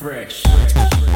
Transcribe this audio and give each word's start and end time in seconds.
Fresh. 0.00 0.44
Hey, 0.46 1.09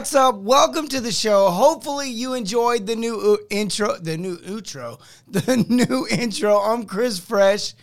what's 0.00 0.14
up? 0.14 0.36
Welcome 0.36 0.88
to 0.88 1.00
the 1.02 1.12
show. 1.12 1.50
Hopefully 1.50 2.08
you 2.08 2.32
enjoyed 2.32 2.86
the 2.86 2.96
new 2.96 3.38
intro, 3.50 3.98
the 3.98 4.16
new 4.16 4.38
outro, 4.38 4.98
the 5.28 5.58
new 5.68 6.06
intro. 6.10 6.56
I'm 6.56 6.86
Chris 6.86 7.18
Fresh 7.18 7.74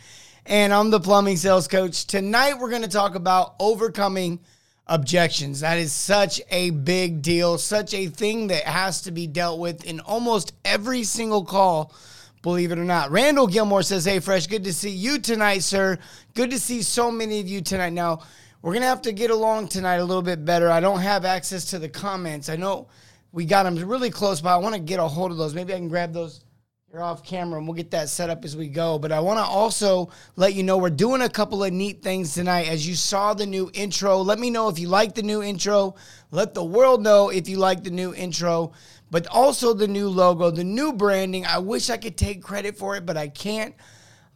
and 0.48 0.73
I'm 0.73 0.89
the 0.89 0.99
plumbing 0.99 1.38
sales 1.38 1.67
coach. 1.67 2.08
Tonight 2.08 2.58
we're 2.58 2.72
going 2.72 2.81
to 2.81 2.88
talk 2.88 3.13
about 3.13 3.53
overcoming 3.59 4.39
objections. 4.88 5.59
That 5.59 5.77
is 5.77 5.94
such 5.94 6.41
a 6.49 6.72
big 6.72 7.22
deal, 7.22 7.59
such 7.59 7.94
a 7.94 8.08
thing 8.08 8.47
that 8.47 8.63
has 8.63 9.03
to 9.03 9.11
be 9.11 9.27
dealt 9.27 9.59
with 9.59 9.86
in 9.86 9.99
almost 9.99 10.53
every 10.66 11.03
single 11.03 11.45
call 11.45 11.94
believe 12.41 12.72
it 12.72 12.80
or 12.80 12.84
not. 12.84 13.11
Randall 13.11 13.45
Gilmore 13.45 13.84
says, 13.84 14.05
Hey, 14.05 14.20
Fresh, 14.20 14.47
good 14.47 14.63
to 14.63 14.73
see 14.73 14.89
you 14.89 15.20
tonight, 15.20 15.59
sir. 15.59 15.99
Good 16.34 16.49
to 16.49 16.59
see 16.59 16.81
so 16.81 17.11
many 17.11 17.39
of 17.41 17.47
you 17.47 17.61
tonight. 17.61 17.94
Now, 17.94 18.22
we're 18.67 18.73
going 18.73 18.81
to 18.81 18.89
have 18.89 19.03
to 19.03 19.13
get 19.13 19.31
along 19.31 19.70
tonight 19.70 19.95
a 19.95 20.03
little 20.03 20.21
bit 20.21 20.44
better. 20.44 20.70
I 20.70 20.81
don't 20.81 20.99
have 20.99 21.23
access 21.23 21.63
to 21.70 21.80
the 21.80 21.88
comments. 21.88 22.49
I 22.49 22.58
know 22.58 22.89
we 23.31 23.45
got 23.45 23.63
them 23.63 23.77
really 23.77 24.09
close, 24.09 24.41
but 24.41 24.49
I 24.49 24.58
want 24.58 24.75
to 24.75 24.81
get 24.81 24.99
a 24.99 25.08
hold 25.08 25.31
of 25.31 25.38
those. 25.38 25.55
Maybe 25.55 25.73
I 25.73 25.77
can 25.77 25.88
grab 25.88 26.12
those 26.12 26.44
here 26.91 26.99
off 26.99 27.23
camera 27.23 27.59
and 27.59 27.66
we'll 27.66 27.77
get 27.77 27.91
that 27.91 28.09
set 28.09 28.30
up 28.30 28.44
as 28.44 28.58
we 28.58 28.67
go. 28.67 28.99
But 28.99 29.13
I 29.13 29.22
want 29.22 29.39
to 29.39 29.45
also 29.45 30.09
let 30.36 30.53
you 30.53 30.64
know 30.64 30.77
we're 30.77 30.89
doing 30.89 31.22
a 31.22 31.30
couple 31.30 31.64
of 31.64 31.72
neat 31.72 32.03
things 32.03 32.33
tonight. 32.33 32.67
As 32.67 32.86
you 32.86 32.95
saw 32.95 33.33
the 33.33 33.45
new 33.45 33.72
intro, 33.73 34.17
let 34.17 34.38
me 34.38 34.50
know 34.50 34.67
if 34.67 34.80
you 34.80 34.89
like 34.89 35.16
the 35.16 35.23
new 35.23 35.42
intro. 35.42 35.95
Let 36.31 36.53
the 36.53 36.66
world 36.66 37.02
know 37.02 37.30
if 37.30 37.47
you 37.47 37.59
like 37.59 37.86
the 37.86 37.92
new 37.92 38.14
intro 38.14 38.73
but 39.09 39.25
also 39.27 39.73
the 39.73 39.88
new 39.88 40.09
logo, 40.09 40.52
the 40.52 40.66
new 40.66 40.92
branding. 40.92 41.45
I 41.45 41.59
wish 41.59 41.89
I 41.89 41.95
could 41.95 42.17
take 42.17 42.44
credit 42.44 42.77
for 42.77 42.97
it, 42.97 43.05
but 43.05 43.16
I 43.16 43.30
can't. 43.30 43.73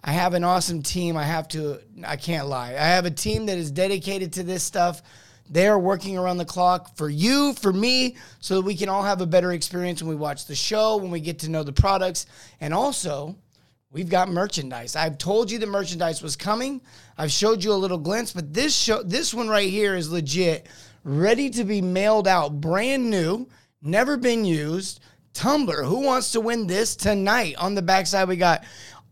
I 0.03 0.11
have 0.11 0.33
an 0.33 0.43
awesome 0.43 0.81
team. 0.81 1.15
I 1.15 1.23
have 1.23 1.47
to, 1.49 1.79
I 2.05 2.15
can't 2.15 2.47
lie. 2.47 2.69
I 2.69 2.87
have 2.87 3.05
a 3.05 3.11
team 3.11 3.45
that 3.45 3.57
is 3.57 3.71
dedicated 3.71 4.33
to 4.33 4.43
this 4.43 4.63
stuff. 4.63 5.01
They 5.49 5.67
are 5.67 5.77
working 5.77 6.17
around 6.17 6.37
the 6.37 6.45
clock 6.45 6.95
for 6.95 7.09
you, 7.09 7.53
for 7.53 7.73
me, 7.73 8.15
so 8.39 8.55
that 8.55 8.61
we 8.61 8.75
can 8.75 8.89
all 8.89 9.03
have 9.03 9.21
a 9.21 9.25
better 9.25 9.51
experience 9.51 10.01
when 10.01 10.09
we 10.09 10.15
watch 10.15 10.45
the 10.45 10.55
show, 10.55 10.97
when 10.97 11.11
we 11.11 11.19
get 11.19 11.39
to 11.39 11.49
know 11.49 11.63
the 11.63 11.73
products. 11.73 12.25
And 12.61 12.73
also, 12.73 13.35
we've 13.91 14.09
got 14.09 14.29
merchandise. 14.29 14.95
I've 14.95 15.17
told 15.17 15.51
you 15.51 15.59
the 15.59 15.67
merchandise 15.67 16.21
was 16.21 16.35
coming. 16.35 16.81
I've 17.17 17.31
showed 17.31 17.63
you 17.63 17.73
a 17.73 17.75
little 17.75 17.97
glimpse, 17.97 18.31
but 18.31 18.53
this 18.53 18.75
show, 18.75 19.03
this 19.03 19.33
one 19.33 19.49
right 19.49 19.69
here 19.69 19.95
is 19.95 20.09
legit, 20.09 20.67
ready 21.03 21.49
to 21.49 21.63
be 21.63 21.81
mailed 21.81 22.27
out, 22.27 22.61
brand 22.61 23.09
new 23.09 23.47
never 23.81 24.17
been 24.17 24.45
used. 24.45 24.99
Tumbler, 25.33 25.83
who 25.83 26.01
wants 26.01 26.33
to 26.33 26.41
win 26.41 26.67
this 26.67 26.95
tonight? 26.95 27.55
On 27.57 27.73
the 27.73 27.81
backside, 27.81 28.27
we 28.27 28.35
got 28.35 28.65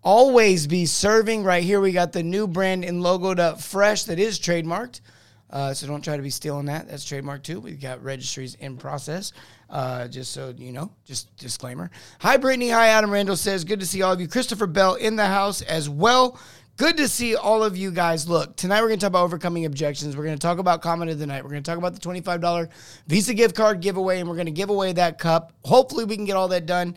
always 0.04 0.68
be 0.68 0.86
serving. 0.86 1.44
Right 1.44 1.64
here, 1.64 1.80
we 1.82 1.92
got 1.92 2.14
the 2.14 2.24
new 2.24 2.48
brand 2.48 2.84
and 2.86 3.02
logoed 3.02 3.40
up 3.40 3.62
fresh 3.62 4.04
that 4.04 4.20
is 4.20 4.40
trademarked. 4.40 5.02
Uh, 5.50 5.74
so 5.74 5.88
don't 5.88 6.04
try 6.04 6.16
to 6.16 6.22
be 6.22 6.30
stealing 6.30 6.68
that. 6.68 6.88
That's 6.88 7.04
trademark 7.04 7.44
too. 7.44 7.60
We've 7.60 7.82
got 7.82 8.04
registries 8.04 8.56
in 8.56 8.78
process. 8.78 9.34
Uh, 9.70 10.08
just 10.08 10.32
so 10.32 10.54
you 10.58 10.72
know, 10.72 10.92
just 11.06 11.36
disclaimer. 11.38 11.90
Hi, 12.20 12.38
Brittany. 12.38 12.70
Hi, 12.70 12.90
Adam 12.90 13.12
Randall 13.12 13.36
says, 13.36 13.64
good 13.64 13.80
to 13.80 13.86
see 13.86 14.02
all 14.02 14.14
of 14.14 14.22
you. 14.22 14.28
Christopher 14.28 14.68
Bell 14.68 14.96
in 14.96 15.16
the 15.16 15.26
house 15.26 15.62
as 15.62 15.90
well. 15.90 16.40
Good 16.78 16.98
to 16.98 17.08
see 17.08 17.36
all 17.36 17.64
of 17.64 17.76
you 17.76 17.92
guys. 17.92 18.28
Look, 18.28 18.56
tonight 18.56 18.82
we're 18.82 18.88
going 18.88 19.00
to 19.00 19.04
talk 19.04 19.10
about 19.10 19.26
overcoming 19.26 19.66
objections. 19.66 20.16
We're 20.16 20.24
going 20.24 20.38
to 20.38 20.42
talk 20.42 20.60
about 20.60 20.82
comment 20.82 21.12
of 21.12 21.20
the 21.20 21.28
night. 21.28 21.44
We're 21.44 21.50
going 21.50 21.62
to 21.62 21.70
talk 21.70 21.78
about 21.78 21.94
the 21.94 22.00
$25 22.00 22.70
Visa 23.08 23.34
gift 23.34 23.54
card 23.54 23.82
giveaway, 23.82 24.20
and 24.20 24.30
we're 24.30 24.36
going 24.36 24.46
to 24.46 24.52
give 24.52 24.70
away 24.70 24.94
that 24.94 25.18
cup. 25.18 25.52
Hopefully, 25.66 26.06
we 26.06 26.16
can 26.16 26.26
get 26.26 26.38
all 26.38 26.48
that 26.48 26.66
done 26.66 26.96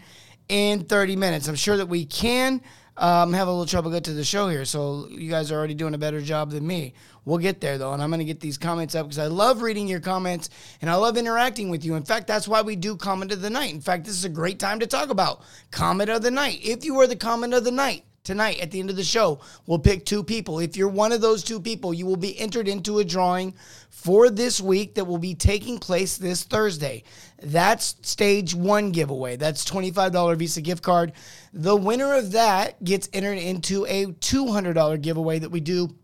in 0.49 0.84
30 0.84 1.16
minutes. 1.16 1.49
I'm 1.49 1.56
sure 1.56 1.76
that 1.76 1.87
we 1.87 2.05
can. 2.05 2.62
Um, 3.02 3.32
have 3.32 3.48
a 3.48 3.50
little 3.50 3.66
trouble 3.66 3.90
get 3.90 4.04
to 4.04 4.12
the 4.12 4.22
show 4.22 4.48
here, 4.48 4.64
so 4.64 5.08
you 5.10 5.28
guys 5.28 5.50
are 5.50 5.58
already 5.58 5.74
doing 5.74 5.92
a 5.92 5.98
better 5.98 6.20
job 6.20 6.52
than 6.52 6.64
me. 6.64 6.94
We'll 7.24 7.38
get 7.38 7.60
there 7.60 7.76
though, 7.76 7.92
and 7.92 8.00
I'm 8.00 8.12
to 8.12 8.24
get 8.24 8.38
these 8.38 8.56
comments 8.56 8.94
up 8.94 9.06
because 9.06 9.18
I 9.18 9.26
love 9.26 9.60
reading 9.60 9.88
your 9.88 9.98
comments 9.98 10.50
and 10.80 10.88
I 10.88 10.94
love 10.94 11.16
interacting 11.16 11.68
with 11.68 11.84
you. 11.84 11.96
In 11.96 12.04
fact, 12.04 12.28
that's 12.28 12.46
why 12.46 12.62
we 12.62 12.76
do 12.76 12.96
comment 12.96 13.32
of 13.32 13.42
the 13.42 13.50
night. 13.50 13.74
In 13.74 13.80
fact, 13.80 14.04
this 14.04 14.14
is 14.14 14.24
a 14.24 14.28
great 14.28 14.60
time 14.60 14.78
to 14.78 14.86
talk 14.86 15.10
about 15.10 15.42
comment 15.72 16.10
of 16.10 16.22
the 16.22 16.30
night. 16.30 16.60
If 16.62 16.84
you 16.84 16.94
were 16.94 17.08
the 17.08 17.16
comment 17.16 17.54
of 17.54 17.64
the 17.64 17.72
night, 17.72 18.04
tonight 18.25 18.60
at 18.60 18.71
the 18.71 18.78
end 18.78 18.88
of 18.91 18.97
the 18.97 19.03
show. 19.03 19.41
We'll 19.66 19.78
pick 19.78 20.05
two 20.05 20.22
people. 20.22 20.60
If 20.60 20.77
you're 20.77 20.88
one 20.88 21.12
of 21.12 21.21
those 21.21 21.43
two 21.43 21.60
people, 21.60 21.93
you 21.93 22.06
will 22.06 22.16
be 22.16 22.38
entered 22.38 22.69
into 22.69 23.00
a 23.00 23.05
drawing 23.05 23.55
for 23.88 24.31
this 24.31 24.60
week 24.60 24.94
that 24.94 25.06
will 25.06 25.19
be 25.19 25.34
taking 25.34 25.78
place 25.78 26.16
this 26.16 26.44
Thursday. 26.44 27.03
That's 27.43 27.97
stage 28.03 28.55
one 28.55 28.93
giveaway. 28.93 29.37
That's 29.37 29.65
$25 29.65 30.37
Visa 30.37 30.61
gift 30.61 30.82
card. 30.82 31.12
The 31.53 31.75
winner 31.75 32.15
of 32.15 32.32
that 32.32 32.82
gets 32.84 33.09
entered 33.12 33.38
into 33.38 33.87
a 33.87 34.06
$200 34.06 35.03
giveaway 35.03 35.41
that 35.41 35.50
we 35.50 35.61
do 35.61 35.97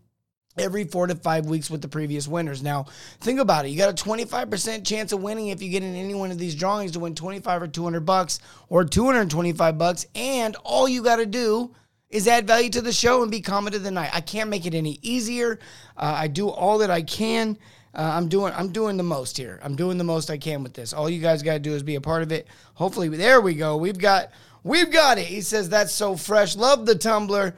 every 0.57 0.83
four 0.83 1.07
to 1.07 1.15
five 1.15 1.45
weeks 1.45 1.69
with 1.69 1.81
the 1.81 1.87
previous 1.87 2.27
winners. 2.27 2.61
Now, 2.61 2.87
think 3.21 3.39
about 3.39 3.65
it. 3.65 3.69
You 3.69 3.77
got 3.77 3.89
a 3.89 4.03
25% 4.03 4.85
chance 4.85 5.13
of 5.13 5.23
winning 5.23 5.47
if 5.47 5.61
you 5.61 5.69
get 5.69 5.83
in 5.83 5.95
any 5.95 6.13
one 6.13 6.31
of 6.31 6.37
these 6.37 6.53
drawings 6.53 6.91
to 6.91 6.99
win 6.99 7.15
25 7.15 7.61
or 7.61 7.67
200 7.67 8.01
bucks 8.01 8.39
or 8.67 8.83
225 8.83 9.77
bucks. 9.77 10.05
And 10.15 10.57
all 10.65 10.89
you 10.89 11.01
got 11.01 11.17
to 11.17 11.25
do 11.25 11.73
is 12.09 12.27
add 12.27 12.47
value 12.47 12.69
to 12.71 12.81
the 12.81 12.91
show 12.91 13.21
and 13.21 13.31
be 13.31 13.41
comment 13.41 13.75
of 13.75 13.83
the 13.83 13.91
night. 13.91 14.09
I 14.13 14.21
can't 14.21 14.49
make 14.49 14.65
it 14.65 14.73
any 14.73 14.99
easier. 15.01 15.59
Uh, 15.95 16.13
I 16.17 16.27
do 16.27 16.49
all 16.49 16.79
that 16.79 16.89
I 16.89 17.01
can. 17.01 17.57
Uh, 17.93 18.01
I'm 18.01 18.27
doing 18.29 18.53
I'm 18.53 18.71
doing 18.71 18.97
the 18.97 19.03
most 19.03 19.37
here. 19.37 19.59
I'm 19.63 19.75
doing 19.75 19.97
the 19.97 20.03
most 20.03 20.29
I 20.29 20.37
can 20.37 20.63
with 20.63 20.73
this. 20.73 20.93
All 20.93 21.09
you 21.09 21.21
guys 21.21 21.43
got 21.43 21.53
to 21.53 21.59
do 21.59 21.73
is 21.73 21.83
be 21.83 21.95
a 21.95 22.01
part 22.01 22.23
of 22.23 22.31
it. 22.31 22.47
Hopefully, 22.75 23.09
there 23.09 23.41
we 23.41 23.55
go. 23.55 23.77
We've 23.77 23.97
got 23.97 24.31
we've 24.63 24.91
got 24.91 25.17
it. 25.17 25.25
He 25.25 25.41
says 25.41 25.69
that's 25.69 25.93
so 25.93 26.15
fresh. 26.15 26.55
Love 26.55 26.85
the 26.85 26.95
tumbler. 26.95 27.55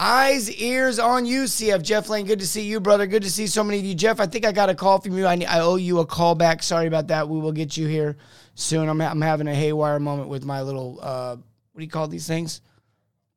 Eyes, 0.00 0.50
ears 0.50 0.98
on 0.98 1.26
you, 1.26 1.42
CF 1.42 1.82
Jeff 1.82 2.08
Lane. 2.08 2.26
Good 2.26 2.40
to 2.40 2.46
see 2.46 2.62
you, 2.62 2.80
brother. 2.80 3.06
Good 3.06 3.22
to 3.22 3.30
see 3.30 3.46
so 3.46 3.62
many 3.62 3.78
of 3.78 3.84
you, 3.84 3.94
Jeff. 3.94 4.20
I 4.20 4.26
think 4.26 4.44
I 4.44 4.50
got 4.50 4.68
a 4.68 4.74
call 4.74 5.00
from 5.00 5.16
you. 5.16 5.26
I, 5.26 5.34
I 5.48 5.60
owe 5.60 5.76
you 5.76 6.00
a 6.00 6.06
call 6.06 6.34
back. 6.34 6.62
Sorry 6.62 6.86
about 6.86 7.08
that. 7.08 7.28
We 7.28 7.38
will 7.38 7.52
get 7.52 7.76
you 7.76 7.86
here 7.86 8.16
soon. 8.54 8.88
I'm, 8.88 9.00
I'm 9.00 9.20
having 9.20 9.46
a 9.46 9.54
haywire 9.54 10.00
moment 10.00 10.28
with 10.28 10.44
my 10.44 10.62
little 10.62 10.98
uh, 11.00 11.36
what 11.36 11.78
do 11.78 11.84
you 11.84 11.90
call 11.90 12.08
these 12.08 12.26
things? 12.26 12.62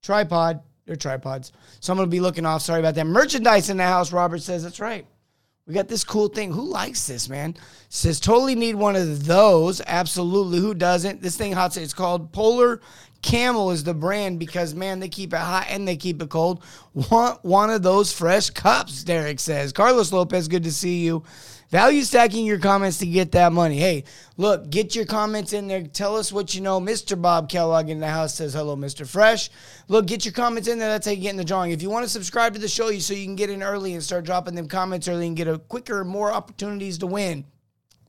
Tripod. 0.06 0.62
They're 0.86 0.96
tripods. 0.96 1.52
So 1.80 1.92
I'm 1.92 1.98
going 1.98 2.08
to 2.08 2.12
be 2.12 2.20
looking 2.20 2.46
off. 2.46 2.62
Sorry 2.62 2.80
about 2.80 2.96
that. 2.96 3.08
Merchandise 3.08 3.70
in 3.70 3.78
the 3.78 3.84
house, 3.84 4.14
Robert 4.14 4.42
says. 4.42 4.64
That's 4.64 4.80
right. 4.80 5.06
We 5.66 5.74
got 5.74 5.88
this 5.88 6.04
cool 6.04 6.28
thing. 6.28 6.52
Who 6.52 6.62
likes 6.62 7.08
this, 7.08 7.28
man? 7.28 7.56
Says 7.90 8.20
totally 8.20 8.54
need 8.54 8.76
one 8.76 8.96
of 8.96 9.26
those. 9.26 9.82
Absolutely. 9.82 10.60
Who 10.60 10.76
doesn't? 10.76 11.24
This 11.24 11.36
thing 11.36 11.54
hot. 11.54 11.76
It's 11.76 11.94
called 11.94 12.32
Polar 12.32 12.82
Camel 13.26 13.72
is 13.72 13.84
the 13.84 13.96
brand 13.96 14.38
because 14.38 14.76
man, 14.76 15.00
they 15.00 15.10
keep 15.10 15.34
it 15.34 15.40
hot 15.40 15.66
and 15.70 15.88
they 15.88 15.98
keep 15.98 16.22
it 16.22 16.30
cold. 16.30 16.64
Want 16.94 17.44
one 17.44 17.72
of 17.72 17.82
those 17.82 18.14
fresh 18.14 18.52
cups, 18.52 19.04
Derek 19.04 19.40
says. 19.40 19.74
Carlos 19.74 20.14
Lopez, 20.14 20.48
good 20.48 20.64
to 20.64 20.72
see 20.72 21.04
you. 21.04 21.24
Value 21.72 22.04
stacking 22.04 22.46
your 22.46 22.60
comments 22.60 23.00
to 23.00 23.08
get 23.08 23.32
that 23.32 23.52
money. 23.52 23.78
Hey, 23.78 24.04
look, 24.38 24.70
get 24.70 24.96
your 24.96 25.06
comments 25.06 25.52
in 25.52 25.68
there. 25.68 25.82
Tell 25.82 26.16
us 26.16 26.32
what 26.32 26.54
you 26.54 26.62
know. 26.62 26.80
Mr. 26.80 27.20
Bob 27.20 27.50
Kellogg 27.50 27.90
in 27.90 28.00
the 28.00 28.08
house 28.08 28.36
says 28.36 28.54
hello, 28.54 28.76
Mr. 28.76 29.08
Fresh. 29.08 29.50
Look, 29.88 30.06
get 30.06 30.26
your 30.26 30.34
comments 30.34 30.68
in 30.68 30.78
there. 30.78 30.90
That's 30.90 31.08
how 31.08 31.14
you 31.14 31.22
get 31.22 31.32
in 31.32 31.38
the 31.38 31.44
drawing. 31.44 31.72
If 31.72 31.82
you 31.82 31.90
want 31.90 32.06
to 32.06 32.10
subscribe 32.10 32.54
to 32.54 32.60
the 32.60 32.68
show, 32.68 32.90
you 32.90 33.00
so 33.00 33.16
you 33.16 33.26
can 33.26 33.36
get 33.36 33.50
in 33.50 33.64
early 33.64 33.94
and 33.94 34.04
start 34.04 34.26
dropping 34.26 34.54
them 34.54 34.68
comments 34.68 35.08
early 35.08 35.26
and 35.26 35.36
get 35.36 35.48
a 35.48 35.58
quicker, 35.58 36.06
more 36.06 36.32
opportunities 36.32 37.00
to 37.00 37.08
win. 37.08 37.46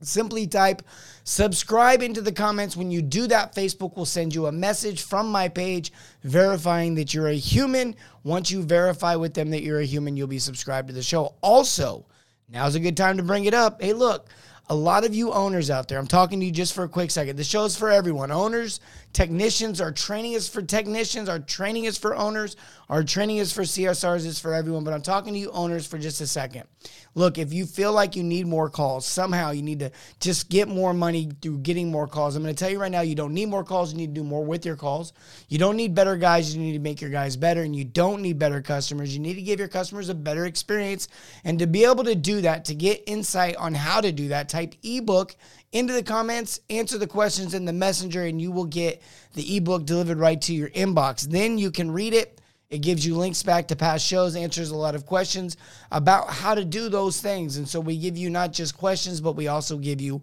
Simply 0.01 0.45
type 0.45 0.83
subscribe 1.23 2.03
into 2.03 2.21
the 2.21 2.31
comments. 2.31 2.77
When 2.77 2.91
you 2.91 3.01
do 3.01 3.25
that, 3.27 3.55
Facebook 3.55 3.97
will 3.97 4.05
send 4.05 4.35
you 4.35 4.45
a 4.45 4.51
message 4.51 5.01
from 5.01 5.31
my 5.31 5.49
page 5.49 5.91
verifying 6.21 6.93
that 6.95 7.15
you're 7.15 7.29
a 7.29 7.33
human. 7.33 7.95
Once 8.23 8.51
you 8.51 8.61
verify 8.61 9.15
with 9.15 9.33
them 9.33 9.49
that 9.49 9.63
you're 9.63 9.79
a 9.79 9.85
human, 9.85 10.15
you'll 10.15 10.27
be 10.27 10.37
subscribed 10.37 10.89
to 10.89 10.93
the 10.93 11.01
show. 11.01 11.33
Also, 11.41 12.05
Now's 12.49 12.75
a 12.75 12.79
good 12.79 12.95
time 12.95 13.17
to 13.17 13.23
bring 13.23 13.43
it 13.43 13.53
up. 13.53 13.81
Hey, 13.81 13.91
look, 13.91 14.29
a 14.69 14.75
lot 14.75 15.03
of 15.03 15.13
you 15.13 15.33
owners 15.33 15.69
out 15.69 15.89
there, 15.89 15.99
I'm 15.99 16.07
talking 16.07 16.39
to 16.39 16.45
you 16.45 16.51
just 16.51 16.73
for 16.73 16.85
a 16.85 16.89
quick 16.89 17.11
second. 17.11 17.35
The 17.35 17.43
show 17.43 17.65
is 17.65 17.75
for 17.75 17.89
everyone. 17.89 18.31
Owners, 18.31 18.79
technicians, 19.17 19.81
our 19.81 19.91
training 19.91 20.33
is 20.33 20.47
for 20.47 20.61
technicians, 20.61 21.27
our 21.27 21.39
training 21.39 21.85
is 21.85 21.97
for 21.97 22.15
owners, 22.15 22.55
our 22.87 23.03
training 23.03 23.37
is 23.37 23.51
for 23.51 23.63
CSRs, 23.63 24.27
is 24.27 24.39
for 24.39 24.53
everyone. 24.53 24.83
But 24.83 24.93
I'm 24.93 25.01
talking 25.01 25.33
to 25.33 25.39
you 25.39 25.49
owners 25.49 25.87
for 25.87 25.97
just 25.97 26.21
a 26.21 26.27
second. 26.27 26.65
Look, 27.15 27.39
if 27.39 27.51
you 27.51 27.65
feel 27.65 27.93
like 27.93 28.15
you 28.15 28.21
need 28.21 28.45
more 28.45 28.69
calls, 28.69 29.07
somehow 29.07 29.49
you 29.49 29.63
need 29.63 29.79
to 29.79 29.91
just 30.19 30.51
get 30.51 30.67
more 30.67 30.93
money 30.93 31.31
through 31.41 31.57
getting 31.59 31.89
more 31.89 32.05
calls. 32.05 32.35
I'm 32.35 32.43
going 32.43 32.53
to 32.53 32.59
tell 32.59 32.69
you 32.69 32.79
right 32.79 32.91
now, 32.91 33.01
you 33.01 33.15
don't 33.15 33.33
need 33.33 33.47
more 33.47 33.63
calls. 33.63 33.91
You 33.91 33.97
need 33.97 34.13
to 34.13 34.21
do 34.21 34.23
more 34.23 34.45
with 34.45 34.67
your 34.67 34.75
calls. 34.75 35.13
You 35.49 35.57
don't 35.57 35.77
need 35.77 35.95
better 35.95 36.15
guys. 36.15 36.55
You 36.55 36.61
need 36.61 36.73
to 36.73 36.79
make 36.79 37.01
your 37.01 37.09
guys 37.09 37.35
better. 37.35 37.63
And 37.63 37.75
you 37.75 37.85
don't 37.85 38.21
need 38.21 38.37
better 38.37 38.61
customers. 38.61 39.15
You 39.15 39.19
need 39.19 39.33
to 39.33 39.41
give 39.41 39.57
your 39.57 39.67
customers 39.67 40.09
a 40.09 40.13
better 40.13 40.45
experience. 40.45 41.07
And 41.43 41.57
to 41.57 41.65
be 41.65 41.85
able 41.85 42.03
to 42.03 42.13
do 42.13 42.41
that, 42.41 42.65
to 42.65 42.75
get 42.75 43.01
insight 43.07 43.55
on 43.55 43.73
how 43.73 43.99
to 43.99 44.11
do 44.11 44.27
that, 44.27 44.47
type 44.47 44.75
ebook 44.83 45.35
into 45.71 45.93
the 45.93 46.03
comments, 46.03 46.59
answer 46.69 46.99
the 46.99 47.07
questions 47.07 47.53
in 47.53 47.65
the 47.65 47.73
messenger, 47.73 48.23
and 48.23 48.39
you 48.39 48.51
will 48.51 48.65
get 48.65 49.01
the 49.33 49.57
ebook 49.57 49.85
delivered 49.85 50.19
right 50.19 50.41
to 50.41 50.53
your 50.53 50.69
inbox. 50.69 51.21
Then 51.21 51.57
you 51.57 51.71
can 51.71 51.91
read 51.91 52.13
it. 52.13 52.41
It 52.69 52.79
gives 52.79 53.05
you 53.05 53.15
links 53.15 53.43
back 53.43 53.69
to 53.69 53.77
past 53.77 54.05
shows, 54.05 54.35
answers 54.35 54.71
a 54.71 54.75
lot 54.75 54.93
of 54.93 55.05
questions 55.05 55.55
about 55.91 56.29
how 56.29 56.53
to 56.53 56.65
do 56.65 56.89
those 56.89 57.21
things. 57.21 57.57
And 57.57 57.67
so 57.67 57.79
we 57.79 57.97
give 57.97 58.17
you 58.17 58.29
not 58.29 58.51
just 58.51 58.77
questions, 58.77 59.21
but 59.21 59.37
we 59.37 59.47
also 59.47 59.77
give 59.77 60.01
you 60.01 60.21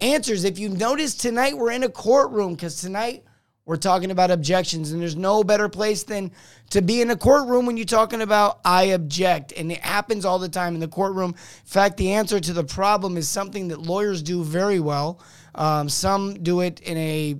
answers. 0.00 0.44
If 0.44 0.58
you 0.58 0.70
notice 0.70 1.14
tonight, 1.14 1.56
we're 1.56 1.72
in 1.72 1.82
a 1.82 1.90
courtroom 1.90 2.54
because 2.54 2.80
tonight 2.80 3.24
we're 3.64 3.76
talking 3.76 4.10
about 4.10 4.30
objections, 4.30 4.90
and 4.90 5.00
there's 5.00 5.14
no 5.14 5.44
better 5.44 5.68
place 5.68 6.02
than 6.02 6.32
to 6.70 6.82
be 6.82 7.00
in 7.00 7.10
a 7.10 7.16
courtroom 7.16 7.64
when 7.64 7.76
you're 7.76 7.86
talking 7.86 8.22
about 8.22 8.60
I 8.64 8.84
object. 8.84 9.52
And 9.56 9.70
it 9.70 9.78
happens 9.78 10.24
all 10.24 10.38
the 10.38 10.48
time 10.48 10.74
in 10.74 10.80
the 10.80 10.88
courtroom. 10.88 11.30
In 11.30 11.66
fact, 11.66 11.96
the 11.96 12.12
answer 12.12 12.40
to 12.40 12.52
the 12.52 12.64
problem 12.64 13.16
is 13.16 13.28
something 13.28 13.68
that 13.68 13.80
lawyers 13.80 14.22
do 14.22 14.42
very 14.42 14.80
well. 14.80 15.20
Um, 15.54 15.88
some 15.88 16.42
do 16.42 16.60
it 16.60 16.80
in 16.80 16.96
a 16.96 17.36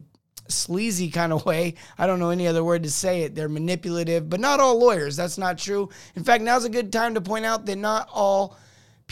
sleazy 0.48 1.10
kind 1.10 1.32
of 1.32 1.44
way. 1.46 1.74
I 1.98 2.06
don't 2.06 2.18
know 2.18 2.30
any 2.30 2.46
other 2.46 2.64
word 2.64 2.82
to 2.84 2.90
say 2.90 3.22
it. 3.22 3.34
They're 3.34 3.48
manipulative, 3.48 4.28
but 4.28 4.40
not 4.40 4.60
all 4.60 4.78
lawyers. 4.78 5.16
That's 5.16 5.38
not 5.38 5.58
true. 5.58 5.88
In 6.14 6.24
fact, 6.24 6.42
now's 6.42 6.64
a 6.64 6.70
good 6.70 6.92
time 6.92 7.14
to 7.14 7.20
point 7.20 7.44
out 7.44 7.66
that 7.66 7.76
not 7.76 8.08
all 8.12 8.56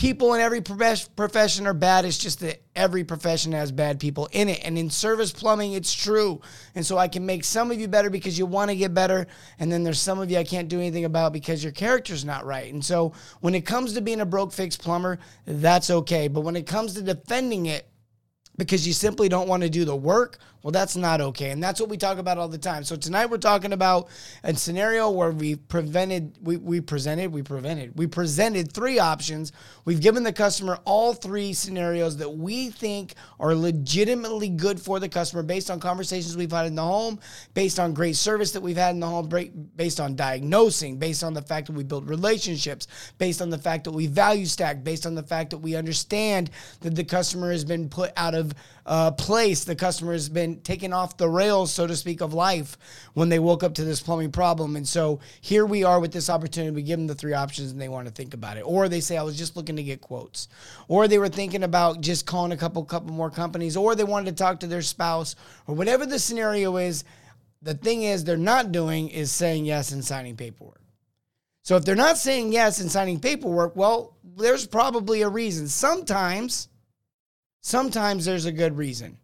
people 0.01 0.33
in 0.33 0.41
every 0.41 0.63
profession 0.63 1.67
are 1.67 1.75
bad. 1.75 2.07
It's 2.07 2.17
just 2.17 2.41
that 2.41 2.63
every 2.75 3.05
profession 3.05 3.53
has 3.53 3.71
bad 3.71 4.01
people 4.01 4.31
in 4.33 4.49
it. 4.49 4.61
And 4.65 4.79
in 4.79 4.89
service 4.89 5.31
plumbing, 5.31 5.75
it's 5.75 5.93
true. 5.93 6.41
And 6.75 6.87
so 6.87 6.97
I 6.97 7.07
can 7.07 7.27
make 7.27 7.45
some 7.45 7.71
of 7.71 7.79
you 7.79 7.87
better 7.87 8.09
because 8.09 8.39
you 8.39 8.47
want 8.47 8.71
to 8.71 8.77
get 8.77 8.95
better. 8.95 9.27
And 9.59 9.71
then 9.71 9.83
there's 9.83 10.01
some 10.01 10.19
of 10.19 10.31
you 10.31 10.39
I 10.39 10.45
can't 10.45 10.69
do 10.71 10.79
anything 10.79 11.05
about 11.05 11.35
because 11.35 11.63
your 11.63 11.73
character's 11.73 12.25
not 12.25 12.47
right. 12.47 12.73
And 12.73 12.83
so 12.83 13.13
when 13.41 13.55
it 13.55 13.67
comes 13.67 13.93
to 13.93 14.01
being 14.01 14.23
a 14.23 14.27
broke 14.27 14.55
fix 14.55 14.75
plumber, 14.75 15.19
that's 15.45 15.91
okay. 15.91 16.29
But 16.29 16.43
when 16.43 16.57
it 16.57 16.67
comes 16.67 16.95
to 16.95 17.03
defending 17.03 17.67
it, 17.67 17.87
because 18.57 18.87
you 18.87 18.93
simply 18.93 19.29
don't 19.29 19.49
want 19.49 19.63
to 19.63 19.71
do 19.71 19.85
the 19.85 19.97
work, 19.97 20.39
well, 20.63 20.73
that's 20.73 20.97
not 20.97 21.21
okay. 21.21 21.51
And 21.51 21.63
that's 21.63 21.81
what 21.81 21.89
we 21.89 21.97
talk 21.97 22.19
about 22.19 22.37
all 22.37 22.49
the 22.49 22.59
time. 22.59 22.85
So 22.85 22.95
tonight 22.95 23.27
we're 23.27 23.39
talking 23.39 23.73
about 23.73 24.09
a 24.45 24.55
scenario 24.55 25.11
where 25.11 25.31
we 25.31 25.57
prevented, 25.57 26.37
we, 26.43 26.59
we 26.59 26.81
presented, 26.81 27.33
we 27.33 27.43
prevented, 27.43 27.97
we 27.97 28.07
presented 28.07 28.73
three 28.73 28.99
options. 28.99 29.53
We've 29.87 30.01
given 30.01 30.23
the 30.23 30.33
customer 30.33 30.79
all 30.85 31.15
three 31.15 31.55
scenarios 31.55 32.19
that 32.19 32.29
we 32.29 32.71
think 32.71 33.15
are 33.39 33.55
legitimately 33.55 34.51
good 34.51 34.79
for 34.79 35.01
the 35.01 35.09
customer 35.09 35.43
based 35.43 35.71
on 35.71 35.81
conversations 35.81 36.37
we've 36.37 36.53
had 36.53 36.67
in 36.67 36.75
the 36.75 36.83
home, 36.83 37.21
based 37.55 37.81
on 37.81 37.95
great 37.95 38.17
service 38.17 38.53
that 38.53 38.61
we've 38.61 38.77
had 38.77 38.95
in 38.95 39.01
the 39.01 39.07
home, 39.07 39.29
based 39.77 39.99
on 39.99 40.15
diagnosing, 40.15 40.99
based 40.99 41.25
on 41.25 41.33
the 41.33 41.43
fact 41.43 41.69
that 41.69 41.73
we 41.73 41.85
build 41.85 42.09
relationships, 42.09 42.87
based 43.17 43.41
on 43.41 43.49
the 43.49 43.59
fact 43.59 43.85
that 43.85 43.93
we 43.93 44.07
value 44.07 44.45
stack, 44.45 44.85
based 44.85 45.07
on 45.07 45.15
the 45.15 45.23
fact 45.23 45.51
that 45.51 45.59
we 45.59 45.75
understand 45.75 46.51
that 46.81 46.95
the 46.95 47.05
customer 47.05 47.51
has 47.51 47.65
been 47.65 47.89
put 47.89 48.13
out 48.17 48.35
of 48.35 48.53
uh, 48.87 49.11
place, 49.13 49.65
the 49.65 49.75
customer 49.75 50.13
has 50.13 50.29
been 50.29 50.61
taken 50.61 50.93
off 50.93 51.17
the 51.17 51.29
rails, 51.29 51.73
so 51.73 51.87
to 51.87 51.97
speak, 51.97 52.21
of 52.21 52.35
life 52.35 52.77
when 53.15 53.29
they 53.29 53.39
woke 53.39 53.63
up 53.63 53.75
to 53.75 53.85
this 53.85 54.01
plumbing 54.01 54.33
problem. 54.33 54.77
And 54.77 54.87
so 54.87 55.21
here 55.41 55.67
we 55.67 55.85
are 55.85 56.01
with 56.01 56.13
this 56.13 56.31
opportunity. 56.31 56.75
We 56.75 56.83
give 56.83 56.99
them 56.99 57.07
the 57.07 57.15
three 57.15 57.35
options 57.35 57.71
and 57.71 57.81
they 57.81 57.89
want 57.89 58.07
to 58.07 58.13
think 58.13 58.35
about 58.35 58.57
it. 58.57 58.63
Or 58.63 58.89
they 58.89 59.01
say, 59.01 59.17
I 59.17 59.23
was 59.23 59.37
just 59.37 59.57
looking 59.57 59.77
to 59.77 59.83
get 59.83 60.01
quotes. 60.01 60.49
Or 60.89 61.09
they 61.09 61.19
were 61.19 61.29
thinking 61.29 61.63
about 61.63 62.01
just 62.01 62.27
calling 62.27 62.53
a 62.53 62.57
couple, 62.57 62.85
couple 62.85 63.13
more 63.13 63.31
companies. 63.31 63.77
Or 63.77 63.95
they 63.95 64.05
wanted 64.05 64.37
to 64.37 64.43
talk 64.43 64.61
to 64.61 64.67
their 64.67 64.83
spouse 64.83 65.37
or 65.67 65.75
whatever 65.75 66.07
the 66.07 66.19
scenario 66.19 66.77
is. 66.77 67.05
The 67.63 67.75
thing 67.75 68.05
is, 68.05 68.25
they're 68.25 68.39
not 68.39 68.73
doing 68.73 69.11
is 69.11 69.31
saying 69.31 69.67
yes 69.67 69.93
and 69.93 70.03
signing 70.03 70.35
paperwork. 70.37 70.81
So 71.63 71.77
if 71.77 71.85
they're 71.85 71.95
not 71.95 72.17
saying 72.17 72.53
yes 72.53 72.81
and 72.81 72.91
signing 72.91 73.21
paperwork, 73.21 73.77
well, 73.77 74.17
there's 74.25 74.67
probably 74.67 75.21
a 75.23 75.29
reason. 75.29 75.69
Sometimes 75.69 76.70
Sometimes 77.61 78.25
there's 78.25 78.47
a 78.47 78.53
good 78.53 78.77
reason, 78.77 79.19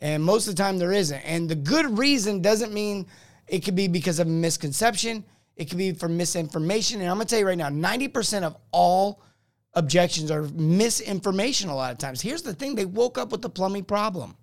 and 0.00 0.22
most 0.22 0.46
of 0.46 0.54
the 0.54 0.62
time 0.62 0.78
there 0.78 0.92
isn't. 0.92 1.20
And 1.20 1.48
the 1.48 1.54
good 1.54 1.98
reason 1.98 2.42
doesn't 2.42 2.72
mean 2.72 3.06
it 3.48 3.64
could 3.64 3.74
be 3.74 3.88
because 3.88 4.18
of 4.18 4.26
misconception, 4.26 5.24
it 5.56 5.68
could 5.68 5.78
be 5.78 5.92
for 5.92 6.08
misinformation. 6.08 7.00
And 7.00 7.10
I'm 7.10 7.16
going 7.16 7.26
to 7.26 7.30
tell 7.30 7.40
you 7.40 7.46
right 7.46 7.58
now 7.58 7.68
90% 7.68 8.42
of 8.42 8.56
all 8.72 9.22
objections 9.74 10.30
are 10.30 10.42
misinformation 10.42 11.70
a 11.70 11.74
lot 11.74 11.92
of 11.92 11.98
times. 11.98 12.20
Here's 12.20 12.42
the 12.42 12.54
thing 12.54 12.74
they 12.74 12.84
woke 12.84 13.16
up 13.16 13.32
with 13.32 13.42
the 13.42 13.50
plumbing 13.50 13.84
problem. 13.84 14.36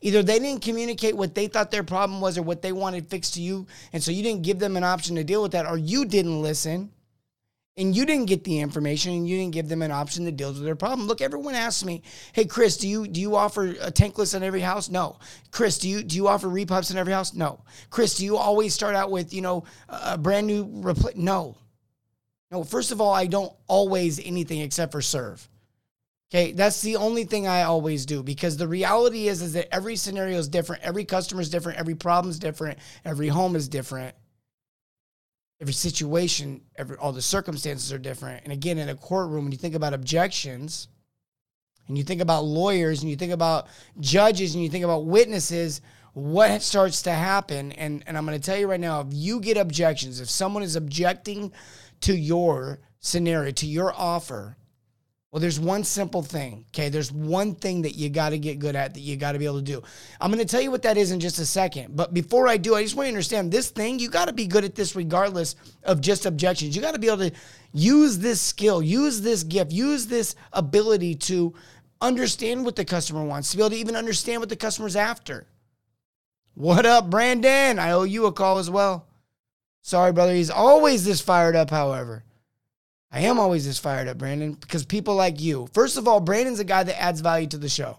Either 0.00 0.22
they 0.22 0.38
didn't 0.38 0.62
communicate 0.62 1.16
what 1.16 1.34
they 1.34 1.46
thought 1.46 1.70
their 1.70 1.82
problem 1.82 2.20
was 2.20 2.36
or 2.36 2.42
what 2.42 2.62
they 2.62 2.72
wanted 2.72 3.08
fixed 3.08 3.34
to 3.34 3.40
you, 3.40 3.66
and 3.92 4.02
so 4.02 4.10
you 4.10 4.22
didn't 4.22 4.42
give 4.42 4.58
them 4.58 4.76
an 4.76 4.84
option 4.84 5.16
to 5.16 5.24
deal 5.24 5.42
with 5.42 5.52
that, 5.52 5.66
or 5.66 5.78
you 5.78 6.04
didn't 6.04 6.42
listen 6.42 6.90
and 7.76 7.94
you 7.94 8.06
didn't 8.06 8.26
get 8.26 8.44
the 8.44 8.60
information 8.60 9.12
and 9.12 9.28
you 9.28 9.36
didn't 9.36 9.52
give 9.52 9.68
them 9.68 9.82
an 9.82 9.90
option 9.90 10.24
that 10.24 10.36
deals 10.36 10.56
with 10.56 10.64
their 10.64 10.76
problem. 10.76 11.06
Look, 11.06 11.20
everyone 11.20 11.54
asks 11.54 11.84
me, 11.84 12.02
"Hey, 12.32 12.46
Chris, 12.46 12.76
do 12.76 12.88
you 12.88 13.06
do 13.06 13.20
you 13.20 13.36
offer 13.36 13.68
a 13.68 13.92
tankless 13.92 14.34
in 14.34 14.42
every 14.42 14.60
house?" 14.60 14.88
No. 14.88 15.18
Chris, 15.50 15.78
do 15.78 15.88
you 15.88 16.02
do 16.02 16.16
you 16.16 16.28
offer 16.28 16.48
repubs 16.48 16.90
in 16.90 16.96
every 16.96 17.12
house? 17.12 17.34
No. 17.34 17.60
Chris, 17.90 18.14
do 18.16 18.24
you 18.24 18.36
always 18.36 18.74
start 18.74 18.94
out 18.94 19.10
with 19.10 19.32
you 19.34 19.42
know 19.42 19.64
a 19.88 20.16
brand 20.16 20.46
new 20.46 20.66
repl- 20.66 21.16
No. 21.16 21.58
No. 22.50 22.64
First 22.64 22.92
of 22.92 23.00
all, 23.00 23.12
I 23.12 23.26
don't 23.26 23.52
always 23.66 24.18
anything 24.20 24.60
except 24.60 24.92
for 24.92 25.02
serve. 25.02 25.48
Okay, 26.32 26.52
that's 26.52 26.80
the 26.80 26.96
only 26.96 27.24
thing 27.24 27.46
I 27.46 27.62
always 27.62 28.04
do 28.04 28.22
because 28.22 28.56
the 28.56 28.66
reality 28.66 29.28
is 29.28 29.42
is 29.42 29.52
that 29.52 29.72
every 29.72 29.94
scenario 29.96 30.38
is 30.38 30.48
different, 30.48 30.82
every 30.82 31.04
customer 31.04 31.40
is 31.40 31.50
different, 31.50 31.78
every 31.78 31.94
problem 31.94 32.30
is 32.30 32.38
different, 32.38 32.78
every 33.04 33.28
home 33.28 33.54
is 33.54 33.68
different 33.68 34.16
every 35.60 35.72
situation, 35.72 36.60
every 36.76 36.96
all 36.96 37.12
the 37.12 37.22
circumstances 37.22 37.92
are 37.92 37.98
different. 37.98 38.44
And 38.44 38.52
again, 38.52 38.78
in 38.78 38.88
a 38.88 38.94
courtroom, 38.94 39.44
when 39.44 39.52
you 39.52 39.58
think 39.58 39.74
about 39.74 39.94
objections, 39.94 40.88
and 41.88 41.96
you 41.96 42.04
think 42.04 42.20
about 42.20 42.44
lawyers, 42.44 43.02
and 43.02 43.10
you 43.10 43.16
think 43.16 43.32
about 43.32 43.68
judges, 44.00 44.54
and 44.54 44.62
you 44.62 44.70
think 44.70 44.84
about 44.84 45.06
witnesses, 45.06 45.80
what 46.14 46.62
starts 46.62 47.02
to 47.02 47.12
happen? 47.12 47.72
And 47.72 48.02
and 48.06 48.16
I'm 48.16 48.26
going 48.26 48.38
to 48.38 48.44
tell 48.44 48.58
you 48.58 48.68
right 48.68 48.80
now, 48.80 49.00
if 49.00 49.08
you 49.10 49.40
get 49.40 49.56
objections, 49.56 50.20
if 50.20 50.30
someone 50.30 50.62
is 50.62 50.76
objecting 50.76 51.52
to 52.02 52.16
your 52.16 52.80
scenario, 53.00 53.50
to 53.52 53.66
your 53.66 53.92
offer, 53.94 54.56
well, 55.36 55.42
there's 55.42 55.60
one 55.60 55.84
simple 55.84 56.22
thing, 56.22 56.64
okay? 56.70 56.88
There's 56.88 57.12
one 57.12 57.54
thing 57.54 57.82
that 57.82 57.94
you 57.94 58.08
got 58.08 58.30
to 58.30 58.38
get 58.38 58.58
good 58.58 58.74
at 58.74 58.94
that 58.94 59.00
you 59.00 59.18
got 59.18 59.32
to 59.32 59.38
be 59.38 59.44
able 59.44 59.58
to 59.58 59.62
do. 59.62 59.82
I'm 60.18 60.32
going 60.32 60.42
to 60.42 60.50
tell 60.50 60.62
you 60.62 60.70
what 60.70 60.80
that 60.80 60.96
is 60.96 61.12
in 61.12 61.20
just 61.20 61.38
a 61.38 61.44
second. 61.44 61.94
But 61.94 62.14
before 62.14 62.48
I 62.48 62.56
do, 62.56 62.74
I 62.74 62.82
just 62.82 62.96
want 62.96 63.08
you 63.08 63.12
to 63.12 63.16
understand 63.16 63.52
this 63.52 63.68
thing, 63.68 63.98
you 63.98 64.08
got 64.08 64.28
to 64.28 64.32
be 64.32 64.46
good 64.46 64.64
at 64.64 64.74
this 64.74 64.96
regardless 64.96 65.54
of 65.82 66.00
just 66.00 66.24
objections. 66.24 66.74
You 66.74 66.80
got 66.80 66.94
to 66.94 66.98
be 66.98 67.08
able 67.08 67.28
to 67.28 67.32
use 67.74 68.16
this 68.16 68.40
skill, 68.40 68.80
use 68.80 69.20
this 69.20 69.42
gift, 69.42 69.72
use 69.72 70.06
this 70.06 70.36
ability 70.54 71.16
to 71.16 71.52
understand 72.00 72.64
what 72.64 72.76
the 72.76 72.86
customer 72.86 73.22
wants, 73.22 73.50
to 73.50 73.58
be 73.58 73.62
able 73.62 73.70
to 73.72 73.76
even 73.76 73.94
understand 73.94 74.40
what 74.40 74.48
the 74.48 74.56
customer's 74.56 74.96
after. 74.96 75.46
What 76.54 76.86
up, 76.86 77.10
Brandon? 77.10 77.78
I 77.78 77.90
owe 77.90 78.04
you 78.04 78.24
a 78.24 78.32
call 78.32 78.56
as 78.56 78.70
well. 78.70 79.06
Sorry, 79.82 80.12
brother. 80.12 80.32
He's 80.32 80.48
always 80.48 81.04
this 81.04 81.20
fired 81.20 81.56
up, 81.56 81.68
however. 81.68 82.24
I 83.16 83.20
am 83.20 83.38
always 83.38 83.64
this 83.64 83.78
fired 83.78 84.08
up, 84.08 84.18
Brandon, 84.18 84.52
because 84.52 84.84
people 84.84 85.14
like 85.14 85.40
you. 85.40 85.70
First 85.72 85.96
of 85.96 86.06
all, 86.06 86.20
Brandon's 86.20 86.60
a 86.60 86.64
guy 86.64 86.82
that 86.82 87.00
adds 87.00 87.22
value 87.22 87.46
to 87.46 87.56
the 87.56 87.66
show. 87.66 87.98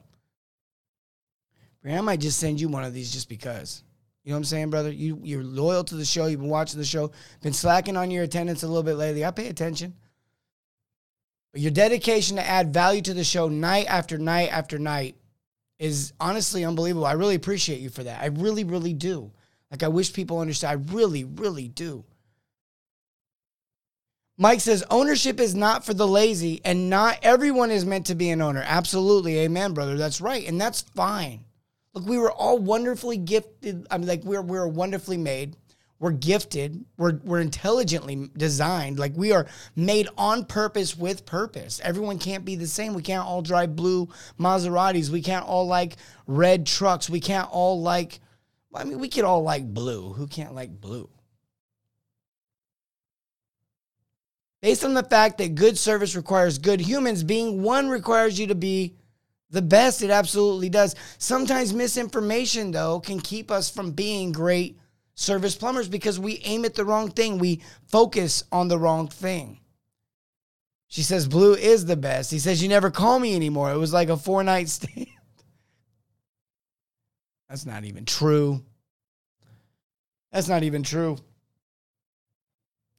Brandon, 1.82 2.04
I 2.04 2.06
might 2.06 2.20
just 2.20 2.40
send 2.40 2.62
you 2.62 2.70
one 2.70 2.84
of 2.84 2.94
these 2.94 3.12
just 3.12 3.28
because. 3.28 3.82
You 4.24 4.30
know 4.30 4.36
what 4.36 4.42
I'm 4.42 4.44
saying, 4.44 4.70
brother? 4.70 4.92
You 4.92 5.20
you're 5.24 5.44
loyal 5.44 5.84
to 5.86 5.96
the 5.96 6.06
show. 6.06 6.28
You've 6.28 6.42
been 6.42 6.50
watching 6.50 6.78
the 6.78 6.86
show. 6.86 7.10
Been 7.42 7.52
slacking 7.52 7.98
on 7.98 8.12
your 8.12 8.26
attendance 8.26 8.62
a 8.62 8.68
little 8.68 8.84
bit 8.84 8.94
lately. 8.94 9.26
I 9.26 9.32
pay 9.32 9.48
attention. 9.48 9.96
But 11.52 11.62
your 11.62 11.72
dedication 11.72 12.36
to 12.36 12.48
add 12.48 12.72
value 12.72 13.02
to 13.02 13.16
the 13.16 13.24
show 13.24 13.48
night 13.48 13.88
after 13.88 14.20
night 14.20 14.52
after 14.52 14.78
night 14.78 15.16
is 15.80 16.14
honestly 16.20 16.64
unbelievable. 16.64 17.08
I 17.08 17.14
really 17.14 17.34
appreciate 17.34 17.80
you 17.80 17.90
for 17.90 18.04
that. 18.04 18.22
I 18.22 18.28
really, 18.28 18.66
really 18.66 18.94
do. 18.94 19.32
Like 19.72 19.82
I 19.82 19.88
wish 19.88 20.14
people 20.14 20.42
understand. 20.42 20.80
I 20.80 20.94
really, 20.94 21.24
really 21.24 21.70
do. 21.70 22.06
Mike 24.38 24.62
says 24.62 24.84
ownership 24.92 25.40
is 25.40 25.56
not 25.56 25.84
for 25.84 25.96
the 25.96 26.08
lazy, 26.08 26.62
and 26.64 26.90
not 26.90 27.18
everyone 27.24 27.72
is 27.72 27.86
meant 27.86 28.06
to 28.08 28.16
be 28.16 28.30
an 28.30 28.42
owner. 28.42 28.64
Absolutely. 28.66 29.40
Amen, 29.40 29.74
brother. 29.74 29.98
That's 29.98 30.22
right. 30.22 30.48
And 30.48 30.62
that's 30.62 30.82
fine. 30.96 31.44
Look, 31.94 32.06
we 32.06 32.20
were 32.20 32.32
all 32.32 32.60
wonderfully 32.60 33.18
gifted. 33.18 33.88
I 33.90 33.98
mean, 33.98 34.08
like 34.08 34.24
we're 34.24 34.44
we're 34.44 34.68
wonderfully 34.68 35.18
made. 35.18 35.56
We're 36.00 36.12
gifted. 36.12 36.86
We're 36.98 37.20
we're 37.24 37.40
intelligently 37.40 38.30
designed. 38.38 39.00
Like 39.00 39.14
we 39.16 39.32
are 39.32 39.48
made 39.76 40.08
on 40.16 40.46
purpose 40.46 40.96
with 40.96 41.26
purpose. 41.26 41.82
Everyone 41.84 42.20
can't 42.20 42.46
be 42.46 42.56
the 42.56 42.68
same. 42.68 42.94
We 42.94 43.02
can't 43.02 43.26
all 43.26 43.42
drive 43.42 43.76
blue 43.76 44.08
Maseratis. 44.40 45.10
We 45.10 45.24
can't 45.24 45.48
all 45.48 45.66
like 45.66 45.96
red 46.28 46.68
trucks. 46.68 47.10
We 47.10 47.20
can't 47.20 47.50
all 47.50 47.82
like 47.82 48.20
I 48.76 48.84
mean, 48.84 49.00
we 49.00 49.10
could 49.10 49.24
all 49.24 49.42
like 49.42 49.66
blue. 49.74 50.14
Who 50.14 50.28
can't 50.28 50.54
like 50.54 50.80
blue? 50.80 51.10
Based 54.68 54.84
on 54.84 54.94
the 54.94 55.04
fact 55.04 55.38
that 55.38 55.56
good 55.56 55.78
service 55.78 56.14
requires 56.14 56.58
good 56.58 56.82
humans, 56.82 57.24
being 57.24 57.64
one 57.64 57.88
requires 57.88 58.38
you 58.38 58.48
to 58.48 58.54
be 58.54 58.98
the 59.50 59.62
best. 59.62 60.02
It 60.02 60.10
absolutely 60.10 60.68
does. 60.68 60.94
Sometimes 61.20 61.74
misinformation, 61.74 62.72
though, 62.72 63.00
can 63.00 63.22
keep 63.22 63.50
us 63.50 63.70
from 63.70 63.92
being 63.92 64.34
great 64.34 64.78
service 65.16 65.56
plumbers 65.56 65.88
because 65.88 66.20
we 66.20 66.42
aim 66.44 66.66
at 66.66 66.76
the 66.76 66.84
wrong 66.84 67.10
thing. 67.10 67.38
We 67.38 67.62
focus 67.86 68.44
on 68.52 68.68
the 68.68 68.78
wrong 68.78 69.08
thing. 69.08 69.62
She 70.90 71.02
says, 71.02 71.30
Blue 71.30 71.54
is 71.54 71.86
the 71.86 71.96
best. 71.96 72.30
He 72.30 72.40
says, 72.40 72.62
You 72.62 72.68
never 72.68 72.92
call 72.92 73.20
me 73.20 73.38
anymore. 73.38 73.72
It 73.72 73.78
was 73.78 73.94
like 73.94 74.10
a 74.10 74.18
four 74.18 74.44
night 74.44 74.68
stand. 74.68 75.08
That's 77.48 77.66
not 77.66 77.86
even 77.86 78.04
true. 78.04 78.66
That's 80.34 80.50
not 80.50 80.64
even 80.64 80.84
true. 80.84 81.20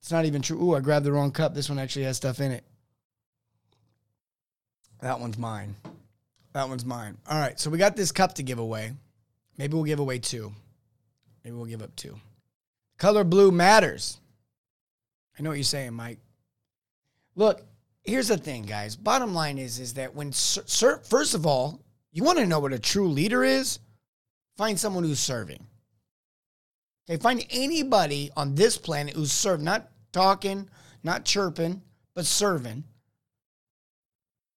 It's 0.08 0.12
not 0.14 0.24
even 0.24 0.40
true. 0.40 0.58
Ooh, 0.64 0.74
I 0.74 0.80
grabbed 0.80 1.04
the 1.04 1.12
wrong 1.12 1.30
cup. 1.30 1.52
This 1.52 1.68
one 1.68 1.78
actually 1.78 2.06
has 2.06 2.16
stuff 2.16 2.40
in 2.40 2.50
it. 2.50 2.64
That 5.02 5.20
one's 5.20 5.36
mine. 5.36 5.76
That 6.54 6.66
one's 6.66 6.86
mine. 6.86 7.18
All 7.28 7.38
right, 7.38 7.60
so 7.60 7.68
we 7.68 7.76
got 7.76 7.94
this 7.94 8.10
cup 8.10 8.32
to 8.36 8.42
give 8.42 8.58
away. 8.58 8.94
Maybe 9.58 9.74
we'll 9.74 9.84
give 9.84 9.98
away 9.98 10.18
two. 10.18 10.50
Maybe 11.44 11.54
we'll 11.54 11.66
give 11.66 11.82
up 11.82 11.94
two. 11.94 12.18
Color 12.96 13.22
blue 13.22 13.50
matters. 13.50 14.18
I 15.38 15.42
know 15.42 15.50
what 15.50 15.56
you're 15.56 15.64
saying, 15.64 15.92
Mike. 15.92 16.20
Look, 17.36 17.60
here's 18.02 18.28
the 18.28 18.38
thing, 18.38 18.62
guys. 18.62 18.96
Bottom 18.96 19.34
line 19.34 19.58
is, 19.58 19.78
is 19.78 19.92
that 19.92 20.14
when, 20.14 20.32
first 20.32 21.34
of 21.34 21.44
all, 21.44 21.82
you 22.12 22.24
want 22.24 22.38
to 22.38 22.46
know 22.46 22.60
what 22.60 22.72
a 22.72 22.78
true 22.78 23.08
leader 23.08 23.44
is? 23.44 23.78
Find 24.56 24.80
someone 24.80 25.04
who's 25.04 25.20
serving. 25.20 25.66
Okay, 27.10 27.20
find 27.22 27.44
anybody 27.50 28.30
on 28.38 28.54
this 28.54 28.78
planet 28.78 29.12
who's 29.12 29.32
served, 29.32 29.62
not 29.62 29.90
talking, 30.12 30.68
not 31.02 31.24
chirping, 31.24 31.82
but 32.14 32.26
serving. 32.26 32.84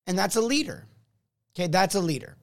And 0.08 0.18
that's 0.18 0.36
a 0.36 0.42
leader. 0.42 0.86
Okay, 1.56 1.68
that's 1.68 1.96
a 1.96 2.00
leader. 2.00 2.38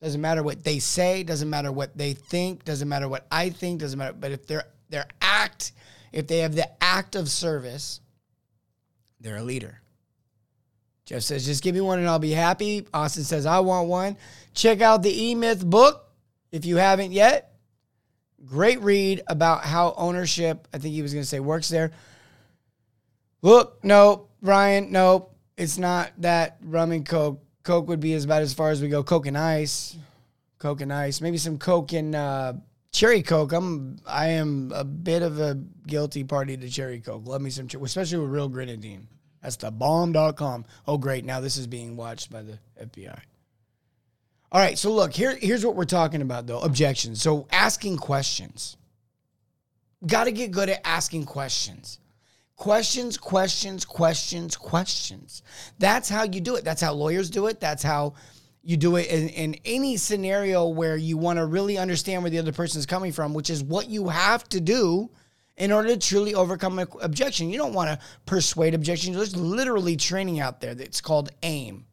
Doesn't 0.00 0.20
matter 0.20 0.42
what 0.42 0.62
they 0.62 0.78
say, 0.78 1.22
doesn't 1.22 1.48
matter 1.48 1.72
what 1.72 1.96
they 1.96 2.12
think, 2.12 2.64
doesn't 2.64 2.88
matter 2.88 3.08
what 3.08 3.26
I 3.30 3.50
think, 3.50 3.80
doesn't 3.80 3.98
matter. 3.98 4.12
But 4.12 4.32
if 4.32 4.46
their 4.46 4.64
their 4.88 5.06
act, 5.20 5.72
if 6.12 6.26
they 6.26 6.38
have 6.38 6.54
the 6.54 6.68
act 6.82 7.16
of 7.16 7.28
service, 7.28 8.00
they're 9.20 9.36
a 9.36 9.42
leader. 9.42 9.80
Jeff 11.06 11.22
says, 11.22 11.46
just 11.46 11.62
give 11.62 11.74
me 11.74 11.80
one 11.80 11.98
and 12.00 12.08
I'll 12.08 12.18
be 12.18 12.32
happy. 12.32 12.86
Austin 12.92 13.22
says, 13.22 13.46
I 13.46 13.60
want 13.60 13.88
one. 13.88 14.16
Check 14.54 14.80
out 14.80 15.02
the 15.02 15.24
E 15.24 15.34
Myth 15.34 15.64
book 15.64 16.04
if 16.50 16.64
you 16.64 16.76
haven't 16.76 17.12
yet. 17.12 17.55
Great 18.44 18.80
read 18.80 19.22
about 19.28 19.64
how 19.64 19.94
ownership, 19.96 20.68
I 20.72 20.78
think 20.78 20.94
he 20.94 21.02
was 21.02 21.12
going 21.12 21.22
to 21.22 21.28
say, 21.28 21.40
works 21.40 21.68
there. 21.68 21.92
Look, 23.42 23.82
no, 23.84 24.28
Brian, 24.42 24.92
no, 24.92 25.30
it's 25.56 25.78
not 25.78 26.12
that 26.18 26.58
rum 26.62 26.92
and 26.92 27.06
coke. 27.06 27.42
Coke 27.62 27.88
would 27.88 28.00
be 28.00 28.12
as 28.12 28.24
about 28.24 28.42
as 28.42 28.54
far 28.54 28.70
as 28.70 28.80
we 28.80 28.88
go. 28.88 29.02
Coke 29.02 29.26
and 29.26 29.36
ice, 29.36 29.96
Coke 30.58 30.80
and 30.80 30.92
ice, 30.92 31.20
maybe 31.20 31.38
some 31.38 31.58
Coke 31.58 31.92
and 31.92 32.14
uh, 32.14 32.52
cherry 32.92 33.22
Coke. 33.22 33.52
I'm 33.52 33.98
I 34.06 34.28
am 34.28 34.72
a 34.74 34.84
bit 34.84 35.22
of 35.22 35.40
a 35.40 35.60
guilty 35.86 36.24
party 36.24 36.56
to 36.56 36.68
cherry 36.68 37.00
Coke. 37.00 37.26
Love 37.26 37.40
me 37.40 37.50
some, 37.50 37.68
especially 37.82 38.18
with 38.18 38.30
real 38.30 38.48
grenadine. 38.48 39.08
That's 39.42 39.56
the 39.56 39.70
bomb.com. 39.70 40.64
Oh, 40.86 40.98
great. 40.98 41.24
Now 41.24 41.40
this 41.40 41.56
is 41.56 41.66
being 41.66 41.96
watched 41.96 42.30
by 42.30 42.42
the 42.42 42.58
FBI. 42.82 43.20
All 44.52 44.60
right. 44.60 44.78
So, 44.78 44.92
look, 44.92 45.12
here, 45.12 45.36
here's 45.36 45.64
what 45.64 45.76
we're 45.76 45.84
talking 45.84 46.22
about, 46.22 46.46
though 46.46 46.60
objections. 46.60 47.20
So, 47.22 47.46
asking 47.50 47.98
questions. 47.98 48.76
Got 50.06 50.24
to 50.24 50.32
get 50.32 50.50
good 50.50 50.68
at 50.68 50.86
asking 50.86 51.24
questions. 51.24 51.98
Questions, 52.56 53.18
questions, 53.18 53.84
questions, 53.84 54.56
questions. 54.56 55.42
That's 55.78 56.08
how 56.08 56.22
you 56.24 56.40
do 56.40 56.56
it. 56.56 56.64
That's 56.64 56.80
how 56.80 56.92
lawyers 56.92 57.28
do 57.28 57.46
it. 57.48 57.60
That's 57.60 57.82
how 57.82 58.14
you 58.62 58.76
do 58.76 58.96
it 58.96 59.08
in, 59.08 59.28
in 59.28 59.56
any 59.64 59.96
scenario 59.96 60.68
where 60.68 60.96
you 60.96 61.16
want 61.16 61.38
to 61.38 61.46
really 61.46 61.78
understand 61.78 62.22
where 62.22 62.30
the 62.30 62.38
other 62.38 62.52
person 62.52 62.78
is 62.78 62.86
coming 62.86 63.12
from, 63.12 63.32
which 63.34 63.50
is 63.50 63.62
what 63.62 63.88
you 63.88 64.08
have 64.08 64.48
to 64.48 64.60
do 64.60 65.10
in 65.56 65.72
order 65.72 65.88
to 65.88 65.96
truly 65.96 66.34
overcome 66.34 66.78
an 66.78 66.86
objection. 67.00 67.48
You 67.48 67.58
don't 67.58 67.72
want 67.72 67.90
to 67.90 68.06
persuade 68.26 68.74
objections. 68.74 69.16
There's 69.16 69.36
literally 69.36 69.96
training 69.96 70.40
out 70.40 70.60
there 70.60 70.74
that's 70.74 71.00
called 71.00 71.30
AIM. 71.42 71.85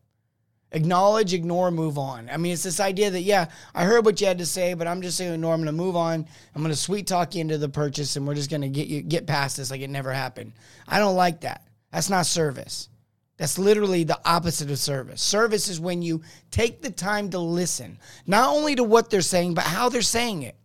Acknowledge, 0.74 1.34
ignore, 1.34 1.72
move 1.72 1.98
on. 1.98 2.30
I 2.30 2.38
mean, 2.38 2.54
it's 2.54 2.64
this 2.64 2.80
idea 2.80 3.12
that, 3.12 3.22
yeah, 3.22 3.46
I 3.74 3.86
heard 3.86 4.06
what 4.06 4.20
you 4.20 4.28
had 4.28 4.40
to 4.40 4.46
say, 4.46 4.74
but 4.74 4.88
I'm 4.88 5.02
just 5.02 5.18
saying, 5.18 5.34
ignore. 5.34 5.54
I'm 5.54 5.60
going 5.62 5.68
to 5.68 5.72
move 5.72 5.96
on. 5.96 6.26
I'm 6.56 6.62
going 6.62 6.74
to 6.74 6.80
sweet 6.80 7.08
talk 7.08 7.36
you 7.36 7.42
into 7.42 7.58
the 7.58 7.70
purchase, 7.70 8.16
and 8.16 8.28
we're 8.28 8.36
just 8.36 8.50
going 8.50 8.62
to 8.62 8.70
get 8.70 8.88
you 8.88 9.02
get 9.02 9.28
past 9.28 9.58
this 9.58 9.72
like 9.72 9.82
it 9.82 9.90
never 9.90 10.12
happened. 10.12 10.54
I 10.88 11.00
don't 11.00 11.16
like 11.16 11.42
that. 11.42 11.66
That's 11.92 12.10
not 12.10 12.26
service. 12.26 12.90
That's 13.38 13.58
literally 13.58 14.04
the 14.04 14.20
opposite 14.26 14.72
of 14.72 14.80
service. 14.80 15.22
Service 15.22 15.68
is 15.68 15.80
when 15.80 16.02
you 16.02 16.22
take 16.52 16.82
the 16.82 16.92
time 16.92 17.30
to 17.32 17.40
listen, 17.40 18.00
not 18.26 18.50
only 18.50 18.76
to 18.76 18.84
what 18.84 19.10
they're 19.10 19.22
saying, 19.22 19.54
but 19.54 19.64
how 19.64 19.90
they're 19.90 20.02
saying 20.02 20.44
it. 20.44 20.56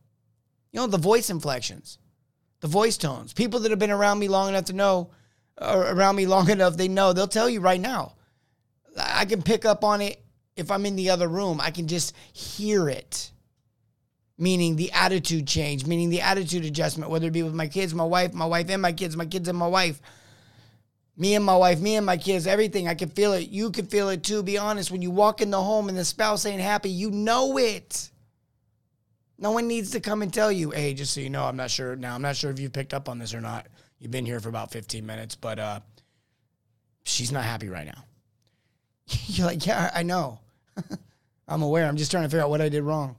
You 0.72 0.80
know, 0.80 0.86
the 0.86 0.98
voice 0.98 1.30
inflections 1.30 1.98
the 2.60 2.68
voice 2.68 2.96
tones. 2.96 3.32
People 3.32 3.60
that 3.60 3.70
have 3.70 3.78
been 3.78 3.90
around 3.90 4.18
me 4.18 4.28
long 4.28 4.48
enough 4.48 4.66
to 4.66 4.72
know, 4.72 5.10
or 5.60 5.82
around 5.82 6.16
me 6.16 6.26
long 6.26 6.50
enough, 6.50 6.76
they 6.76 6.88
know. 6.88 7.12
They'll 7.12 7.28
tell 7.28 7.48
you 7.48 7.60
right 7.60 7.80
now. 7.80 8.14
I 8.98 9.24
can 9.24 9.42
pick 9.42 9.64
up 9.64 9.84
on 9.84 10.00
it 10.00 10.22
if 10.56 10.70
I'm 10.70 10.86
in 10.86 10.96
the 10.96 11.10
other 11.10 11.28
room. 11.28 11.60
I 11.60 11.70
can 11.70 11.86
just 11.86 12.14
hear 12.32 12.88
it. 12.88 13.30
Meaning 14.36 14.76
the 14.76 14.92
attitude 14.92 15.48
change, 15.48 15.84
meaning 15.84 16.10
the 16.10 16.20
attitude 16.20 16.64
adjustment, 16.64 17.10
whether 17.10 17.26
it 17.26 17.32
be 17.32 17.42
with 17.42 17.54
my 17.54 17.66
kids, 17.66 17.92
my 17.92 18.04
wife, 18.04 18.32
my 18.34 18.46
wife 18.46 18.70
and 18.70 18.80
my 18.80 18.92
kids, 18.92 19.16
my 19.16 19.26
kids 19.26 19.48
and 19.48 19.58
my 19.58 19.66
wife, 19.66 20.00
me 21.16 21.34
and 21.34 21.44
my 21.44 21.56
wife, 21.56 21.80
me 21.80 21.96
and 21.96 22.06
my 22.06 22.16
kids, 22.16 22.46
everything. 22.46 22.86
I 22.86 22.94
can 22.94 23.08
feel 23.08 23.32
it. 23.32 23.48
You 23.48 23.72
can 23.72 23.86
feel 23.86 24.08
it 24.10 24.22
too. 24.22 24.44
Be 24.44 24.56
honest. 24.56 24.92
When 24.92 25.02
you 25.02 25.10
walk 25.10 25.40
in 25.40 25.50
the 25.50 25.60
home 25.60 25.88
and 25.88 25.98
the 25.98 26.04
spouse 26.04 26.46
ain't 26.46 26.60
happy, 26.60 26.90
you 26.90 27.10
know 27.10 27.58
it. 27.58 28.10
No 29.38 29.50
one 29.50 29.66
needs 29.66 29.90
to 29.90 30.00
come 30.00 30.22
and 30.22 30.32
tell 30.32 30.50
you, 30.50 30.70
hey, 30.70 30.94
just 30.94 31.14
so 31.14 31.20
you 31.20 31.30
know, 31.30 31.44
I'm 31.44 31.56
not 31.56 31.70
sure. 31.70 31.96
Now, 31.96 32.14
I'm 32.14 32.22
not 32.22 32.36
sure 32.36 32.50
if 32.50 32.60
you 32.60 32.70
picked 32.70 32.94
up 32.94 33.08
on 33.08 33.18
this 33.18 33.34
or 33.34 33.40
not. 33.40 33.66
You've 33.98 34.10
been 34.12 34.26
here 34.26 34.40
for 34.40 34.48
about 34.48 34.70
15 34.70 35.04
minutes, 35.04 35.34
but 35.34 35.58
uh, 35.58 35.80
she's 37.04 37.32
not 37.32 37.44
happy 37.44 37.68
right 37.68 37.86
now. 37.86 38.04
You're 39.26 39.46
like, 39.46 39.64
yeah, 39.66 39.90
I 39.94 40.02
know. 40.02 40.40
I'm 41.48 41.62
aware. 41.62 41.86
I'm 41.86 41.96
just 41.96 42.10
trying 42.10 42.24
to 42.24 42.28
figure 42.28 42.42
out 42.42 42.50
what 42.50 42.60
I 42.60 42.68
did 42.68 42.82
wrong. 42.82 43.16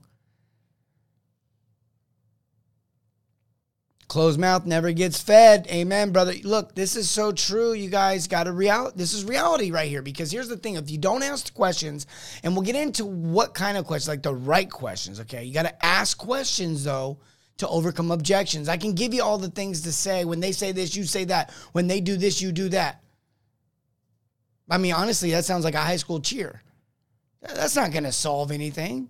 Closed 4.10 4.40
mouth 4.40 4.66
never 4.66 4.90
gets 4.90 5.22
fed. 5.22 5.68
Amen, 5.70 6.10
brother. 6.10 6.34
Look, 6.42 6.74
this 6.74 6.96
is 6.96 7.08
so 7.08 7.30
true. 7.30 7.74
You 7.74 7.88
guys 7.88 8.26
got 8.26 8.44
to 8.44 8.52
reality. 8.52 8.98
This 8.98 9.14
is 9.14 9.24
reality 9.24 9.70
right 9.70 9.88
here. 9.88 10.02
Because 10.02 10.32
here's 10.32 10.48
the 10.48 10.56
thing: 10.56 10.74
if 10.74 10.90
you 10.90 10.98
don't 10.98 11.22
ask 11.22 11.46
the 11.46 11.52
questions, 11.52 12.08
and 12.42 12.54
we'll 12.54 12.64
get 12.64 12.74
into 12.74 13.06
what 13.06 13.54
kind 13.54 13.78
of 13.78 13.86
questions, 13.86 14.08
like 14.08 14.24
the 14.24 14.34
right 14.34 14.68
questions. 14.68 15.20
Okay, 15.20 15.44
you 15.44 15.54
got 15.54 15.62
to 15.62 15.86
ask 15.86 16.18
questions 16.18 16.82
though 16.82 17.18
to 17.58 17.68
overcome 17.68 18.10
objections. 18.10 18.68
I 18.68 18.78
can 18.78 18.94
give 18.94 19.14
you 19.14 19.22
all 19.22 19.38
the 19.38 19.48
things 19.48 19.82
to 19.82 19.92
say. 19.92 20.24
When 20.24 20.40
they 20.40 20.50
say 20.50 20.72
this, 20.72 20.96
you 20.96 21.04
say 21.04 21.26
that. 21.26 21.52
When 21.70 21.86
they 21.86 22.00
do 22.00 22.16
this, 22.16 22.42
you 22.42 22.50
do 22.50 22.68
that. 22.70 23.04
I 24.70 24.78
mean, 24.78 24.92
honestly, 24.92 25.32
that 25.32 25.44
sounds 25.44 25.64
like 25.64 25.74
a 25.74 25.80
high 25.80 25.96
school 25.96 26.20
cheer. 26.20 26.62
That's 27.42 27.76
not 27.76 27.92
going 27.92 28.04
to 28.04 28.12
solve 28.12 28.50
anything. 28.50 29.08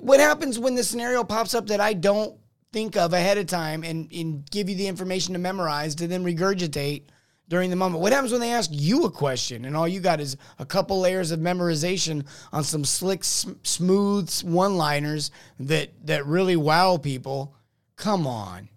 What 0.00 0.20
happens 0.20 0.58
when 0.58 0.74
the 0.74 0.82
scenario 0.82 1.22
pops 1.22 1.54
up 1.54 1.66
that 1.68 1.80
I 1.80 1.92
don't 1.92 2.36
think 2.72 2.96
of 2.96 3.12
ahead 3.12 3.38
of 3.38 3.46
time 3.46 3.84
and, 3.84 4.12
and 4.12 4.50
give 4.50 4.68
you 4.68 4.76
the 4.76 4.86
information 4.86 5.32
to 5.34 5.38
memorize 5.38 5.94
to 5.96 6.06
then 6.06 6.24
regurgitate 6.24 7.04
during 7.48 7.70
the 7.70 7.76
moment. 7.76 8.02
What 8.02 8.12
happens 8.12 8.32
when 8.32 8.40
they 8.40 8.52
ask 8.52 8.70
you 8.72 9.04
a 9.04 9.10
question 9.10 9.64
and 9.64 9.76
all 9.76 9.86
you 9.86 10.00
got 10.00 10.20
is 10.20 10.36
a 10.58 10.66
couple 10.66 11.00
layers 11.00 11.30
of 11.30 11.40
memorization 11.40 12.26
on 12.52 12.64
some 12.64 12.84
slick, 12.84 13.22
smooth 13.22 14.30
one-liners 14.42 15.30
that 15.60 15.90
that 16.06 16.26
really 16.26 16.56
wow 16.56 16.96
people? 16.96 17.54
Come 17.96 18.26
on, 18.26 18.68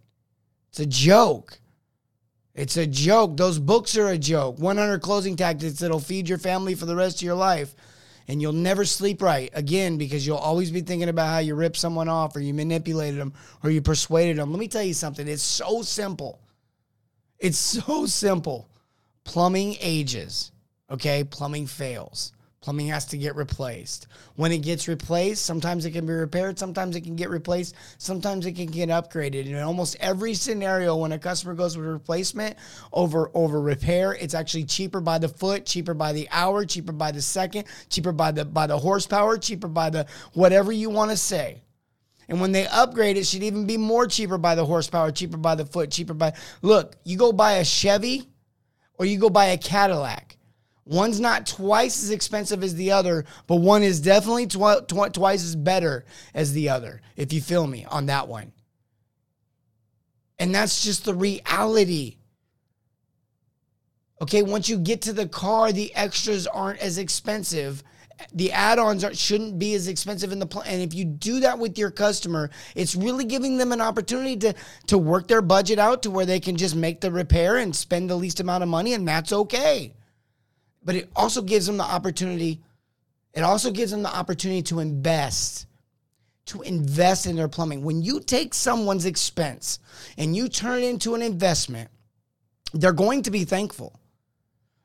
it's 0.70 0.80
a 0.80 0.86
joke. 0.86 1.60
It's 2.60 2.76
a 2.76 2.86
joke. 2.86 3.38
Those 3.38 3.58
books 3.58 3.96
are 3.96 4.10
a 4.10 4.18
joke. 4.18 4.60
100 4.60 5.02
closing 5.02 5.38
tactics 5.38 5.80
that'll 5.80 6.02
feed 6.02 6.28
your 6.28 6.38
family 6.38 6.76
for 6.76 6.86
the 6.86 6.96
rest 6.96 7.20
of 7.20 7.22
your 7.22 7.36
life 7.36 7.74
and 8.28 8.42
you'll 8.42 8.52
never 8.52 8.84
sleep 8.84 9.22
right 9.22 9.50
again 9.54 9.98
because 9.98 10.28
you'll 10.28 10.36
always 10.36 10.70
be 10.70 10.82
thinking 10.82 11.08
about 11.08 11.30
how 11.30 11.38
you 11.38 11.56
ripped 11.56 11.78
someone 11.78 12.10
off 12.10 12.36
or 12.36 12.42
you 12.42 12.54
manipulated 12.54 13.18
them 13.18 13.34
or 13.64 13.70
you 13.70 13.82
persuaded 13.82 14.36
them. 14.36 14.52
Let 14.52 14.60
me 14.60 14.68
tell 14.68 14.84
you 14.84 14.94
something. 14.94 15.26
It's 15.26 15.42
so 15.42 15.84
simple. 15.84 16.42
It's 17.40 17.58
so 17.86 18.06
simple. 18.06 18.70
Plumbing 19.24 19.78
ages, 19.80 20.52
okay? 20.92 21.24
Plumbing 21.24 21.66
fails. 21.66 22.34
Plumbing 22.62 22.88
has 22.88 23.06
to 23.06 23.18
get 23.18 23.38
replaced. 23.38 24.08
When 24.36 24.52
it 24.52 24.58
gets 24.58 24.90
replaced, 24.90 25.46
sometimes 25.46 25.86
it 25.86 25.92
can 25.92 26.06
be 26.06 26.12
repaired, 26.12 26.60
sometimes 26.60 26.96
it 26.98 27.02
can 27.02 27.16
get 27.16 27.30
replaced, 27.30 27.74
sometimes 27.98 28.46
it 28.46 28.54
can 28.54 28.66
get 28.66 28.90
upgraded. 28.90 29.42
And 29.42 29.56
in 29.56 29.60
almost 29.60 29.96
every 30.02 30.34
scenario, 30.34 30.98
when 30.98 31.14
a 31.14 31.20
customer 31.20 31.54
goes 31.54 31.78
with 31.78 31.86
replacement 31.86 32.58
over 32.92 33.32
over 33.34 33.62
repair, 33.62 34.14
it's 34.14 34.34
actually 34.34 34.66
cheaper 34.66 35.00
by 35.00 35.20
the 35.20 35.30
foot, 35.30 35.66
cheaper 35.66 35.94
by 35.94 36.12
the 36.12 36.28
hour, 36.32 36.66
cheaper 36.66 36.92
by 36.92 37.14
the 37.14 37.22
second, 37.22 37.66
cheaper 37.90 38.12
by 38.12 38.32
the 38.32 38.44
by 38.44 38.68
the 38.68 38.78
horsepower, 38.78 39.38
cheaper 39.38 39.70
by 39.70 39.90
the 39.90 40.06
whatever 40.34 40.74
you 40.74 40.90
want 40.90 41.12
to 41.12 41.18
say. 41.18 41.64
And 42.28 42.42
when 42.42 42.52
they 42.52 42.68
upgrade, 42.68 43.16
it 43.16 43.26
should 43.26 43.42
even 43.42 43.66
be 43.68 43.78
more 43.78 44.06
cheaper 44.06 44.38
by 44.38 44.56
the 44.56 44.66
horsepower, 44.66 45.12
cheaper 45.12 45.38
by 45.38 45.56
the 45.56 45.66
foot, 45.66 45.92
cheaper 45.92 46.14
by. 46.14 46.34
Look, 46.62 46.98
you 47.06 47.18
go 47.18 47.32
buy 47.32 47.54
a 47.54 47.66
Chevy 47.66 48.28
or 48.98 49.06
you 49.06 49.18
go 49.18 49.30
buy 49.30 49.46
a 49.46 49.58
Cadillac 49.58 50.36
One's 50.90 51.20
not 51.20 51.46
twice 51.46 52.02
as 52.02 52.10
expensive 52.10 52.64
as 52.64 52.74
the 52.74 52.92
other, 52.92 53.26
but 53.46 53.58
one 53.58 53.84
is 53.84 54.00
definitely 54.00 54.48
tw- 54.48 54.88
tw- 54.88 55.14
twice 55.14 55.44
as 55.44 55.56
better 55.56 56.04
as 56.34 56.52
the 56.54 56.70
other, 56.70 57.00
if 57.16 57.32
you 57.32 57.42
feel 57.42 57.68
me 57.68 57.86
on 57.86 58.08
that 58.08 58.28
one. 58.28 58.52
And 60.40 60.56
that's 60.56 60.84
just 60.84 61.06
the 61.06 61.14
reality. 61.14 62.18
Okay, 64.20 64.42
once 64.42 64.68
you 64.68 64.80
get 64.80 65.04
to 65.04 65.14
the 65.14 65.28
car, 65.28 65.72
the 65.72 65.94
extras 65.94 66.48
aren't 66.48 66.80
as 66.80 66.98
expensive 66.98 67.84
the 68.34 68.52
add-ons 68.52 69.06
shouldn't 69.18 69.58
be 69.60 69.74
as 69.76 69.88
expensive 69.88 70.34
in 70.34 70.40
the 70.40 70.46
plan. 70.46 70.68
And 70.68 70.82
if 70.82 70.94
you 70.94 71.06
do 71.06 71.40
that 71.40 71.58
with 71.58 71.78
your 71.78 71.90
customer, 71.90 72.50
it's 72.76 72.94
really 72.94 73.24
giving 73.24 73.58
them 73.58 73.72
an 73.72 73.80
opportunity 73.80 74.36
to 74.38 74.54
to 74.88 74.98
work 74.98 75.30
their 75.30 75.42
budget 75.42 75.80
out 75.80 76.04
to 76.04 76.12
where 76.12 76.26
they 76.26 76.42
can 76.42 76.58
just 76.58 76.76
make 76.76 77.00
the 77.00 77.14
repair 77.14 77.56
and 77.56 77.74
spend 77.74 78.10
the 78.10 78.18
least 78.18 78.42
amount 78.42 78.64
of 78.64 78.68
money, 78.68 78.94
and 78.94 79.08
that's 79.08 79.32
okay. 79.32 79.94
But 80.84 80.96
it 80.96 81.10
also 81.16 81.42
gives 81.42 81.66
them 81.66 81.78
the 81.78 81.84
opportunity. 81.84 82.62
It 83.34 83.42
also 83.42 83.72
gives 83.72 83.92
them 83.92 84.04
the 84.04 84.16
opportunity 84.16 84.62
to 84.64 84.80
invest 84.80 85.68
to 86.50 86.62
invest 86.64 87.28
in 87.28 87.36
their 87.36 87.48
plumbing. 87.48 87.84
When 87.84 88.02
you 88.02 88.20
take 88.20 88.54
someone's 88.54 89.06
expense 89.06 89.80
and 90.18 90.36
you 90.36 90.50
turn 90.50 90.80
it 90.80 90.88
into 90.88 91.14
an 91.14 91.22
investment, 91.22 91.90
they're 92.74 92.92
going 92.92 93.24
to 93.24 93.32
be 93.32 93.46
thankful. 93.46 94.00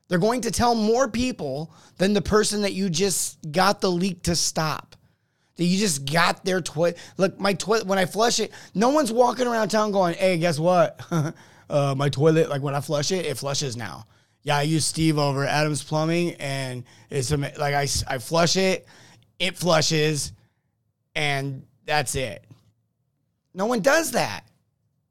They're 0.09 0.19
going 0.19 0.43
to 0.43 0.51
tell 0.51 0.75
more 0.75 1.09
people 1.09 1.73
than 1.97 2.13
the 2.13 2.23
person 2.23 2.63
that 2.63 2.75
you 2.75 2.91
just 2.91 3.51
got 3.51 3.81
the 3.81 3.91
leak 3.91 4.23
to 4.25 4.37
stop. 4.37 4.95
That 5.57 5.65
you 5.65 5.79
just 5.79 6.11
got 6.11 6.45
their 6.45 6.61
toilet. 6.61 6.99
Look, 7.17 7.41
my 7.41 7.55
toilet, 7.55 7.87
when 7.87 7.99
I 7.99 8.05
flush 8.05 8.41
it, 8.41 8.53
no 8.75 8.91
one's 8.91 9.13
walking 9.13 9.47
around 9.47 9.69
town 9.69 9.93
going, 9.93 10.15
hey, 10.15 10.37
guess 10.37 10.59
what? 10.59 11.01
uh, 11.71 11.95
my 11.97 12.09
toilet, 12.09 12.51
like 12.51 12.61
when 12.61 12.75
I 12.75 12.81
flush 12.81 13.11
it, 13.13 13.25
it 13.25 13.39
flushes 13.39 13.77
now. 13.77 14.07
Yeah, 14.45 14.59
I 14.59 14.63
use 14.63 14.85
Steve 14.85 15.19
over 15.19 15.45
Adams 15.45 15.83
Plumbing, 15.83 16.35
and 16.35 16.85
it's 17.11 17.31
like 17.31 17.75
I, 17.75 17.89
I 18.07 18.19
flush 18.19 18.57
it, 18.57 18.87
it 19.39 19.57
flushes, 19.57 20.33
and 21.15 21.65
that's 21.87 22.15
it. 22.15 22.45
No 23.55 23.67
one 23.67 23.81
does 23.81 24.13
that. 24.13 24.45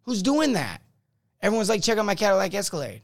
Who's 0.04 0.22
doing 0.22 0.54
that? 0.54 0.82
Everyone's 1.42 1.70
like, 1.70 1.82
check 1.82 1.98
out 1.98 2.06
my 2.06 2.16
Cadillac 2.16 2.54
Escalade. 2.54 3.02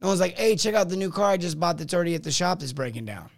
No 0.00 0.08
one's 0.08 0.20
like, 0.20 0.38
hey, 0.38 0.56
check 0.56 0.74
out 0.74 0.88
the 0.88 0.96
new 0.96 1.10
car 1.10 1.30
I 1.30 1.36
just 1.36 1.58
bought 1.58 1.76
that's 1.76 1.92
already 1.92 2.14
at 2.14 2.22
the 2.22 2.30
shop 2.30 2.60
that's 2.60 2.72
breaking 2.72 3.04
down. 3.04 3.28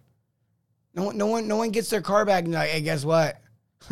No 0.95 1.05
one, 1.05 1.17
no 1.17 1.27
one, 1.27 1.49
no 1.49 1.57
one 1.57 1.71
gets 1.71 1.89
their 1.89 2.03
car 2.03 2.25
back 2.25 2.45
and 2.45 2.53
like, 2.53 2.69
hey, 2.69 2.83
guess 2.83 3.05
what? 3.05 3.41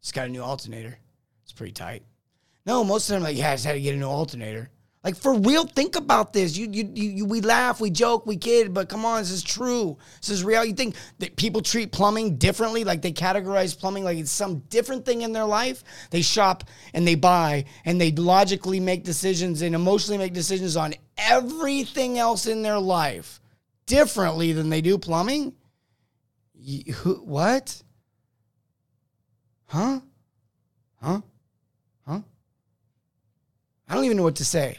just 0.00 0.14
got 0.14 0.26
a 0.26 0.30
new 0.30 0.42
alternator. 0.42 0.98
It's 1.42 1.52
pretty 1.52 1.72
tight. 1.72 2.02
No, 2.66 2.82
most 2.82 3.10
of 3.10 3.14
them 3.14 3.22
like, 3.22 3.36
yeah, 3.36 3.50
I 3.50 3.54
just 3.54 3.66
had 3.66 3.74
to 3.74 3.80
get 3.80 3.94
a 3.94 3.98
new 3.98 4.06
alternator. 4.06 4.70
Like 5.04 5.16
for 5.16 5.34
real, 5.34 5.66
think 5.66 5.96
about 5.96 6.32
this. 6.32 6.56
You, 6.56 6.66
you, 6.72 6.90
you, 6.94 7.26
we 7.26 7.42
laugh, 7.42 7.78
we 7.78 7.90
joke, 7.90 8.24
we 8.24 8.38
kid, 8.38 8.72
but 8.72 8.88
come 8.88 9.04
on, 9.04 9.20
this 9.20 9.30
is 9.30 9.42
true. 9.42 9.98
This 10.22 10.30
is 10.30 10.42
real. 10.42 10.64
You 10.64 10.72
think 10.72 10.96
that 11.18 11.36
people 11.36 11.60
treat 11.60 11.92
plumbing 11.92 12.38
differently? 12.38 12.84
Like 12.84 13.02
they 13.02 13.12
categorize 13.12 13.78
plumbing 13.78 14.04
like 14.04 14.16
it's 14.16 14.30
some 14.30 14.60
different 14.70 15.04
thing 15.04 15.20
in 15.20 15.32
their 15.32 15.44
life? 15.44 15.84
They 16.08 16.22
shop 16.22 16.64
and 16.94 17.06
they 17.06 17.16
buy 17.16 17.66
and 17.84 18.00
they 18.00 18.12
logically 18.12 18.80
make 18.80 19.04
decisions 19.04 19.60
and 19.60 19.74
emotionally 19.74 20.16
make 20.16 20.32
decisions 20.32 20.74
on 20.74 20.94
everything 21.18 22.18
else 22.18 22.46
in 22.46 22.62
their 22.62 22.78
life 22.78 23.42
differently 23.84 24.52
than 24.54 24.70
they 24.70 24.80
do 24.80 24.96
plumbing? 24.96 25.52
You, 26.54 26.94
who, 26.94 27.16
what? 27.16 27.82
Huh? 29.66 30.00
Huh? 31.02 31.20
Huh? 32.06 32.20
I 33.86 33.94
don't 33.94 34.04
even 34.04 34.16
know 34.16 34.22
what 34.22 34.36
to 34.36 34.46
say. 34.46 34.78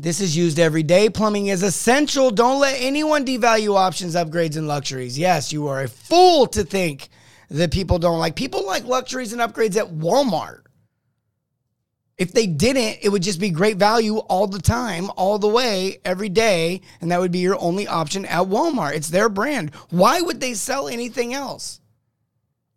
This 0.00 0.20
is 0.20 0.36
used 0.36 0.60
every 0.60 0.84
day. 0.84 1.10
Plumbing 1.10 1.48
is 1.48 1.64
essential. 1.64 2.30
Don't 2.30 2.60
let 2.60 2.80
anyone 2.80 3.26
devalue 3.26 3.74
options, 3.74 4.14
upgrades, 4.14 4.56
and 4.56 4.68
luxuries. 4.68 5.18
Yes, 5.18 5.52
you 5.52 5.66
are 5.66 5.82
a 5.82 5.88
fool 5.88 6.46
to 6.48 6.62
think 6.62 7.08
that 7.50 7.72
people 7.72 7.98
don't 7.98 8.20
like. 8.20 8.36
People 8.36 8.64
like 8.64 8.84
luxuries 8.84 9.32
and 9.32 9.42
upgrades 9.42 9.76
at 9.76 9.88
Walmart. 9.88 10.60
If 12.16 12.32
they 12.32 12.46
didn't, 12.46 12.98
it 13.02 13.08
would 13.08 13.24
just 13.24 13.40
be 13.40 13.50
great 13.50 13.76
value 13.76 14.18
all 14.18 14.46
the 14.46 14.60
time, 14.60 15.10
all 15.16 15.40
the 15.40 15.48
way, 15.48 15.98
every 16.04 16.28
day, 16.28 16.80
and 17.00 17.10
that 17.10 17.18
would 17.18 17.32
be 17.32 17.40
your 17.40 17.60
only 17.60 17.88
option 17.88 18.24
at 18.24 18.46
Walmart. 18.46 18.94
It's 18.94 19.10
their 19.10 19.28
brand. 19.28 19.74
Why 19.90 20.20
would 20.20 20.40
they 20.40 20.54
sell 20.54 20.86
anything 20.86 21.34
else? 21.34 21.80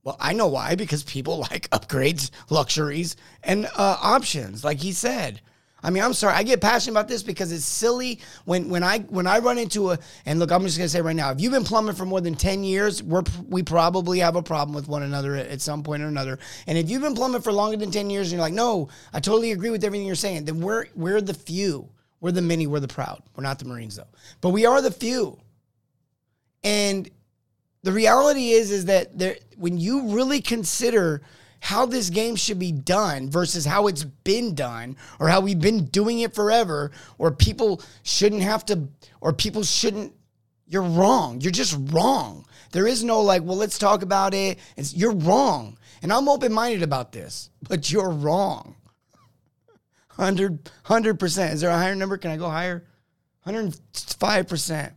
Well, 0.03 0.17
I 0.19 0.33
know 0.33 0.47
why 0.47 0.73
because 0.73 1.03
people 1.03 1.37
like 1.51 1.69
upgrades, 1.69 2.31
luxuries, 2.49 3.15
and 3.43 3.67
uh, 3.67 3.97
options, 4.01 4.63
like 4.63 4.79
he 4.79 4.91
said. 4.91 5.39
I 5.83 5.89
mean, 5.89 6.03
I'm 6.03 6.13
sorry. 6.13 6.35
I 6.35 6.43
get 6.43 6.61
passionate 6.61 6.93
about 6.93 7.07
this 7.07 7.23
because 7.23 7.51
it's 7.51 7.65
silly 7.65 8.19
when 8.45 8.69
when 8.69 8.83
I 8.83 8.99
when 8.99 9.25
I 9.25 9.39
run 9.39 9.57
into 9.57 9.91
a 9.91 9.99
and 10.25 10.39
look, 10.39 10.51
I'm 10.51 10.63
just 10.63 10.77
gonna 10.77 10.89
say 10.89 11.01
right 11.01 11.15
now, 11.15 11.31
if 11.31 11.41
you've 11.41 11.51
been 11.51 11.63
plumbing 11.63 11.95
for 11.95 12.05
more 12.05 12.21
than 12.21 12.35
ten 12.35 12.63
years, 12.63 13.01
we're 13.01 13.23
we 13.49 13.63
probably 13.63 14.19
have 14.19 14.35
a 14.35 14.43
problem 14.43 14.75
with 14.75 14.87
one 14.87 15.03
another 15.03 15.35
at, 15.35 15.47
at 15.47 15.61
some 15.61 15.81
point 15.83 16.03
or 16.03 16.07
another. 16.07 16.37
And 16.67 16.77
if 16.77 16.89
you've 16.89 17.01
been 17.01 17.15
plumbing 17.15 17.41
for 17.41 17.51
longer 17.51 17.77
than 17.77 17.91
ten 17.91 18.09
years 18.09 18.27
and 18.27 18.33
you're 18.33 18.41
like, 18.41 18.53
no, 18.53 18.89
I 19.13 19.19
totally 19.19 19.51
agree 19.51 19.71
with 19.71 19.83
everything 19.83 20.05
you're 20.05 20.15
saying, 20.15 20.45
then 20.45 20.61
we're 20.61 20.85
we're 20.95 21.21
the 21.21 21.33
few. 21.33 21.89
We're 22.19 22.31
the 22.31 22.41
many. 22.43 22.67
We're 22.67 22.79
the 22.79 22.87
proud. 22.87 23.23
We're 23.35 23.43
not 23.43 23.57
the 23.57 23.65
Marines 23.65 23.95
though, 23.95 24.07
but 24.41 24.49
we 24.49 24.65
are 24.65 24.81
the 24.81 24.91
few. 24.91 25.39
And 26.63 27.09
the 27.81 27.91
reality 27.91 28.51
is, 28.51 28.69
is 28.69 28.85
that 28.85 29.17
there 29.17 29.37
when 29.57 29.77
you 29.79 30.09
really 30.09 30.41
consider 30.41 31.23
how 31.61 31.85
this 31.85 32.09
game 32.09 32.35
should 32.35 32.57
be 32.57 32.71
done 32.71 33.29
versus 33.29 33.65
how 33.65 33.85
it's 33.85 34.03
been 34.03 34.55
done 34.55 34.97
or 35.19 35.29
how 35.29 35.39
we've 35.39 35.61
been 35.61 35.85
doing 35.85 36.19
it 36.19 36.33
forever 36.33 36.91
or 37.19 37.31
people 37.31 37.81
shouldn't 38.01 38.41
have 38.41 38.65
to 38.65 38.87
or 39.21 39.31
people 39.31 39.63
shouldn't 39.63 40.13
you're 40.67 40.81
wrong. 40.81 41.41
You're 41.41 41.51
just 41.51 41.77
wrong. 41.91 42.45
There 42.71 42.87
is 42.87 43.03
no 43.03 43.21
like 43.21 43.43
well 43.43 43.57
let's 43.57 43.77
talk 43.77 44.01
about 44.01 44.33
it. 44.33 44.57
It's, 44.75 44.93
you're 44.95 45.13
wrong. 45.13 45.77
And 46.01 46.11
i'm 46.11 46.27
open-minded 46.27 46.81
about 46.81 47.11
this 47.11 47.51
but 47.61 47.91
you're 47.91 48.09
wrong. 48.09 48.75
100 50.15 50.67
100% 50.85 51.53
is 51.53 51.61
there 51.61 51.69
a 51.69 51.77
higher 51.77 51.95
number? 51.95 52.17
Can 52.17 52.31
i 52.31 52.37
go 52.37 52.49
higher? 52.49 52.87
105% 53.45 54.93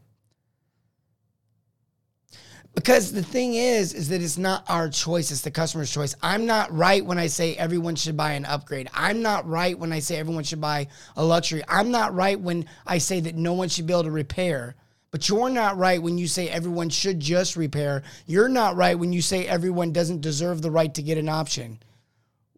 because 2.75 3.13
the 3.13 3.23
thing 3.23 3.55
is, 3.55 3.95
is 3.95 4.09
that 4.09 4.21
it's 4.21 4.37
not 4.37 4.65
our 4.69 4.89
choice, 4.89 5.31
it's 5.31 5.43
the 5.43 5.51
customer's 5.51 5.93
choice. 5.93 6.17
I'm 6.23 6.45
not 6.45 6.73
right 6.77 7.05
when 7.05 7.19
I 7.19 7.29
say 7.29 7.55
everyone 7.55 7.95
should 7.95 8.17
buy 8.17 8.33
an 8.33 8.45
upgrade. 8.45 8.89
I'm 8.93 9.23
not 9.23 9.49
right 9.49 9.79
when 9.79 9.93
I 9.93 10.01
say 10.01 10.17
everyone 10.17 10.45
should 10.45 10.61
buy 10.61 10.89
a 11.17 11.25
luxury. 11.25 11.63
I'm 11.69 11.93
not 11.93 12.15
right 12.15 12.39
when 12.39 12.67
I 12.87 12.99
say 12.99 13.21
that 13.21 13.37
no 13.37 13.53
one 13.53 13.69
should 13.69 13.87
be 13.87 13.93
able 13.93 14.05
to 14.05 14.11
repair. 14.11 14.75
But 15.13 15.29
you're 15.29 15.51
not 15.51 15.77
right 15.77 16.03
when 16.03 16.19
you 16.19 16.27
say 16.27 16.49
everyone 16.49 16.89
should 16.89 17.21
just 17.21 17.55
repair. 17.55 18.03
You're 18.27 18.49
not 18.49 18.75
right 18.75 18.99
when 18.99 19.13
you 19.13 19.23
say 19.23 19.47
everyone 19.47 19.93
doesn't 19.93 20.23
deserve 20.23 20.61
the 20.61 20.73
right 20.73 20.93
to 20.95 21.03
get 21.03 21.19
an 21.19 21.29
option. 21.29 21.79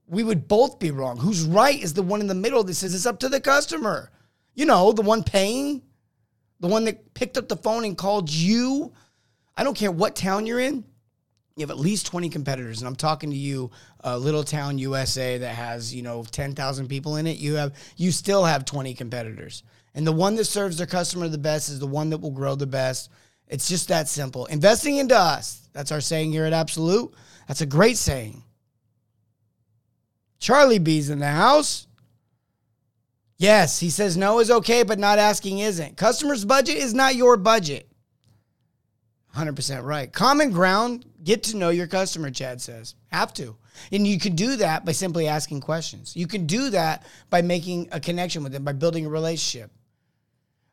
We 0.09 0.23
would 0.23 0.49
both 0.49 0.79
be 0.79 0.91
wrong. 0.91 1.19
Who's 1.19 1.43
right 1.43 1.79
is 1.79 1.93
the 1.93 2.03
one 2.03 2.23
in 2.23 2.27
the 2.29 2.35
middle 2.35 2.65
that 2.65 2.73
says 2.73 2.95
it's 2.95 3.05
up 3.05 3.21
to 3.21 3.29
the 3.29 3.41
customer. 3.41 4.11
You 4.55 4.65
know, 4.65 4.93
the 4.93 5.03
one 5.03 5.23
paying, 5.23 5.83
the 6.61 6.69
one 6.69 6.87
that 6.87 7.13
picked 7.13 7.37
up 7.37 7.49
the 7.49 7.59
phone 7.59 7.85
and 7.85 7.99
called 7.99 8.31
you 8.31 8.95
I 9.57 9.65
don't 9.65 9.77
care 9.77 9.91
what 9.91 10.15
town 10.15 10.47
you're 10.47 10.61
in. 10.61 10.85
You 11.57 11.63
have 11.63 11.71
at 11.71 11.79
least 11.79 12.07
20 12.07 12.29
competitors, 12.29 12.81
and 12.81 12.87
I'm 12.87 12.97
talking 12.97 13.31
to 13.31 13.37
you, 13.37 13.71
a 14.01 14.19
little 14.19 14.45
town 14.45 14.77
USA 14.77 15.39
that 15.39 15.55
has 15.55 15.95
you 15.95 16.03
know 16.03 16.23
10,000 16.23 16.89
people 16.89 17.17
in 17.17 17.27
it. 17.27 17.39
You 17.39 17.55
have 17.55 17.73
you 17.97 18.13
still 18.13 18.45
have 18.45 18.67
20 18.67 18.93
competitors, 18.93 19.63
and 19.95 20.07
the 20.07 20.13
one 20.13 20.35
that 20.37 20.45
serves 20.45 20.77
their 20.77 20.87
customer 20.87 21.29
the 21.29 21.39
best 21.39 21.71
is 21.71 21.79
the 21.79 21.87
one 21.87 22.11
that 22.11 22.19
will 22.19 22.31
grow 22.31 22.55
the 22.55 22.67
best. 22.67 23.11
It's 23.49 23.69
just 23.69 23.89
that 23.89 24.09
simple. 24.09 24.45
Investing 24.47 24.97
into 24.99 25.17
us. 25.17 25.69
That's 25.73 25.93
our 25.93 26.01
saying 26.01 26.33
here 26.33 26.45
at 26.45 26.53
Absolute. 26.53 27.15
That's 27.49 27.61
a 27.61 27.67
great 27.67 27.97
saying. 27.97 28.43
Charlie 30.39 30.79
B's 30.79 31.11
in 31.11 31.21
the 31.21 31.27
house. 31.27 31.87
Yes, 33.39 33.79
he 33.79 33.91
says 33.91 34.17
no 34.17 34.41
is 34.41 34.51
okay, 34.51 34.83
but 34.83 34.99
not 34.99 35.19
asking 35.19 35.59
isn't. 35.59 35.97
Customer's 35.97 36.45
budget 36.45 36.77
is 36.77 36.95
not 36.95 37.15
your 37.15 37.37
budget. 37.37 37.86
100% 39.37 39.85
right. 39.85 40.13
Common 40.13 40.51
ground, 40.51 41.05
get 41.23 41.43
to 41.45 41.57
know 41.57 41.71
your 41.71 41.87
customer, 41.87 42.31
Chad 42.31 42.61
says. 42.61 42.95
Have 43.09 43.35
to. 43.35 43.57
And 43.93 44.07
you 44.07 44.19
can 44.19 44.35
do 44.35 44.57
that 44.57 44.85
by 44.85 44.93
simply 44.93 45.29
asking 45.29 45.61
questions. 45.61 46.17
You 46.17 46.27
can 46.27 46.47
do 46.47 46.71
that 46.71 47.07
by 47.29 47.43
making 47.43 47.89
a 47.93 48.01
connection 48.01 48.43
with 48.43 48.53
them, 48.53 48.65
by 48.65 48.73
building 48.73 49.05
a 49.05 49.09
relationship. 49.09 49.71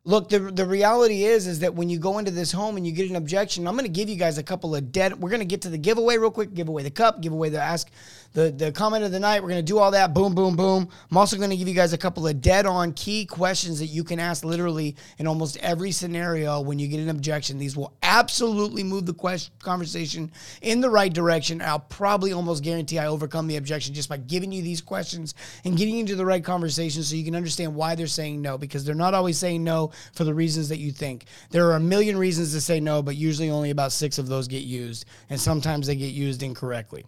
Look, 0.05 0.27
the, 0.27 0.39
the 0.39 0.65
reality 0.65 1.23
is 1.23 1.47
is 1.47 1.59
that 1.59 1.75
when 1.75 1.87
you 1.87 1.97
go 1.97 2.17
into 2.17 2.29
this 2.29 2.51
home 2.51 2.75
and 2.75 2.85
you 2.85 2.91
get 2.91 3.09
an 3.09 3.15
objection, 3.15 3.65
I'm 3.65 3.75
going 3.75 3.85
to 3.85 3.91
give 3.91 4.09
you 4.09 4.17
guys 4.17 4.37
a 4.37 4.43
couple 4.43 4.75
of 4.75 4.91
dead. 4.91 5.17
We're 5.17 5.29
going 5.29 5.39
to 5.39 5.45
get 5.45 5.61
to 5.61 5.69
the 5.69 5.77
giveaway 5.77 6.17
real 6.17 6.29
quick. 6.29 6.53
Give 6.53 6.67
away 6.67 6.83
the 6.83 6.91
cup. 6.91 7.21
Give 7.21 7.31
away 7.31 7.47
the 7.47 7.61
ask 7.61 7.89
the 8.33 8.51
the 8.51 8.73
comment 8.73 9.05
of 9.05 9.13
the 9.13 9.19
night. 9.21 9.41
We're 9.41 9.49
going 9.49 9.65
to 9.65 9.71
do 9.71 9.79
all 9.79 9.91
that. 9.91 10.13
Boom, 10.13 10.35
boom, 10.35 10.57
boom. 10.57 10.89
I'm 11.09 11.17
also 11.17 11.37
going 11.37 11.51
to 11.51 11.55
give 11.55 11.69
you 11.69 11.73
guys 11.73 11.93
a 11.93 11.97
couple 11.97 12.27
of 12.27 12.41
dead 12.41 12.65
on 12.65 12.91
key 12.91 13.25
questions 13.25 13.79
that 13.79 13.85
you 13.85 14.03
can 14.03 14.19
ask 14.19 14.43
literally 14.43 14.97
in 15.19 15.27
almost 15.27 15.55
every 15.57 15.91
scenario 15.91 16.59
when 16.59 16.79
you 16.79 16.89
get 16.89 16.99
an 16.99 17.07
objection. 17.07 17.57
These 17.57 17.77
will 17.77 17.93
absolutely 18.03 18.83
move 18.83 19.05
the 19.05 19.13
question 19.13 19.53
conversation 19.59 20.33
in 20.61 20.81
the 20.81 20.89
right 20.89 21.13
direction. 21.13 21.61
I'll 21.61 21.79
probably 21.79 22.33
almost 22.33 22.61
guarantee 22.61 22.99
I 22.99 23.07
overcome 23.07 23.47
the 23.47 23.55
objection 23.55 23.93
just 23.93 24.09
by 24.09 24.17
giving 24.17 24.51
you 24.51 24.63
these 24.63 24.81
questions 24.81 25.33
and 25.63 25.77
getting 25.77 25.97
into 25.99 26.15
the 26.15 26.25
right 26.25 26.43
conversation 26.43 27.03
so 27.03 27.15
you 27.15 27.23
can 27.23 27.35
understand 27.35 27.73
why 27.73 27.95
they're 27.95 28.07
saying 28.07 28.41
no 28.41 28.57
because 28.57 28.83
they're 28.83 28.95
not 28.95 29.13
always 29.13 29.37
saying 29.37 29.63
no 29.63 29.92
for 30.13 30.23
the 30.23 30.33
reasons 30.33 30.69
that 30.69 30.79
you 30.79 30.91
think. 30.91 31.25
There 31.51 31.67
are 31.67 31.75
a 31.75 31.79
million 31.79 32.17
reasons 32.17 32.53
to 32.53 32.61
say 32.61 32.79
no, 32.79 33.01
but 33.01 33.15
usually 33.15 33.49
only 33.49 33.69
about 33.69 33.91
6 33.91 34.17
of 34.17 34.27
those 34.27 34.47
get 34.47 34.63
used 34.63 35.05
and 35.29 35.39
sometimes 35.39 35.87
they 35.87 35.95
get 35.95 36.13
used 36.13 36.43
incorrectly. 36.43 37.05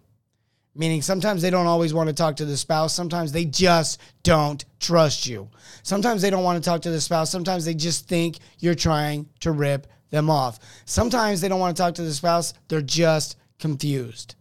Meaning 0.77 1.01
sometimes 1.01 1.41
they 1.41 1.49
don't 1.49 1.67
always 1.67 1.93
want 1.93 2.09
to 2.09 2.15
talk 2.15 2.35
to 2.35 2.45
the 2.45 2.57
spouse. 2.57 2.93
Sometimes 2.93 3.31
they 3.31 3.45
just 3.45 4.01
don't 4.23 4.65
trust 4.79 5.25
you. 5.25 5.49
Sometimes 5.83 6.21
they 6.21 6.29
don't 6.29 6.43
want 6.43 6.61
to 6.61 6.69
talk 6.69 6.81
to 6.81 6.91
the 6.91 6.99
spouse. 6.99 7.31
Sometimes 7.31 7.63
they 7.63 7.73
just 7.73 8.09
think 8.09 8.39
you're 8.59 8.75
trying 8.75 9.29
to 9.39 9.51
rip 9.51 9.87
them 10.09 10.29
off. 10.29 10.59
Sometimes 10.83 11.39
they 11.39 11.47
don't 11.47 11.61
want 11.61 11.75
to 11.75 11.81
talk 11.81 11.95
to 11.95 12.01
the 12.01 12.13
spouse. 12.13 12.53
They're 12.67 12.81
just 12.81 13.37
confused. 13.57 14.35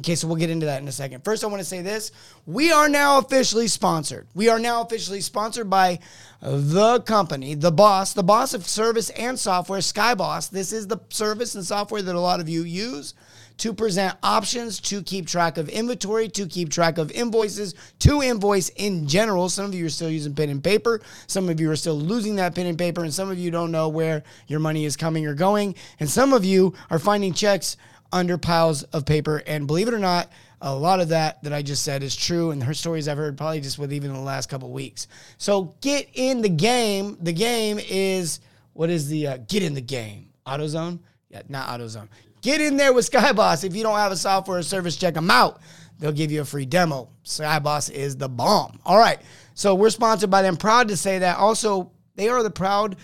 Okay, 0.00 0.14
so 0.14 0.26
we'll 0.26 0.38
get 0.38 0.48
into 0.48 0.64
that 0.64 0.80
in 0.80 0.88
a 0.88 0.92
second. 0.92 1.22
First, 1.24 1.44
I 1.44 1.46
want 1.48 1.60
to 1.60 1.64
say 1.64 1.82
this. 1.82 2.10
We 2.46 2.72
are 2.72 2.88
now 2.88 3.18
officially 3.18 3.68
sponsored. 3.68 4.26
We 4.34 4.48
are 4.48 4.58
now 4.58 4.80
officially 4.80 5.20
sponsored 5.20 5.68
by 5.68 5.98
the 6.40 7.02
company, 7.02 7.54
the 7.54 7.70
boss, 7.70 8.14
the 8.14 8.22
boss 8.22 8.54
of 8.54 8.66
service 8.66 9.10
and 9.10 9.38
software, 9.38 9.80
SkyBoss. 9.80 10.48
This 10.48 10.72
is 10.72 10.86
the 10.86 11.00
service 11.10 11.54
and 11.54 11.66
software 11.66 12.00
that 12.00 12.14
a 12.14 12.20
lot 12.20 12.40
of 12.40 12.48
you 12.48 12.62
use 12.62 13.12
to 13.58 13.74
present 13.74 14.16
options, 14.22 14.80
to 14.80 15.02
keep 15.02 15.26
track 15.26 15.58
of 15.58 15.68
inventory, 15.68 16.30
to 16.30 16.46
keep 16.46 16.70
track 16.70 16.96
of 16.96 17.10
invoices, 17.10 17.74
to 17.98 18.22
invoice 18.22 18.70
in 18.70 19.06
general. 19.06 19.50
Some 19.50 19.66
of 19.66 19.74
you 19.74 19.84
are 19.84 19.90
still 19.90 20.08
using 20.08 20.34
pen 20.34 20.48
and 20.48 20.64
paper. 20.64 21.02
Some 21.26 21.50
of 21.50 21.60
you 21.60 21.70
are 21.70 21.76
still 21.76 22.00
losing 22.00 22.36
that 22.36 22.54
pen 22.54 22.64
and 22.64 22.78
paper. 22.78 23.04
And 23.04 23.12
some 23.12 23.30
of 23.30 23.38
you 23.38 23.50
don't 23.50 23.70
know 23.70 23.90
where 23.90 24.22
your 24.46 24.60
money 24.60 24.86
is 24.86 24.96
coming 24.96 25.26
or 25.26 25.34
going. 25.34 25.74
And 25.98 26.08
some 26.08 26.32
of 26.32 26.42
you 26.42 26.72
are 26.88 26.98
finding 26.98 27.34
checks 27.34 27.76
under 28.12 28.38
piles 28.38 28.82
of 28.84 29.04
paper. 29.04 29.42
And 29.46 29.66
believe 29.66 29.88
it 29.88 29.94
or 29.94 29.98
not, 29.98 30.30
a 30.60 30.74
lot 30.74 31.00
of 31.00 31.08
that 31.08 31.42
that 31.42 31.52
I 31.52 31.62
just 31.62 31.82
said 31.84 32.02
is 32.02 32.14
true, 32.14 32.50
and 32.50 32.62
her 32.62 32.74
stories 32.74 33.08
I've 33.08 33.16
heard 33.16 33.38
probably 33.38 33.60
just 33.60 33.78
with 33.78 33.92
even 33.92 34.12
the 34.12 34.20
last 34.20 34.48
couple 34.48 34.70
weeks. 34.70 35.08
So 35.38 35.74
get 35.80 36.08
in 36.14 36.42
the 36.42 36.48
game. 36.48 37.16
The 37.20 37.32
game 37.32 37.78
is 37.78 38.40
what 38.74 38.90
is 38.90 39.08
the 39.08 39.26
uh, 39.26 39.36
get 39.48 39.62
in 39.62 39.74
the 39.74 39.80
game? 39.80 40.30
AutoZone? 40.46 41.00
Yeah, 41.30 41.42
not 41.48 41.68
AutoZone. 41.68 42.08
Get 42.42 42.60
in 42.60 42.76
there 42.76 42.92
with 42.92 43.10
SkyBoss. 43.10 43.64
If 43.64 43.74
you 43.74 43.82
don't 43.82 43.96
have 43.96 44.12
a 44.12 44.16
software 44.16 44.62
service, 44.62 44.96
check 44.96 45.14
them 45.14 45.30
out. 45.30 45.60
They'll 45.98 46.12
give 46.12 46.32
you 46.32 46.40
a 46.40 46.44
free 46.44 46.64
demo. 46.64 47.10
SkyBoss 47.24 47.90
is 47.90 48.16
the 48.16 48.28
bomb. 48.28 48.80
All 48.84 48.98
right. 48.98 49.20
So 49.54 49.74
we're 49.74 49.90
sponsored 49.90 50.30
by 50.30 50.40
them. 50.42 50.56
Proud 50.56 50.88
to 50.88 50.96
say 50.96 51.18
that. 51.18 51.36
Also, 51.36 51.90
they 52.16 52.28
are 52.28 52.42
the 52.42 52.50
proud 52.50 52.96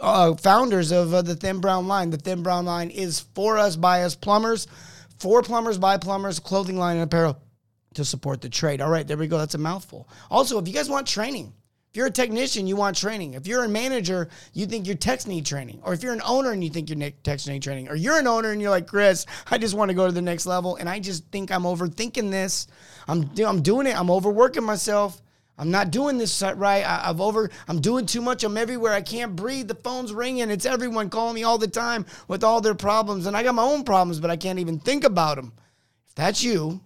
uh, 0.00 0.34
founders 0.34 0.92
of 0.92 1.14
uh, 1.14 1.22
the 1.22 1.36
Thin 1.36 1.60
Brown 1.60 1.88
line. 1.88 2.10
The 2.10 2.18
Thin 2.18 2.42
Brown 2.42 2.64
line 2.64 2.90
is 2.90 3.20
for 3.34 3.58
us, 3.58 3.76
by 3.76 4.02
us 4.02 4.14
plumbers, 4.14 4.66
for 5.18 5.42
plumbers, 5.42 5.78
by 5.78 5.96
plumbers, 5.98 6.38
clothing 6.38 6.76
line 6.76 6.96
and 6.96 7.04
apparel 7.04 7.40
to 7.94 8.04
support 8.04 8.40
the 8.40 8.48
trade. 8.48 8.80
All 8.80 8.90
right, 8.90 9.06
there 9.06 9.16
we 9.16 9.26
go. 9.26 9.38
That's 9.38 9.54
a 9.54 9.58
mouthful. 9.58 10.08
Also, 10.30 10.58
if 10.58 10.68
you 10.68 10.74
guys 10.74 10.90
want 10.90 11.06
training, 11.06 11.52
if 11.90 11.98
you're 11.98 12.08
a 12.08 12.10
technician, 12.10 12.66
you 12.66 12.76
want 12.76 12.94
training. 12.94 13.32
If 13.32 13.46
you're 13.46 13.64
a 13.64 13.68
manager, 13.70 14.28
you 14.52 14.66
think 14.66 14.86
your 14.86 14.96
techs 14.96 15.26
need 15.26 15.46
training. 15.46 15.80
Or 15.82 15.94
if 15.94 16.02
you're 16.02 16.12
an 16.12 16.20
owner 16.26 16.50
and 16.50 16.62
you 16.62 16.68
think 16.68 16.90
your 16.90 17.10
techs 17.22 17.46
need 17.46 17.62
training. 17.62 17.88
Or 17.88 17.96
you're 17.96 18.18
an 18.18 18.26
owner 18.26 18.50
and 18.50 18.60
you're 18.60 18.70
like, 18.70 18.86
Chris, 18.86 19.24
I 19.50 19.56
just 19.56 19.72
want 19.72 19.88
to 19.88 19.94
go 19.94 20.06
to 20.06 20.12
the 20.12 20.20
next 20.20 20.44
level 20.44 20.76
and 20.76 20.90
I 20.90 21.00
just 21.00 21.24
think 21.32 21.50
I'm 21.50 21.62
overthinking 21.62 22.30
this. 22.30 22.66
I'm, 23.08 23.30
I'm 23.42 23.62
doing 23.62 23.86
it. 23.86 23.98
I'm 23.98 24.10
overworking 24.10 24.62
myself. 24.62 25.22
I'm 25.58 25.70
not 25.70 25.90
doing 25.90 26.18
this 26.18 26.42
right. 26.42 26.84
I, 26.84 27.06
have 27.06 27.20
over. 27.20 27.50
I'm 27.66 27.80
doing 27.80 28.04
too 28.04 28.20
much. 28.20 28.44
I'm 28.44 28.58
everywhere. 28.58 28.92
I 28.92 29.00
can't 29.00 29.34
breathe. 29.34 29.68
The 29.68 29.74
phone's 29.74 30.12
ringing. 30.12 30.50
It's 30.50 30.66
everyone 30.66 31.08
calling 31.08 31.34
me 31.34 31.44
all 31.44 31.56
the 31.56 31.66
time 31.66 32.04
with 32.28 32.44
all 32.44 32.60
their 32.60 32.74
problems, 32.74 33.26
and 33.26 33.36
I 33.36 33.42
got 33.42 33.54
my 33.54 33.62
own 33.62 33.84
problems, 33.84 34.20
but 34.20 34.30
I 34.30 34.36
can't 34.36 34.58
even 34.58 34.78
think 34.78 35.04
about 35.04 35.36
them. 35.36 35.52
If 36.08 36.14
that's 36.14 36.42
you, 36.42 36.80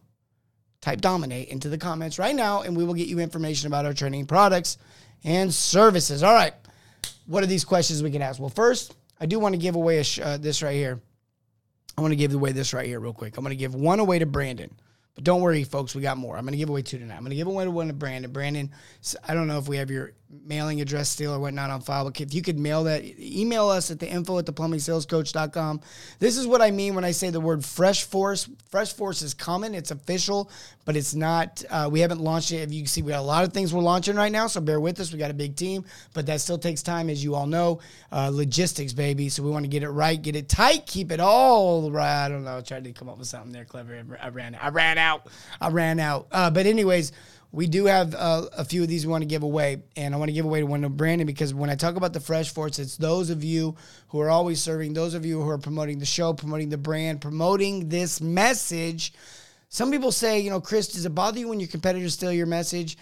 type 0.80 1.00
dominate 1.00 1.48
into 1.48 1.68
the 1.68 1.78
comments 1.78 2.18
right 2.18 2.35
now, 2.35 2.62
and 2.62 2.76
we 2.76 2.85
will 2.85 2.94
get 2.94 3.09
you 3.09 3.18
information 3.18 3.66
about 3.66 3.87
our 3.87 3.92
training 3.92 4.26
products 4.26 4.78
and 5.24 5.52
services. 5.52 6.22
All 6.22 6.35
right. 6.35 6.54
What 7.26 7.42
are 7.42 7.48
these 7.48 7.64
questions 7.64 8.02
we 8.02 8.11
can 8.11 8.22
ask? 8.22 8.40
Well, 8.40 8.48
first, 8.50 8.94
I 9.20 9.26
do 9.26 9.38
want 9.38 9.54
to 9.54 9.59
give 9.61 9.74
away 9.74 10.02
sh- 10.02 10.20
uh, 10.20 10.37
this 10.37 10.62
right 10.62 10.74
here. 10.74 11.00
I 11.98 12.00
want 12.00 12.12
to 12.12 12.16
give 12.16 12.33
away 12.33 12.52
this 12.52 12.72
right 12.72 12.87
here 12.87 13.00
real 13.00 13.12
quick. 13.12 13.37
I'm 13.37 13.44
going 13.44 13.50
to 13.50 13.61
give 13.61 13.74
one 13.74 14.00
away 14.00 14.20
to 14.20 14.26
Brandon. 14.26 14.74
But 15.14 15.25
don't 15.25 15.40
worry, 15.40 15.64
folks, 15.64 15.94
we 15.94 16.03
got 16.03 16.18
more. 16.18 16.37
I'm 16.37 16.44
going 16.44 16.53
to 16.53 16.59
give 16.59 16.68
away 16.68 16.83
two 16.83 16.99
tonight. 16.99 17.16
I'm 17.16 17.23
going 17.23 17.31
to 17.31 17.37
give 17.37 17.46
away 17.46 17.66
one 17.68 17.88
to 17.88 17.92
Brandon. 17.92 18.31
Brandon, 18.31 18.70
I 19.27 19.35
don't 19.35 19.46
know 19.46 19.59
if 19.59 19.68
we 19.68 19.77
have 19.79 19.90
your 19.90 20.12
mailing 20.31 20.81
address 20.81 21.09
still 21.09 21.35
or 21.35 21.40
whatnot 21.40 21.71
on 21.71 21.81
file, 21.81 22.05
but 22.05 22.21
if 22.21 22.33
you 22.33 22.43
could 22.43 22.59
mail 22.59 22.85
that, 22.85 23.05
email 23.19 23.69
us 23.69 23.90
at 23.90 23.99
the 23.99 24.09
info 24.09 24.38
at 24.38 24.47
the 24.47 24.53
plumbingsalescoach.com. 24.53 25.81
This 26.19 26.37
is 26.37 26.47
what 26.47 26.62
I 26.62 26.71
mean 26.71 26.95
when 26.95 27.05
I 27.05 27.11
say 27.11 27.31
the 27.31 27.40
word 27.40 27.64
Fresh 27.64 28.05
Force. 28.05 28.49
Fresh 28.71 28.93
Force 28.93 29.23
is 29.23 29.35
coming. 29.35 29.75
It's 29.75 29.90
official, 29.90 30.51
but 30.85 30.97
it's 30.97 31.14
not, 31.14 31.64
uh, 31.69 31.88
we 31.90 32.01
haven't 32.01 32.21
launched 32.21 32.53
it. 32.53 32.57
If 32.57 32.73
you 32.73 32.83
can 32.83 32.87
see, 32.87 33.03
we 33.03 33.11
got 33.11 33.21
a 33.21 33.23
lot 33.23 33.45
of 33.45 33.53
things 33.53 33.75
we're 33.75 33.83
launching 33.83 34.16
right 34.16 34.31
now, 34.31 34.47
so 34.47 34.61
bear 34.61 34.81
with 34.81 35.01
us. 35.01 35.12
We 35.12 35.19
got 35.19 35.31
a 35.31 35.35
big 35.35 35.57
team, 35.57 35.85
but 36.14 36.27
that 36.27 36.40
still 36.40 36.59
takes 36.59 36.83
time, 36.83 37.11
as 37.11 37.25
you 37.25 37.35
all 37.35 37.47
know. 37.47 37.81
Uh, 38.12 38.31
logistics, 38.33 38.93
baby. 38.93 39.29
So 39.29 39.43
we 39.43 39.51
want 39.51 39.64
to 39.64 39.71
get 39.71 39.83
it 39.83 39.90
right, 39.90 40.21
get 40.21 40.37
it 40.37 40.49
tight, 40.49 40.87
keep 40.87 41.11
it 41.11 41.21
all 41.21 41.90
right. 41.90 42.25
I 42.25 42.29
don't 42.29 42.45
know. 42.45 42.59
I 42.59 42.61
tried 42.61 42.85
to 42.85 42.93
come 42.93 43.09
up 43.09 43.19
with 43.19 43.29
something 43.29 43.53
there 43.53 43.64
clever. 43.64 44.19
I 44.21 44.29
ran, 44.29 44.57
I 44.61 44.69
ran 44.69 44.99
out. 44.99 45.27
I 45.61 45.69
ran 45.69 45.99
out. 45.99 46.29
Uh, 46.31 46.51
but 46.51 46.66
anyways, 46.66 47.12
we 47.52 47.66
do 47.66 47.86
have 47.86 48.14
uh, 48.14 48.46
a 48.56 48.64
few 48.64 48.82
of 48.82 48.88
these 48.88 49.04
we 49.04 49.10
want 49.10 49.22
to 49.22 49.28
give 49.28 49.42
away, 49.42 49.82
and 49.96 50.14
I 50.14 50.18
want 50.18 50.28
to 50.28 50.32
give 50.32 50.44
away 50.44 50.60
to 50.60 50.66
one 50.66 50.84
of 50.84 50.96
Brandon 50.96 51.26
because 51.26 51.52
when 51.52 51.68
I 51.68 51.74
talk 51.74 51.96
about 51.96 52.12
the 52.12 52.20
Fresh 52.20 52.54
Force, 52.54 52.78
it's 52.78 52.96
those 52.96 53.30
of 53.30 53.42
you 53.42 53.74
who 54.08 54.20
are 54.20 54.30
always 54.30 54.62
serving, 54.62 54.92
those 54.92 55.14
of 55.14 55.26
you 55.26 55.42
who 55.42 55.48
are 55.48 55.58
promoting 55.58 55.98
the 55.98 56.06
show, 56.06 56.32
promoting 56.32 56.68
the 56.68 56.78
brand, 56.78 57.20
promoting 57.20 57.88
this 57.88 58.20
message. 58.20 59.12
Some 59.68 59.90
people 59.90 60.12
say, 60.12 60.40
you 60.40 60.50
know, 60.50 60.60
Chris, 60.60 60.88
does 60.88 61.04
it 61.04 61.14
bother 61.14 61.40
you 61.40 61.48
when 61.48 61.60
your 61.60 61.68
competitors 61.68 62.14
steal 62.14 62.32
your 62.32 62.46
message? 62.46 62.96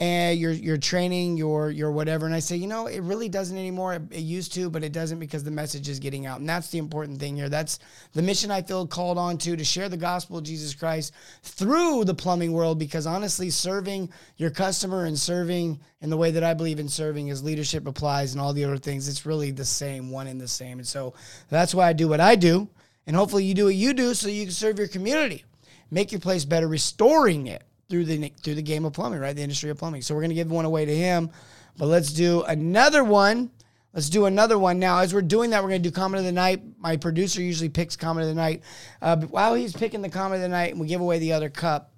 Eh, 0.00 0.04
and 0.04 0.38
your 0.40 0.50
your 0.50 0.76
training, 0.76 1.36
your 1.36 1.70
your 1.70 1.92
whatever. 1.92 2.26
And 2.26 2.34
I 2.34 2.40
say, 2.40 2.56
you 2.56 2.66
know, 2.66 2.88
it 2.88 3.00
really 3.02 3.28
doesn't 3.28 3.56
anymore. 3.56 3.94
It, 3.94 4.02
it, 4.10 4.20
used 4.20 4.52
to, 4.54 4.68
but 4.68 4.82
it 4.82 4.92
doesn't 4.92 5.20
because 5.20 5.44
the 5.44 5.52
message 5.52 5.88
is 5.88 6.00
getting 6.00 6.26
out, 6.26 6.40
and 6.40 6.48
that's 6.48 6.68
the 6.70 6.78
important 6.78 7.20
thing 7.20 7.36
here. 7.36 7.48
That's 7.48 7.78
the 8.12 8.22
mission 8.22 8.50
I 8.50 8.62
feel 8.62 8.88
called 8.88 9.18
on 9.18 9.38
to 9.38 9.56
to 9.56 9.64
share 9.64 9.88
the 9.88 9.96
gospel 9.96 10.38
of 10.38 10.44
Jesus 10.44 10.74
Christ 10.74 11.12
through 11.42 12.04
the 12.06 12.14
plumbing 12.14 12.52
world. 12.52 12.76
Because 12.76 13.06
honestly, 13.06 13.50
serving 13.50 14.10
your 14.36 14.50
customer 14.50 15.04
and 15.04 15.16
serving 15.16 15.78
in 16.00 16.10
the 16.10 16.16
way 16.16 16.32
that 16.32 16.42
I 16.42 16.54
believe 16.54 16.80
in 16.80 16.88
serving 16.88 17.30
as 17.30 17.44
leadership 17.44 17.86
applies 17.86 18.32
and 18.32 18.40
all 18.40 18.52
the 18.52 18.64
other 18.64 18.78
things, 18.78 19.08
it's 19.08 19.24
really 19.24 19.52
the 19.52 19.64
same, 19.64 20.10
one 20.10 20.26
and 20.26 20.40
the 20.40 20.48
same. 20.48 20.78
And 20.78 20.88
so 20.88 21.14
that's 21.50 21.74
why 21.74 21.88
I 21.88 21.92
do 21.92 22.08
what 22.08 22.20
I 22.20 22.34
do, 22.34 22.68
and 23.06 23.14
hopefully 23.14 23.44
you 23.44 23.54
do 23.54 23.66
what 23.66 23.76
you 23.76 23.92
do, 23.92 24.14
so 24.14 24.26
you 24.26 24.44
can 24.44 24.52
serve 24.52 24.78
your 24.78 24.88
community, 24.88 25.44
make 25.92 26.10
your 26.10 26.20
place 26.20 26.44
better, 26.44 26.66
restoring 26.66 27.46
it 27.46 27.62
through 27.88 28.04
the 28.04 28.32
through 28.42 28.54
the 28.54 28.62
game 28.62 28.84
of 28.84 28.92
plumbing, 28.92 29.20
right? 29.20 29.34
The 29.34 29.42
industry 29.42 29.70
of 29.70 29.78
plumbing. 29.78 30.02
So 30.02 30.14
we're 30.14 30.22
gonna 30.22 30.34
give 30.34 30.50
one 30.50 30.64
away 30.64 30.84
to 30.84 30.96
him. 30.96 31.30
But 31.76 31.86
let's 31.86 32.12
do 32.12 32.42
another 32.42 33.02
one. 33.04 33.50
Let's 33.92 34.08
do 34.08 34.26
another 34.26 34.58
one 34.58 34.78
now. 34.78 34.98
As 34.98 35.14
we're 35.14 35.22
doing 35.22 35.50
that, 35.50 35.62
we're 35.62 35.70
gonna 35.70 35.80
do 35.80 35.90
comment 35.90 36.20
of 36.20 36.24
the 36.24 36.32
night. 36.32 36.62
My 36.78 36.96
producer 36.96 37.42
usually 37.42 37.68
picks 37.68 37.96
comment 37.96 38.22
of 38.22 38.28
the 38.28 38.40
night. 38.40 38.62
Uh, 39.00 39.16
while 39.16 39.54
he's 39.54 39.72
picking 39.72 40.02
the 40.02 40.08
comment 40.08 40.36
of 40.36 40.42
the 40.42 40.48
night, 40.48 40.72
and 40.72 40.80
we 40.80 40.86
give 40.86 41.00
away 41.00 41.18
the 41.18 41.32
other 41.32 41.50
cup. 41.50 41.92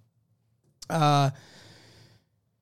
Uh, 0.89 1.31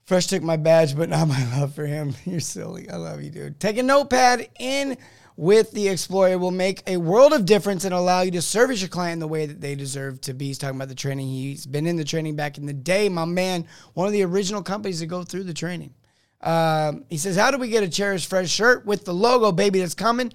Fresh 0.04 0.26
took 0.26 0.42
my 0.42 0.56
badge, 0.56 0.94
but 0.96 1.08
not 1.08 1.28
my 1.28 1.50
love 1.58 1.74
for 1.74 1.86
him. 1.86 2.14
You're 2.24 2.40
silly. 2.40 2.88
I 2.90 2.96
love 2.96 3.22
you, 3.22 3.30
dude. 3.30 3.58
Take 3.58 3.78
a 3.78 3.82
notepad 3.82 4.48
in 4.58 4.98
with 5.36 5.72
the 5.72 5.88
Explorer 5.88 6.38
will 6.38 6.50
make 6.50 6.82
a 6.86 6.96
world 6.96 7.32
of 7.32 7.44
difference 7.44 7.84
and 7.84 7.92
allow 7.92 8.22
you 8.22 8.30
to 8.32 8.42
service 8.42 8.80
your 8.80 8.88
client 8.88 9.14
in 9.14 9.18
the 9.18 9.28
way 9.28 9.46
that 9.46 9.60
they 9.60 9.74
deserve 9.74 10.20
to 10.22 10.34
be. 10.34 10.46
He's 10.46 10.58
talking 10.58 10.76
about 10.76 10.88
the 10.88 10.94
training. 10.94 11.26
He's 11.26 11.66
been 11.66 11.86
in 11.86 11.96
the 11.96 12.04
training 12.04 12.36
back 12.36 12.56
in 12.56 12.66
the 12.66 12.72
day, 12.72 13.08
my 13.08 13.24
man, 13.24 13.66
one 13.94 14.06
of 14.06 14.12
the 14.12 14.22
original 14.22 14.62
companies 14.62 15.00
to 15.00 15.06
go 15.06 15.24
through 15.24 15.44
the 15.44 15.54
training. 15.54 15.94
Um, 16.40 17.04
he 17.08 17.16
says, 17.16 17.36
How 17.36 17.50
do 17.50 17.58
we 17.58 17.68
get 17.68 17.82
a 17.82 17.88
Cherish 17.88 18.26
Fresh 18.26 18.50
shirt 18.50 18.86
with 18.86 19.04
the 19.04 19.14
logo, 19.14 19.50
baby, 19.50 19.80
that's 19.80 19.94
coming? 19.94 20.32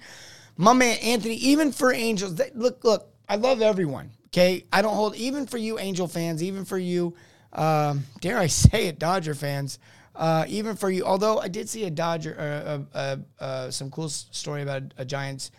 My 0.56 0.72
man, 0.72 0.98
Anthony, 0.98 1.36
even 1.36 1.72
for 1.72 1.92
Angels, 1.92 2.34
they, 2.34 2.50
look, 2.54 2.84
look, 2.84 3.08
I 3.28 3.36
love 3.36 3.62
everyone. 3.62 4.10
Okay. 4.26 4.66
I 4.72 4.82
don't 4.82 4.94
hold, 4.94 5.16
even 5.16 5.46
for 5.46 5.56
you, 5.56 5.78
Angel 5.78 6.06
fans, 6.06 6.42
even 6.42 6.64
for 6.64 6.78
you, 6.78 7.14
um, 7.52 8.04
dare 8.20 8.38
I 8.38 8.46
say 8.48 8.86
it, 8.88 8.98
Dodger 8.98 9.34
fans. 9.34 9.78
Uh, 10.14 10.44
even 10.48 10.76
for 10.76 10.90
you, 10.90 11.04
although 11.04 11.38
I 11.38 11.48
did 11.48 11.68
see 11.68 11.84
a 11.84 11.90
Dodger, 11.90 12.36
uh, 12.38 12.98
uh, 12.98 12.98
uh, 12.98 13.42
uh 13.42 13.70
some 13.70 13.90
cool 13.90 14.08
story 14.08 14.62
about 14.62 14.82
a 14.98 15.04
Giants 15.04 15.50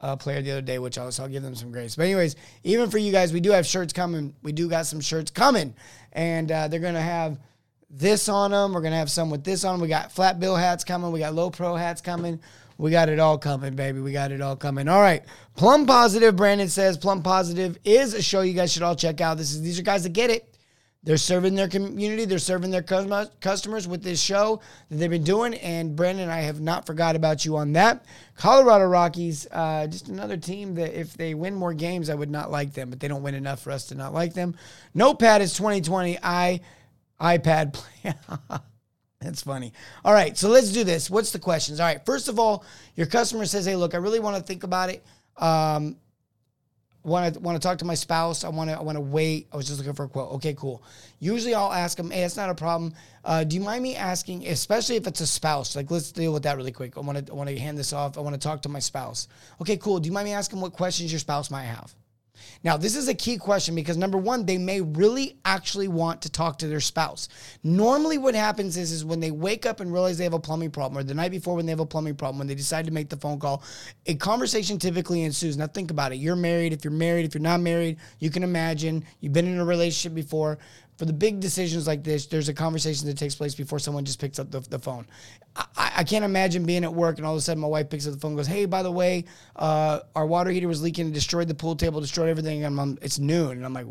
uh, 0.00 0.16
player 0.16 0.42
the 0.42 0.50
other 0.50 0.62
day, 0.62 0.78
which 0.78 0.98
I'll, 0.98 1.12
so 1.12 1.22
I'll 1.22 1.28
give 1.28 1.42
them 1.42 1.54
some 1.54 1.70
grace. 1.70 1.96
But 1.96 2.04
anyways, 2.04 2.36
even 2.64 2.90
for 2.90 2.98
you 2.98 3.12
guys, 3.12 3.32
we 3.32 3.40
do 3.40 3.50
have 3.52 3.66
shirts 3.66 3.92
coming. 3.92 4.34
We 4.42 4.52
do 4.52 4.68
got 4.68 4.86
some 4.86 5.00
shirts 5.00 5.30
coming, 5.30 5.74
and 6.12 6.48
they're 6.48 6.80
gonna 6.80 7.00
have 7.00 7.38
this 7.88 8.28
on 8.28 8.50
them. 8.50 8.72
We're 8.72 8.82
gonna 8.82 8.96
have 8.96 9.10
some 9.10 9.30
with 9.30 9.44
this 9.44 9.64
on. 9.64 9.74
Them. 9.74 9.82
We 9.82 9.88
got 9.88 10.12
flat 10.12 10.40
bill 10.40 10.56
hats 10.56 10.84
coming. 10.84 11.12
We 11.12 11.20
got 11.20 11.34
low 11.34 11.50
pro 11.50 11.76
hats 11.76 12.00
coming. 12.00 12.40
We 12.80 12.90
got 12.90 13.10
it 13.10 13.18
all 13.18 13.36
coming, 13.36 13.76
baby. 13.76 14.00
We 14.00 14.10
got 14.10 14.32
it 14.32 14.40
all 14.40 14.56
coming. 14.56 14.88
All 14.88 15.02
right. 15.02 15.22
Plum 15.54 15.84
Positive, 15.84 16.34
Brandon 16.34 16.68
says 16.68 16.96
Plum 16.96 17.22
Positive 17.22 17.76
is 17.84 18.14
a 18.14 18.22
show 18.22 18.40
you 18.40 18.54
guys 18.54 18.72
should 18.72 18.82
all 18.82 18.96
check 18.96 19.20
out. 19.20 19.36
This 19.36 19.52
is 19.52 19.60
these 19.60 19.78
are 19.78 19.82
guys 19.82 20.02
that 20.04 20.14
get 20.14 20.30
it. 20.30 20.49
They're 21.02 21.16
serving 21.16 21.54
their 21.54 21.68
community. 21.68 22.26
They're 22.26 22.38
serving 22.38 22.70
their 22.70 22.82
customers 22.82 23.88
with 23.88 24.02
this 24.02 24.20
show 24.20 24.60
that 24.90 24.96
they've 24.96 25.08
been 25.08 25.24
doing. 25.24 25.54
And 25.54 25.96
Brandon, 25.96 26.28
I 26.28 26.40
have 26.42 26.60
not 26.60 26.84
forgot 26.84 27.16
about 27.16 27.44
you 27.46 27.56
on 27.56 27.72
that. 27.72 28.04
Colorado 28.36 28.84
Rockies, 28.84 29.46
uh, 29.50 29.86
just 29.86 30.08
another 30.08 30.36
team 30.36 30.74
that 30.74 30.98
if 30.98 31.14
they 31.14 31.32
win 31.32 31.54
more 31.54 31.72
games, 31.72 32.10
I 32.10 32.14
would 32.14 32.30
not 32.30 32.50
like 32.50 32.74
them, 32.74 32.90
but 32.90 33.00
they 33.00 33.08
don't 33.08 33.22
win 33.22 33.34
enough 33.34 33.62
for 33.62 33.70
us 33.70 33.86
to 33.86 33.94
not 33.94 34.12
like 34.12 34.34
them. 34.34 34.54
Notepad 34.92 35.40
is 35.40 35.54
2020. 35.54 36.18
I 36.22 36.60
iPad 37.18 37.72
play. 38.02 38.14
That's 39.20 39.42
funny. 39.42 39.72
All 40.04 40.12
right, 40.14 40.36
so 40.36 40.48
let's 40.48 40.70
do 40.72 40.84
this. 40.84 41.10
What's 41.10 41.30
the 41.30 41.38
questions? 41.38 41.80
All 41.80 41.86
right, 41.86 42.04
first 42.04 42.28
of 42.28 42.38
all, 42.38 42.64
your 42.94 43.06
customer 43.06 43.44
says, 43.44 43.66
"Hey, 43.66 43.76
look, 43.76 43.94
I 43.94 43.98
really 43.98 44.20
want 44.20 44.36
to 44.36 44.42
think 44.42 44.64
about 44.64 44.88
it. 44.88 45.04
Um, 45.36 45.96
want 47.02 47.34
to 47.34 47.40
want 47.40 47.60
to 47.60 47.66
talk 47.66 47.78
to 47.78 47.84
my 47.84 47.94
spouse. 47.94 48.44
I 48.44 48.48
want 48.48 48.70
to 48.70 48.78
I 48.78 48.82
want 48.82 48.96
to 48.96 49.00
wait. 49.00 49.48
I 49.52 49.56
was 49.56 49.66
just 49.66 49.78
looking 49.78 49.94
for 49.94 50.04
a 50.04 50.08
quote. 50.08 50.32
Okay, 50.34 50.54
cool. 50.54 50.82
Usually 51.18 51.54
I'll 51.54 51.72
ask 51.72 51.96
them, 51.96 52.10
hey, 52.10 52.22
it's 52.22 52.36
not 52.36 52.50
a 52.50 52.54
problem. 52.54 52.94
Uh, 53.24 53.44
do 53.44 53.56
you 53.56 53.62
mind 53.62 53.82
me 53.82 53.96
asking, 53.96 54.46
especially 54.46 54.96
if 54.96 55.06
it's 55.06 55.20
a 55.20 55.26
spouse? 55.26 55.76
Like, 55.76 55.90
let's 55.90 56.12
deal 56.12 56.32
with 56.32 56.42
that 56.44 56.56
really 56.56 56.72
quick. 56.72 56.96
I 56.96 57.00
want 57.00 57.26
to 57.26 57.32
I 57.32 57.34
want 57.34 57.48
to 57.48 57.58
hand 57.58 57.78
this 57.78 57.92
off. 57.92 58.18
I 58.18 58.20
want 58.20 58.34
to 58.34 58.40
talk 58.40 58.62
to 58.62 58.68
my 58.68 58.78
spouse. 58.78 59.28
Okay, 59.60 59.76
cool. 59.76 60.00
Do 60.00 60.06
you 60.06 60.12
mind 60.12 60.26
me 60.26 60.32
asking 60.32 60.60
what 60.60 60.72
questions 60.72 61.12
your 61.12 61.20
spouse 61.20 61.50
might 61.50 61.64
have? 61.64 61.94
Now, 62.62 62.76
this 62.76 62.96
is 62.96 63.08
a 63.08 63.14
key 63.14 63.36
question 63.36 63.74
because 63.74 63.96
number 63.96 64.18
one, 64.18 64.46
they 64.46 64.58
may 64.58 64.80
really 64.80 65.38
actually 65.44 65.88
want 65.88 66.22
to 66.22 66.30
talk 66.30 66.58
to 66.58 66.66
their 66.66 66.80
spouse. 66.80 67.28
Normally, 67.62 68.18
what 68.18 68.34
happens 68.34 68.76
is, 68.76 68.92
is 68.92 69.04
when 69.04 69.20
they 69.20 69.30
wake 69.30 69.66
up 69.66 69.80
and 69.80 69.92
realize 69.92 70.18
they 70.18 70.24
have 70.24 70.32
a 70.32 70.38
plumbing 70.38 70.70
problem, 70.70 70.98
or 70.98 71.02
the 71.02 71.14
night 71.14 71.30
before 71.30 71.56
when 71.56 71.66
they 71.66 71.72
have 71.72 71.80
a 71.80 71.86
plumbing 71.86 72.16
problem, 72.16 72.38
when 72.38 72.46
they 72.46 72.54
decide 72.54 72.86
to 72.86 72.92
make 72.92 73.08
the 73.08 73.16
phone 73.16 73.38
call, 73.38 73.62
a 74.06 74.14
conversation 74.14 74.78
typically 74.78 75.22
ensues. 75.22 75.56
Now, 75.56 75.66
think 75.66 75.90
about 75.90 76.12
it. 76.12 76.16
You're 76.16 76.36
married. 76.36 76.72
If 76.72 76.84
you're 76.84 76.92
married, 76.92 77.24
if 77.24 77.34
you're 77.34 77.42
not 77.42 77.60
married, 77.60 77.98
you 78.18 78.30
can 78.30 78.42
imagine 78.42 79.04
you've 79.20 79.32
been 79.32 79.46
in 79.46 79.58
a 79.58 79.64
relationship 79.64 80.14
before 80.14 80.58
for 81.00 81.06
the 81.06 81.14
big 81.14 81.40
decisions 81.40 81.86
like 81.86 82.04
this, 82.04 82.26
there's 82.26 82.50
a 82.50 82.52
conversation 82.52 83.06
that 83.06 83.16
takes 83.16 83.34
place 83.34 83.54
before 83.54 83.78
someone 83.78 84.04
just 84.04 84.20
picks 84.20 84.38
up 84.38 84.50
the, 84.50 84.60
the 84.60 84.78
phone. 84.78 85.06
I, 85.56 85.92
I, 85.96 86.04
can't 86.04 86.26
imagine 86.26 86.66
being 86.66 86.84
at 86.84 86.92
work 86.92 87.16
and 87.16 87.26
all 87.26 87.32
of 87.32 87.38
a 87.38 87.40
sudden 87.40 87.62
my 87.62 87.68
wife 87.68 87.88
picks 87.88 88.06
up 88.06 88.12
the 88.12 88.20
phone 88.20 88.32
and 88.32 88.38
goes, 88.38 88.46
Hey, 88.46 88.66
by 88.66 88.82
the 88.82 88.92
way, 88.92 89.24
uh, 89.56 90.00
our 90.14 90.26
water 90.26 90.50
heater 90.50 90.68
was 90.68 90.82
leaking 90.82 91.06
and 91.06 91.14
destroyed 91.14 91.48
the 91.48 91.54
pool 91.54 91.74
table, 91.74 92.02
destroyed 92.02 92.28
everything. 92.28 92.64
And 92.64 92.78
I'm, 92.78 92.98
it's 93.00 93.18
noon. 93.18 93.52
And 93.52 93.64
I'm 93.64 93.72
like, 93.72 93.86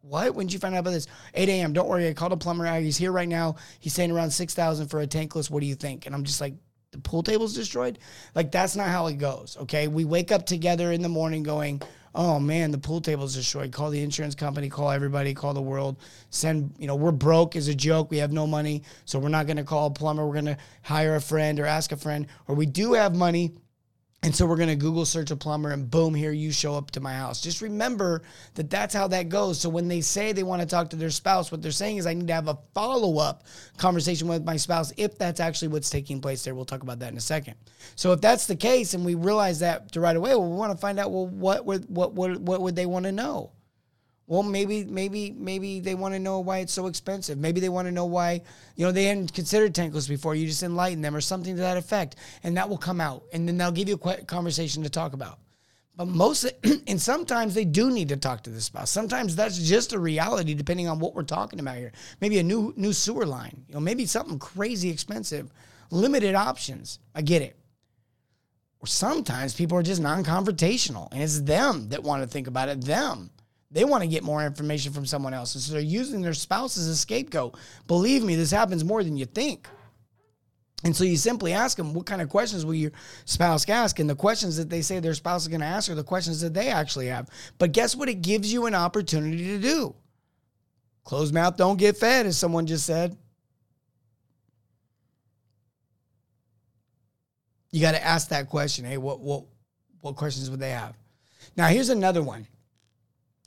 What? 0.00 0.34
When 0.34 0.46
did 0.48 0.52
you 0.52 0.58
find 0.58 0.74
out 0.74 0.80
about 0.80 0.90
this? 0.90 1.06
8 1.32 1.48
a.m. 1.48 1.72
Don't 1.74 1.88
worry. 1.88 2.08
I 2.08 2.12
called 2.12 2.32
a 2.32 2.36
plumber. 2.36 2.80
He's 2.80 2.96
here 2.96 3.12
right 3.12 3.28
now. 3.28 3.54
He's 3.78 3.94
saying 3.94 4.10
around 4.10 4.32
6000 4.32 4.88
for 4.88 5.00
a 5.00 5.06
tankless. 5.06 5.50
What 5.50 5.60
do 5.60 5.66
you 5.66 5.76
think? 5.76 6.06
And 6.06 6.14
I'm 6.14 6.24
just 6.24 6.40
like, 6.40 6.54
the 6.90 6.98
pool 6.98 7.22
table's 7.22 7.54
destroyed. 7.54 8.00
Like 8.34 8.50
that's 8.50 8.74
not 8.74 8.88
how 8.88 9.06
it 9.06 9.18
goes. 9.18 9.56
Okay. 9.60 9.86
We 9.86 10.04
wake 10.04 10.32
up 10.32 10.44
together 10.44 10.90
in 10.90 11.02
the 11.02 11.08
morning 11.08 11.44
going, 11.44 11.82
oh 12.18 12.40
man, 12.40 12.72
the 12.72 12.78
pool 12.78 13.00
table's 13.00 13.36
destroyed. 13.36 13.70
Call 13.70 13.90
the 13.90 14.02
insurance 14.02 14.34
company, 14.34 14.68
call 14.68 14.90
everybody, 14.90 15.32
call 15.32 15.54
the 15.54 15.62
world. 15.62 15.96
Send, 16.30 16.74
you 16.76 16.88
know, 16.88 16.96
we're 16.96 17.12
broke 17.12 17.54
as 17.54 17.68
a 17.68 17.74
joke. 17.74 18.10
We 18.10 18.18
have 18.18 18.32
no 18.32 18.44
money. 18.44 18.82
So 19.04 19.20
we're 19.20 19.28
not 19.28 19.46
going 19.46 19.56
to 19.56 19.64
call 19.64 19.86
a 19.86 19.90
plumber. 19.90 20.26
We're 20.26 20.32
going 20.32 20.46
to 20.46 20.58
hire 20.82 21.14
a 21.14 21.20
friend 21.20 21.60
or 21.60 21.64
ask 21.64 21.92
a 21.92 21.96
friend. 21.96 22.26
Or 22.48 22.56
we 22.56 22.66
do 22.66 22.94
have 22.94 23.14
money 23.14 23.52
and 24.22 24.34
so 24.34 24.46
we're 24.46 24.56
going 24.56 24.68
to 24.68 24.76
Google 24.76 25.04
search 25.04 25.30
a 25.30 25.36
plumber 25.36 25.70
and 25.70 25.88
boom, 25.88 26.12
here 26.12 26.32
you 26.32 26.50
show 26.50 26.74
up 26.74 26.90
to 26.92 27.00
my 27.00 27.14
house. 27.14 27.40
Just 27.40 27.62
remember 27.62 28.22
that 28.54 28.68
that's 28.68 28.92
how 28.92 29.06
that 29.08 29.28
goes. 29.28 29.60
So 29.60 29.68
when 29.68 29.86
they 29.86 30.00
say 30.00 30.32
they 30.32 30.42
want 30.42 30.60
to 30.60 30.66
talk 30.66 30.90
to 30.90 30.96
their 30.96 31.10
spouse, 31.10 31.52
what 31.52 31.62
they're 31.62 31.70
saying 31.70 31.98
is 31.98 32.06
I 32.06 32.14
need 32.14 32.26
to 32.26 32.34
have 32.34 32.48
a 32.48 32.58
follow 32.74 33.18
up 33.18 33.44
conversation 33.76 34.26
with 34.26 34.44
my 34.44 34.56
spouse 34.56 34.92
if 34.96 35.16
that's 35.18 35.38
actually 35.38 35.68
what's 35.68 35.88
taking 35.88 36.20
place 36.20 36.42
there. 36.42 36.56
We'll 36.56 36.64
talk 36.64 36.82
about 36.82 36.98
that 36.98 37.12
in 37.12 37.16
a 37.16 37.20
second. 37.20 37.54
So 37.94 38.12
if 38.12 38.20
that's 38.20 38.46
the 38.46 38.56
case 38.56 38.94
and 38.94 39.04
we 39.04 39.14
realize 39.14 39.60
that 39.60 39.94
right 39.94 40.16
away, 40.16 40.30
well, 40.30 40.50
we 40.50 40.56
want 40.56 40.72
to 40.72 40.78
find 40.78 40.98
out, 40.98 41.12
well, 41.12 41.28
what 41.28 41.64
would, 41.64 41.84
what, 41.88 42.12
what, 42.14 42.40
what 42.40 42.60
would 42.60 42.74
they 42.74 42.86
want 42.86 43.04
to 43.04 43.12
know? 43.12 43.52
Well, 44.28 44.42
maybe, 44.42 44.84
maybe, 44.84 45.30
maybe 45.30 45.80
they 45.80 45.94
want 45.94 46.12
to 46.12 46.18
know 46.18 46.40
why 46.40 46.58
it's 46.58 46.74
so 46.74 46.86
expensive. 46.86 47.38
Maybe 47.38 47.60
they 47.60 47.70
want 47.70 47.88
to 47.88 47.92
know 47.92 48.04
why, 48.04 48.42
you 48.76 48.84
know, 48.84 48.92
they 48.92 49.04
hadn't 49.04 49.32
considered 49.32 49.74
tankless 49.74 50.06
before. 50.06 50.34
You 50.34 50.46
just 50.46 50.62
enlighten 50.62 51.00
them 51.00 51.16
or 51.16 51.22
something 51.22 51.56
to 51.56 51.62
that 51.62 51.78
effect, 51.78 52.16
and 52.42 52.54
that 52.58 52.68
will 52.68 52.76
come 52.76 53.00
out, 53.00 53.24
and 53.32 53.48
then 53.48 53.56
they'll 53.56 53.72
give 53.72 53.88
you 53.88 53.98
a 54.04 54.24
conversation 54.24 54.82
to 54.82 54.90
talk 54.90 55.14
about. 55.14 55.38
But 55.96 56.08
most, 56.08 56.44
and 56.86 57.00
sometimes 57.00 57.54
they 57.54 57.64
do 57.64 57.90
need 57.90 58.10
to 58.10 58.18
talk 58.18 58.42
to 58.42 58.50
the 58.50 58.60
spouse. 58.60 58.90
Sometimes 58.90 59.34
that's 59.34 59.58
just 59.58 59.94
a 59.94 59.98
reality, 59.98 60.52
depending 60.52 60.88
on 60.88 60.98
what 60.98 61.14
we're 61.14 61.22
talking 61.22 61.58
about 61.58 61.78
here. 61.78 61.92
Maybe 62.20 62.38
a 62.38 62.42
new 62.42 62.74
new 62.76 62.92
sewer 62.92 63.24
line, 63.24 63.64
you 63.66 63.74
know, 63.74 63.80
maybe 63.80 64.04
something 64.04 64.38
crazy 64.38 64.90
expensive, 64.90 65.50
limited 65.90 66.34
options. 66.34 66.98
I 67.14 67.22
get 67.22 67.40
it. 67.40 67.56
Or 68.80 68.86
sometimes 68.86 69.54
people 69.54 69.78
are 69.78 69.82
just 69.82 70.02
non-confrontational, 70.02 71.08
and 71.12 71.22
it's 71.22 71.40
them 71.40 71.88
that 71.88 72.02
want 72.02 72.22
to 72.22 72.28
think 72.28 72.46
about 72.46 72.68
it. 72.68 72.82
Them 72.82 73.30
they 73.70 73.84
want 73.84 74.02
to 74.02 74.08
get 74.08 74.22
more 74.22 74.44
information 74.44 74.92
from 74.92 75.04
someone 75.04 75.34
else. 75.34 75.54
And 75.54 75.62
so 75.62 75.72
they're 75.72 75.82
using 75.82 76.22
their 76.22 76.34
spouse 76.34 76.78
as 76.78 76.88
a 76.88 76.96
scapegoat. 76.96 77.56
Believe 77.86 78.22
me, 78.22 78.34
this 78.34 78.50
happens 78.50 78.84
more 78.84 79.04
than 79.04 79.16
you 79.16 79.26
think. 79.26 79.68
And 80.84 80.96
so 80.96 81.04
you 81.04 81.16
simply 81.16 81.52
ask 81.52 81.76
them, 81.76 81.92
what 81.92 82.06
kind 82.06 82.22
of 82.22 82.28
questions 82.28 82.64
will 82.64 82.74
your 82.74 82.92
spouse 83.24 83.68
ask? 83.68 83.98
And 83.98 84.08
the 84.08 84.14
questions 84.14 84.56
that 84.56 84.70
they 84.70 84.80
say 84.80 85.00
their 85.00 85.14
spouse 85.14 85.42
is 85.42 85.48
going 85.48 85.60
to 85.60 85.66
ask 85.66 85.90
are 85.90 85.96
the 85.96 86.04
questions 86.04 86.40
that 86.40 86.54
they 86.54 86.68
actually 86.68 87.08
have. 87.08 87.28
But 87.58 87.72
guess 87.72 87.96
what? 87.96 88.08
It 88.08 88.22
gives 88.22 88.52
you 88.52 88.66
an 88.66 88.74
opportunity 88.74 89.48
to 89.48 89.58
do. 89.58 89.94
Closed 91.04 91.34
mouth 91.34 91.56
don't 91.56 91.78
get 91.78 91.96
fed, 91.96 92.26
as 92.26 92.38
someone 92.38 92.66
just 92.66 92.86
said. 92.86 93.16
You 97.70 97.80
got 97.80 97.92
to 97.92 98.04
ask 98.04 98.28
that 98.28 98.48
question. 98.48 98.84
Hey, 98.84 98.98
what 98.98 99.20
what 99.20 99.44
what 100.00 100.16
questions 100.16 100.48
would 100.48 100.60
they 100.60 100.70
have? 100.70 100.94
Now 101.56 101.66
here's 101.66 101.88
another 101.88 102.22
one 102.22 102.46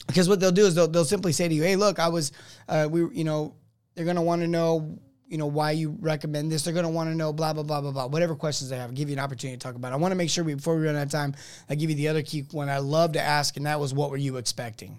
because 0.06 0.28
what 0.28 0.40
they'll 0.40 0.52
do 0.52 0.66
is 0.66 0.74
they'll, 0.74 0.88
they'll 0.88 1.04
simply 1.04 1.32
say 1.32 1.48
to 1.48 1.54
you, 1.54 1.62
"Hey, 1.62 1.76
look, 1.76 1.98
I 1.98 2.08
was, 2.08 2.32
uh, 2.68 2.88
we, 2.90 3.06
you 3.16 3.24
know, 3.24 3.54
they're 3.94 4.04
gonna 4.04 4.22
want 4.22 4.42
to 4.42 4.48
know, 4.48 4.98
you 5.26 5.38
know, 5.38 5.46
why 5.46 5.70
you 5.72 5.96
recommend 6.00 6.50
this. 6.50 6.64
They're 6.64 6.74
gonna 6.74 6.90
want 6.90 7.10
to 7.10 7.14
know 7.14 7.32
blah 7.32 7.52
blah 7.52 7.62
blah 7.62 7.80
blah 7.80 7.92
blah. 7.92 8.06
Whatever 8.06 8.34
questions 8.34 8.70
they 8.70 8.76
have, 8.76 8.94
give 8.94 9.08
you 9.08 9.14
an 9.14 9.20
opportunity 9.20 9.56
to 9.56 9.62
talk 9.62 9.74
about. 9.74 9.92
It. 9.92 9.94
I 9.94 9.96
want 9.98 10.12
to 10.12 10.16
make 10.16 10.30
sure 10.30 10.44
we, 10.44 10.54
before 10.54 10.76
we 10.76 10.86
run 10.86 10.96
out 10.96 11.04
of 11.04 11.10
time, 11.10 11.34
I 11.68 11.74
give 11.74 11.90
you 11.90 11.96
the 11.96 12.08
other 12.08 12.22
key 12.22 12.44
one 12.50 12.68
I 12.68 12.78
love 12.78 13.12
to 13.12 13.20
ask, 13.20 13.56
and 13.56 13.66
that 13.66 13.80
was, 13.80 13.94
"What 13.94 14.10
were 14.10 14.16
you 14.16 14.36
expecting?" 14.36 14.98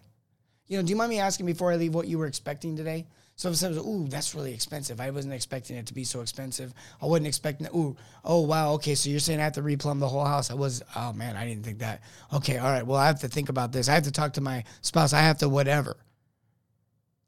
You 0.68 0.78
know, 0.78 0.84
do 0.84 0.90
you 0.90 0.96
mind 0.96 1.10
me 1.10 1.20
asking 1.20 1.46
before 1.46 1.72
I 1.72 1.76
leave 1.76 1.94
what 1.94 2.08
you 2.08 2.18
were 2.18 2.28
expecting 2.28 2.76
today? 2.78 3.06
So 3.44 3.50
if 3.50 3.78
ooh, 3.78 4.08
that's 4.08 4.34
really 4.34 4.54
expensive. 4.54 5.02
I 5.02 5.10
wasn't 5.10 5.34
expecting 5.34 5.76
it 5.76 5.88
to 5.88 5.94
be 5.94 6.06
so 6.06 6.22
expensive. 6.22 6.74
I 7.02 7.08
wasn't 7.08 7.28
expecting. 7.28 7.68
Ooh, 7.76 7.98
oh, 8.24 8.40
wow. 8.40 8.72
Okay. 8.76 8.96
So 8.96 9.10
you're 9.10 9.20
saying 9.20 9.42
I 9.42 9.44
have 9.44 9.54
to 9.54 9.62
replumb 9.62 10.00
the 10.00 10.08
whole 10.08 10.24
house. 10.24 10.50
I 10.50 10.54
was, 10.54 10.82
oh 10.96 11.12
man, 11.12 11.36
I 11.36 11.46
didn't 11.46 11.66
think 11.66 11.80
that. 11.80 12.04
Okay. 12.32 12.58
All 12.58 12.72
right. 12.72 12.88
Well, 12.88 12.98
I 12.98 13.06
have 13.06 13.20
to 13.20 13.28
think 13.28 13.50
about 13.50 13.74
this. 13.74 13.90
I 13.90 13.96
have 13.96 14.04
to 14.04 14.14
talk 14.14 14.32
to 14.34 14.42
my 14.42 14.64
spouse. 14.80 15.12
I 15.12 15.20
have 15.20 15.40
to 15.40 15.50
whatever. 15.50 15.98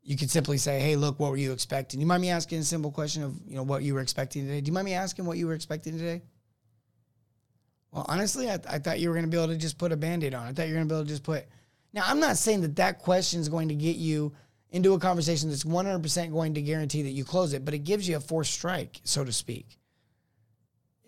You 0.04 0.16
could 0.16 0.32
simply 0.32 0.58
say, 0.58 0.80
hey, 0.80 0.96
look, 0.96 1.20
what 1.20 1.32
were 1.32 1.38
you 1.38 1.52
expecting? 1.52 2.00
You 2.00 2.06
mind 2.06 2.22
me 2.22 2.30
asking 2.30 2.60
a 2.60 2.64
simple 2.64 2.92
question 2.92 3.22
of, 3.22 3.38
you 3.46 3.58
know, 3.58 3.64
what 3.64 3.84
you 3.84 3.94
were 3.94 4.00
expecting 4.00 4.46
today? 4.46 4.62
Do 4.62 4.70
you 4.70 4.74
mind 4.74 4.86
me 4.86 4.94
asking 4.94 5.26
what 5.26 5.38
you 5.38 5.48
were 5.48 5.54
expecting 5.54 5.98
today? 5.98 6.22
Well, 7.92 8.06
honestly, 8.08 8.46
I, 8.46 8.56
th- 8.56 8.70
I 8.70 8.80
thought 8.80 9.02
you 9.02 9.10
were 9.10 9.16
going 9.16 9.26
to 9.26 9.32
be 9.32 9.36
able 9.36 9.52
to 9.52 9.58
just 9.58 9.78
put 9.78 9.92
a 9.92 9.98
band 9.98 10.24
aid 10.24 10.34
on. 10.34 10.48
I 10.48 10.54
thought 10.54 10.70
you 10.70 10.76
were 10.76 10.78
going 10.78 10.88
to 10.88 10.94
be 10.94 10.98
able 10.98 11.06
to 11.08 11.12
just 11.12 11.24
put. 11.24 11.44
Now, 11.92 12.04
I'm 12.06 12.22
not 12.22 12.38
saying 12.38 12.62
that 12.62 12.78
that 12.78 13.00
question 13.00 13.42
is 13.42 13.50
going 13.50 13.68
to 13.68 13.76
get 13.76 13.98
you 13.98 14.34
into 14.76 14.94
a 14.94 15.00
conversation 15.00 15.48
that's 15.48 15.64
100% 15.64 16.34
going 16.34 16.54
to 16.54 16.62
guarantee 16.62 17.04
that 17.04 17.12
you 17.12 17.24
close 17.24 17.54
it, 17.54 17.64
but 17.64 17.74
it 17.74 17.86
gives 17.86 18.10
you 18.10 18.18
a 18.18 18.20
fourth 18.20 18.48
strike, 18.48 19.00
so 19.06 19.24
to 19.24 19.32
speak. 19.32 19.78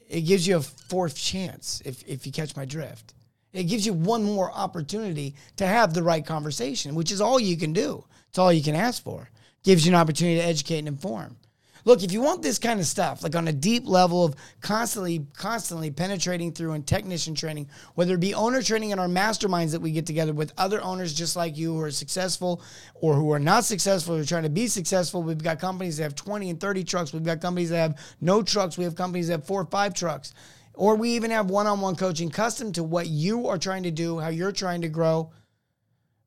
It 0.07 0.21
gives 0.21 0.47
you 0.47 0.55
a 0.55 0.61
fourth 0.61 1.17
chance, 1.17 1.81
if, 1.83 2.01
if 2.07 2.25
you 2.25 2.31
catch 2.31 2.55
my 2.55 2.63
drift. 2.63 3.13
It 3.51 3.63
gives 3.63 3.85
you 3.85 3.91
one 3.91 4.23
more 4.23 4.49
opportunity 4.49 5.35
to 5.57 5.67
have 5.67 5.93
the 5.93 6.01
right 6.01 6.25
conversation, 6.25 6.95
which 6.95 7.11
is 7.11 7.19
all 7.19 7.41
you 7.41 7.57
can 7.57 7.73
do. 7.73 8.05
It's 8.29 8.37
all 8.37 8.53
you 8.53 8.63
can 8.63 8.73
ask 8.73 9.03
for. 9.03 9.29
Gives 9.63 9.85
you 9.85 9.91
an 9.91 9.99
opportunity 9.99 10.37
to 10.37 10.47
educate 10.47 10.79
and 10.79 10.87
inform. 10.87 11.35
Look, 11.87 12.03
if 12.03 12.11
you 12.11 12.19
want 12.19 12.41
this 12.41 12.59
kind 12.59 12.81
of 12.81 12.85
stuff, 12.85 13.23
like 13.23 13.33
on 13.33 13.47
a 13.47 13.53
deep 13.53 13.87
level 13.87 14.25
of 14.25 14.35
constantly, 14.59 15.25
constantly 15.37 15.89
penetrating 15.89 16.51
through 16.51 16.73
and 16.73 16.85
technician 16.85 17.33
training, 17.33 17.69
whether 17.95 18.15
it 18.15 18.19
be 18.19 18.33
owner 18.33 18.61
training 18.61 18.89
in 18.89 18.99
our 18.99 19.07
masterminds 19.07 19.71
that 19.71 19.79
we 19.79 19.91
get 19.91 20.05
together 20.05 20.33
with 20.33 20.51
other 20.57 20.81
owners 20.81 21.13
just 21.13 21.37
like 21.37 21.55
you 21.55 21.73
who 21.73 21.81
are 21.81 21.89
successful 21.89 22.61
or 22.93 23.13
who 23.13 23.31
are 23.31 23.39
not 23.39 23.63
successful, 23.63 24.17
who 24.17 24.21
are 24.21 24.25
trying 24.25 24.43
to 24.43 24.49
be 24.49 24.67
successful. 24.67 25.23
We've 25.23 25.41
got 25.41 25.61
companies 25.61 25.95
that 25.95 26.03
have 26.03 26.15
20 26.15 26.49
and 26.49 26.59
30 26.59 26.83
trucks. 26.83 27.13
We've 27.13 27.23
got 27.23 27.39
companies 27.39 27.69
that 27.69 27.77
have 27.77 28.15
no 28.19 28.41
trucks. 28.41 28.77
We 28.77 28.83
have 28.83 28.95
companies 28.95 29.27
that 29.27 29.35
have 29.35 29.47
four 29.47 29.61
or 29.61 29.67
five 29.67 29.93
trucks. 29.93 30.33
Or 30.73 30.97
we 30.97 31.11
even 31.11 31.31
have 31.31 31.49
one 31.49 31.67
on 31.67 31.79
one 31.79 31.95
coaching 31.95 32.29
custom 32.29 32.73
to 32.73 32.83
what 32.83 33.07
you 33.07 33.47
are 33.47 33.57
trying 33.57 33.83
to 33.83 33.91
do, 33.91 34.19
how 34.19 34.27
you're 34.27 34.51
trying 34.51 34.81
to 34.81 34.89
grow. 34.89 35.31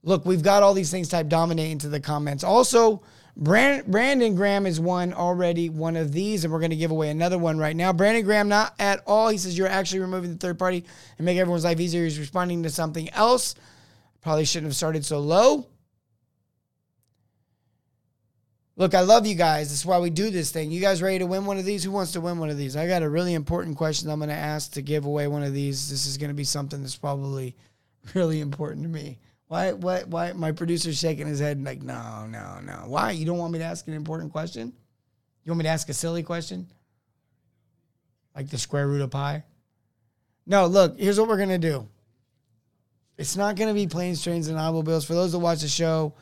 Look, 0.05 0.25
we've 0.25 0.43
got 0.43 0.63
all 0.63 0.73
these 0.73 0.91
things 0.91 1.11
type 1.11 1.29
dominate 1.29 1.71
into 1.71 1.91
the 1.91 2.01
comments. 2.01 2.45
Also, 2.45 3.03
Brandon 3.37 4.35
Graham 4.35 4.67
is 4.67 4.81
one 4.81 5.13
already, 5.13 5.71
one 5.71 5.97
of 5.97 6.13
these, 6.13 6.45
and 6.45 6.53
we're 6.53 6.59
going 6.59 6.71
to 6.71 6.77
give 6.77 6.91
away 6.91 7.11
another 7.11 7.39
one 7.39 7.59
right 7.59 7.77
now. 7.77 7.93
Brandon 7.93 8.25
Graham, 8.25 8.49
not 8.49 8.75
at 8.79 9.03
all. 9.07 9.29
He 9.29 9.39
says 9.39 9.57
you're 9.57 9.69
actually 9.69 10.01
removing 10.01 10.33
the 10.33 10.39
third 10.39 10.59
party 10.59 10.85
and 11.17 11.25
make 11.25 11.39
everyone's 11.39 11.65
life 11.65 11.81
easier. 11.81 12.05
He's 12.05 12.19
responding 12.19 12.63
to 12.65 12.71
something 12.71 13.09
else. 13.11 13.55
Probably 14.21 14.45
shouldn't 14.45 14.71
have 14.71 14.77
started 14.77 15.05
so 15.05 15.21
low. 15.21 15.67
Look, 18.77 18.95
I 18.95 19.01
love 19.01 19.27
you 19.27 19.35
guys. 19.35 19.69
That's 19.69 19.85
why 19.85 19.99
we 19.99 20.09
do 20.09 20.31
this 20.31 20.51
thing. 20.51 20.71
You 20.71 20.81
guys 20.81 21.03
ready 21.03 21.19
to 21.19 21.27
win 21.27 21.45
one 21.45 21.59
of 21.59 21.67
these? 21.67 21.85
Who 21.85 21.91
wants 21.91 22.13
to 22.13 22.21
win 22.21 22.39
one 22.39 22.49
of 22.49 22.57
these? 22.57 22.77
I 22.77 22.87
got 22.87 23.03
a 23.03 23.11
really 23.11 23.35
important 23.35 23.77
question 23.77 24.09
I'm 24.09 24.21
going 24.21 24.31
to 24.31 24.35
ask 24.35 24.73
to 24.73 24.83
give 24.83 25.05
away 25.05 25.27
one 25.27 25.43
of 25.43 25.53
these. 25.53 25.91
This 25.91 26.07
is 26.07 26.17
going 26.17 26.31
to 26.31 26.35
be 26.35 26.45
something 26.45 26.81
that's 26.81 26.97
probably 26.97 27.55
really 28.15 28.41
important 28.41 28.85
to 28.85 28.89
me. 28.89 29.19
Why? 29.51 29.73
Why? 29.73 30.05
Why? 30.05 30.33
My 30.33 30.53
producer's 30.53 30.97
shaking 30.97 31.27
his 31.27 31.41
head 31.41 31.61
like, 31.65 31.83
no, 31.83 32.25
no, 32.29 32.61
no. 32.63 32.85
Why? 32.87 33.11
You 33.11 33.27
don't 33.27 33.37
want 33.37 33.53
me 33.53 33.59
to 33.59 33.65
ask 33.65 33.89
an 33.89 33.95
important 33.95 34.31
question? 34.31 34.73
You 35.43 35.51
want 35.51 35.59
me 35.59 35.63
to 35.65 35.71
ask 35.71 35.89
a 35.89 35.93
silly 35.93 36.23
question? 36.23 36.69
Like 38.37 38.49
the 38.49 38.59
square 38.59 38.87
root 38.87 39.01
of 39.01 39.11
pi? 39.11 39.43
No, 40.47 40.67
look, 40.67 41.01
here's 41.01 41.19
what 41.19 41.29
we're 41.29 41.37
to 41.49 41.59
do. 41.59 41.89
It's 43.19 43.37
not 43.37 43.57
to 43.69 43.75
be 43.75 43.89
planes, 43.89 44.23
trains, 44.23 44.47
and 44.47 44.57
automobiles. 44.57 45.05
For 45.05 45.15
those 45.15 45.33
that 45.33 45.41
watch 45.41 45.63
the 45.63 45.69
show, 45.69 46.15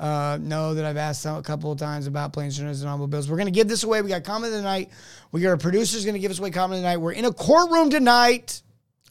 uh, 0.00 0.38
know 0.40 0.74
that 0.74 0.84
I've 0.84 0.96
asked 0.96 1.24
a 1.26 1.40
couple 1.42 1.70
of 1.70 1.78
times 1.78 2.08
about 2.08 2.32
planes, 2.32 2.58
trains, 2.58 2.80
and 2.80 2.90
automobiles. 2.90 3.30
We're 3.30 3.36
to 3.46 3.52
give 3.52 3.68
this 3.68 3.84
away. 3.84 4.02
We 4.02 4.08
got 4.08 4.24
comment 4.24 4.52
of 4.52 4.58
the 4.58 4.64
night. 4.64 4.90
We 5.30 5.42
got 5.42 5.50
our 5.50 5.56
producers 5.58 6.04
to 6.14 6.18
give 6.18 6.32
us 6.32 6.40
away 6.40 6.50
comment 6.50 6.78
of 6.78 6.82
the 6.82 6.88
night. 6.88 6.96
We're 6.96 7.12
in 7.12 7.24
a 7.24 7.32
courtroom 7.32 7.88
tonight 7.88 8.62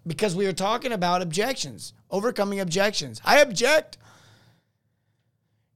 because 0.05 0.35
we 0.35 0.47
are 0.47 0.53
talking 0.53 0.91
about 0.91 1.21
objections 1.21 1.93
overcoming 2.13 2.61
objections. 2.61 3.19
I 3.25 3.41
object. 3.41 3.97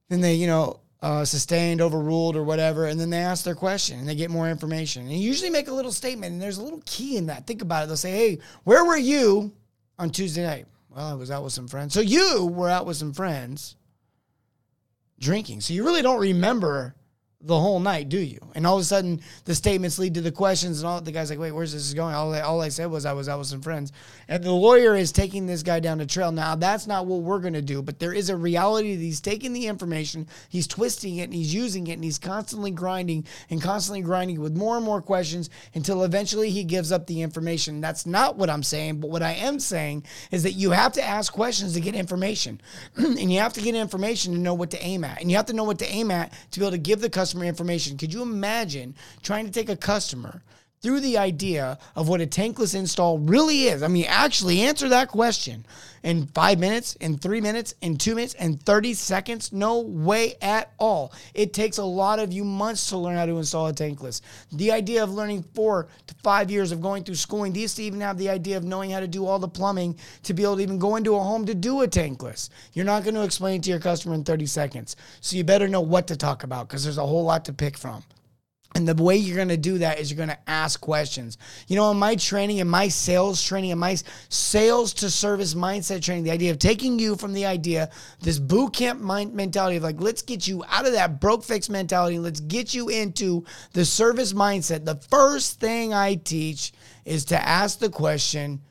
Then 0.08 0.22
they, 0.22 0.36
you 0.36 0.48
know, 0.48 0.80
uh, 1.02 1.26
sustained, 1.26 1.82
overruled, 1.82 2.38
or 2.38 2.44
whatever, 2.44 2.86
and 2.86 3.00
then 3.00 3.10
they 3.10 3.18
ask 3.18 3.44
their 3.44 3.56
question 3.56 4.00
and 4.00 4.08
they 4.08 4.16
get 4.16 4.32
more 4.32 4.50
information. 4.50 5.04
And 5.04 5.12
usually 5.12 5.50
make 5.50 5.68
a 5.68 5.74
little 5.74 5.92
statement, 5.92 6.32
and 6.32 6.42
there's 6.42 6.58
a 6.58 6.64
little 6.64 6.82
key 6.86 7.18
in 7.18 7.26
that. 7.26 7.46
Think 7.46 7.62
about 7.62 7.84
it. 7.84 7.88
They'll 7.88 7.98
say, 7.98 8.12
"Hey, 8.12 8.40
where 8.64 8.86
were 8.86 8.98
you 8.98 9.52
on 10.00 10.12
Tuesday 10.12 10.46
night?" 10.46 10.66
Well, 10.90 11.06
I 11.06 11.14
was 11.14 11.30
out 11.30 11.44
with 11.44 11.54
some 11.54 11.68
friends. 11.68 11.94
So 11.94 12.00
you 12.00 12.46
were 12.46 12.70
out 12.70 12.86
with 12.86 12.98
some 12.98 13.14
friends 13.14 13.76
drinking. 15.20 15.62
So 15.62 15.74
you 15.74 15.84
really 15.84 16.02
don't 16.02 16.20
remember 16.20 16.96
the 17.42 17.60
whole 17.60 17.80
night, 17.80 18.10
do 18.10 18.18
you? 18.18 18.40
And 18.56 18.66
all 18.66 18.78
of 18.78 18.82
a 18.82 18.86
sudden, 18.86 19.22
the 19.46 19.54
statements 19.54 20.00
lead 20.00 20.16
to 20.16 20.22
the 20.22 20.32
questions, 20.32 20.80
and 20.80 20.88
all 20.88 21.00
the 21.00 21.12
guy's 21.12 21.30
like, 21.30 21.38
"Wait, 21.38 21.52
where's 21.52 21.72
this 21.72 21.94
going?" 21.94 22.16
All 22.16 22.34
I, 22.34 22.42
all 22.42 22.62
I 22.62 22.70
said 22.70 22.88
was 22.88 23.06
I 23.06 23.14
was 23.14 23.30
out 23.30 23.38
with 23.38 23.48
some 23.48 23.62
friends, 23.62 23.92
and 24.28 24.44
the 24.44 24.52
lawyer 24.52 24.96
is 24.96 25.12
taking 25.12 25.46
this 25.46 25.62
guy 25.62 25.80
down 25.80 26.00
the 26.00 26.08
trail. 26.08 26.32
Now, 26.32 26.56
that's 26.56 26.88
not 26.88 27.06
what 27.06 27.22
we're 27.22 27.40
going 27.40 27.54
to 27.54 27.62
do, 27.62 27.84
but 27.84 28.00
there 28.00 28.12
is 28.12 28.32
a 28.32 28.36
reality 28.36 28.96
that 28.96 29.02
he's 29.02 29.22
taking 29.22 29.54
the 29.54 29.68
information, 29.68 30.28
he's 30.50 30.66
twisting 30.66 31.18
it, 31.18 31.26
and 31.26 31.34
he's 31.34 31.54
using 31.54 31.86
it, 31.86 31.94
and 31.94 32.04
he's 32.04 32.18
constantly 32.18 32.72
grinding 32.72 33.24
and 33.52 33.62
constantly 33.62 34.02
grinding 34.02 34.42
with 34.42 34.58
more 34.58 34.76
and 34.76 34.84
more 34.84 35.02
questions 35.02 35.52
until 35.76 36.04
eventually 36.04 36.50
he 36.50 36.64
gives 36.64 36.92
up 36.92 37.06
the 37.06 37.22
information. 37.22 37.82
That's 37.82 38.08
not 38.08 38.36
what 38.36 38.50
I'm 38.50 38.64
saying, 38.64 39.00
but 39.00 39.12
what 39.12 39.22
I 39.22 39.34
am 39.34 39.60
saying 39.60 40.06
is 40.32 40.42
that 40.42 40.54
you 40.54 40.72
have 40.72 40.94
to 40.94 41.04
ask 41.04 41.32
questions 41.32 41.74
to 41.74 41.82
get 41.82 41.94
information, 41.94 42.62
and 42.96 43.32
you 43.32 43.42
have 43.42 43.54
to 43.54 43.62
get 43.62 43.76
information 43.76 44.34
to 44.34 44.40
know 44.40 44.56
what 44.56 44.72
to 44.72 44.84
aim 44.84 45.04
at, 45.04 45.22
and 45.22 45.30
you 45.30 45.38
have 45.38 45.46
to 45.46 45.54
know 45.54 45.66
what 45.66 45.78
to 45.80 45.88
aim 45.88 46.10
at 46.10 46.34
to 46.50 46.60
be 46.60 46.66
able 46.66 46.72
to 46.72 46.80
give 46.80 47.00
the 47.00 47.10
customer 47.12 47.27
information. 47.48 47.98
Could 47.98 48.14
you 48.14 48.22
imagine 48.22 48.96
trying 49.22 49.46
to 49.46 49.52
take 49.52 49.70
a 49.70 49.76
customer 49.76 50.42
through 50.82 51.00
the 51.00 51.18
idea 51.18 51.78
of 51.96 52.08
what 52.08 52.22
a 52.22 52.28
tankless 52.28 52.76
install 52.76 53.20
really 53.20 53.64
is? 53.64 53.84
I 53.84 53.88
mean, 53.88 54.06
actually 54.08 54.62
answer 54.62 54.90
that 54.90 55.10
question 55.10 55.66
in 56.04 56.28
five 56.28 56.60
minutes, 56.60 56.96
in 56.96 57.18
three 57.18 57.42
minutes, 57.42 57.74
in 57.82 57.98
two 57.98 58.16
minutes, 58.16 58.34
in 58.36 58.58
30 58.58 58.94
seconds? 58.94 59.52
No 59.52 59.80
way 59.80 60.36
at 60.42 60.72
all. 60.78 61.12
It 61.34 61.54
takes 61.54 61.78
a 61.78 61.84
lot 61.84 62.20
of 62.20 62.32
you 62.32 62.44
months 62.44 62.90
to 62.90 62.98
learn 62.98 63.18
how 63.18 63.26
to 63.26 63.38
install 63.38 63.68
a 63.68 63.74
tankless. 63.74 64.22
The 64.52 64.72
idea 64.72 65.04
of 65.04 65.14
learning 65.14 65.44
four 65.54 65.88
to 66.08 66.16
five 66.24 66.52
years 66.52 66.72
of 66.72 66.82
going 66.82 67.04
through 67.04 67.16
schooling, 67.16 67.54
do 67.54 67.60
you 67.60 67.68
even 67.80 68.02
have 68.02 68.18
the 68.18 68.30
idea 68.30 68.58
of 68.58 68.64
knowing 68.64 68.92
how 68.92 69.00
to 69.00 69.08
do 69.08 69.26
all 69.26 69.40
the 69.40 69.48
plumbing 69.48 69.98
to 70.24 70.34
be 70.34 70.44
able 70.44 70.58
to 70.58 70.64
even 70.64 70.80
go 70.80 70.96
into 70.96 71.16
a 71.16 71.20
home 71.20 71.46
to 71.46 71.56
do 71.56 71.82
a 71.82 71.88
tankless? 71.88 72.50
You're 72.74 72.86
not 72.86 73.04
going 73.04 73.16
to 73.16 73.24
explain 73.24 73.60
it 73.60 73.64
to 73.64 73.70
your 73.70 73.80
customer 73.80 74.16
in 74.16 74.24
30 74.24 74.46
seconds. 74.46 74.96
So 75.22 75.36
you 75.36 75.44
better 75.44 75.68
know 75.68 75.82
what 75.82 76.08
to 76.08 76.16
talk 76.16 76.44
about 76.44 76.68
because 76.68 76.84
there's 76.84 76.98
a 76.98 77.06
whole 77.06 77.24
lot 77.24 77.46
to 77.46 77.54
pick 77.54 77.78
from. 77.78 78.04
And 78.76 78.88
the 78.88 79.02
way 79.02 79.16
you're 79.16 79.38
going 79.38 79.48
to 79.48 79.58
do 79.58 79.80
that 79.80 80.00
is 80.00 80.12
you're 80.12 80.18
going 80.18 80.30
to 80.30 80.50
ask 80.50 80.80
questions. 80.80 81.38
You 81.68 81.76
know, 81.78 81.90
in 81.90 81.98
my 81.98 82.16
training, 82.16 82.58
in 82.58 82.68
my 82.68 82.90
sales 82.90 83.42
training, 83.42 83.72
in 83.72 83.80
my 83.80 83.98
sales 84.30 84.94
to 84.96 85.10
service 85.10 85.56
mindset 85.56 86.04
training, 86.04 86.26
the 86.26 86.32
idea 86.32 86.52
of 86.52 86.60
taking 86.60 87.00
you 87.00 87.16
from 87.16 87.34
the 87.34 87.46
idea, 87.46 87.90
this 88.22 88.38
boot 88.38 88.74
camp 88.74 89.00
mind 89.00 89.34
mentality 89.34 89.78
of 89.78 89.84
like, 89.84 90.00
let's 90.00 90.22
get 90.22 90.48
you 90.48 90.64
out 90.70 90.86
of 90.86 90.94
that 90.94 91.20
broke 91.20 91.44
fix 91.44 91.70
mentality. 91.70 92.20
Let's 92.20 92.42
get 92.42 92.74
you 92.74 92.90
into 92.90 93.46
the 93.74 93.86
service 93.86 94.34
mindset. 94.34 94.86
The 94.86 94.96
first 95.10 95.60
thing 95.60 95.94
I 95.94 96.16
teach 96.16 96.74
is 97.04 97.26
to 97.26 97.48
ask 97.48 97.80
the 97.80 97.90
question, 97.90 98.62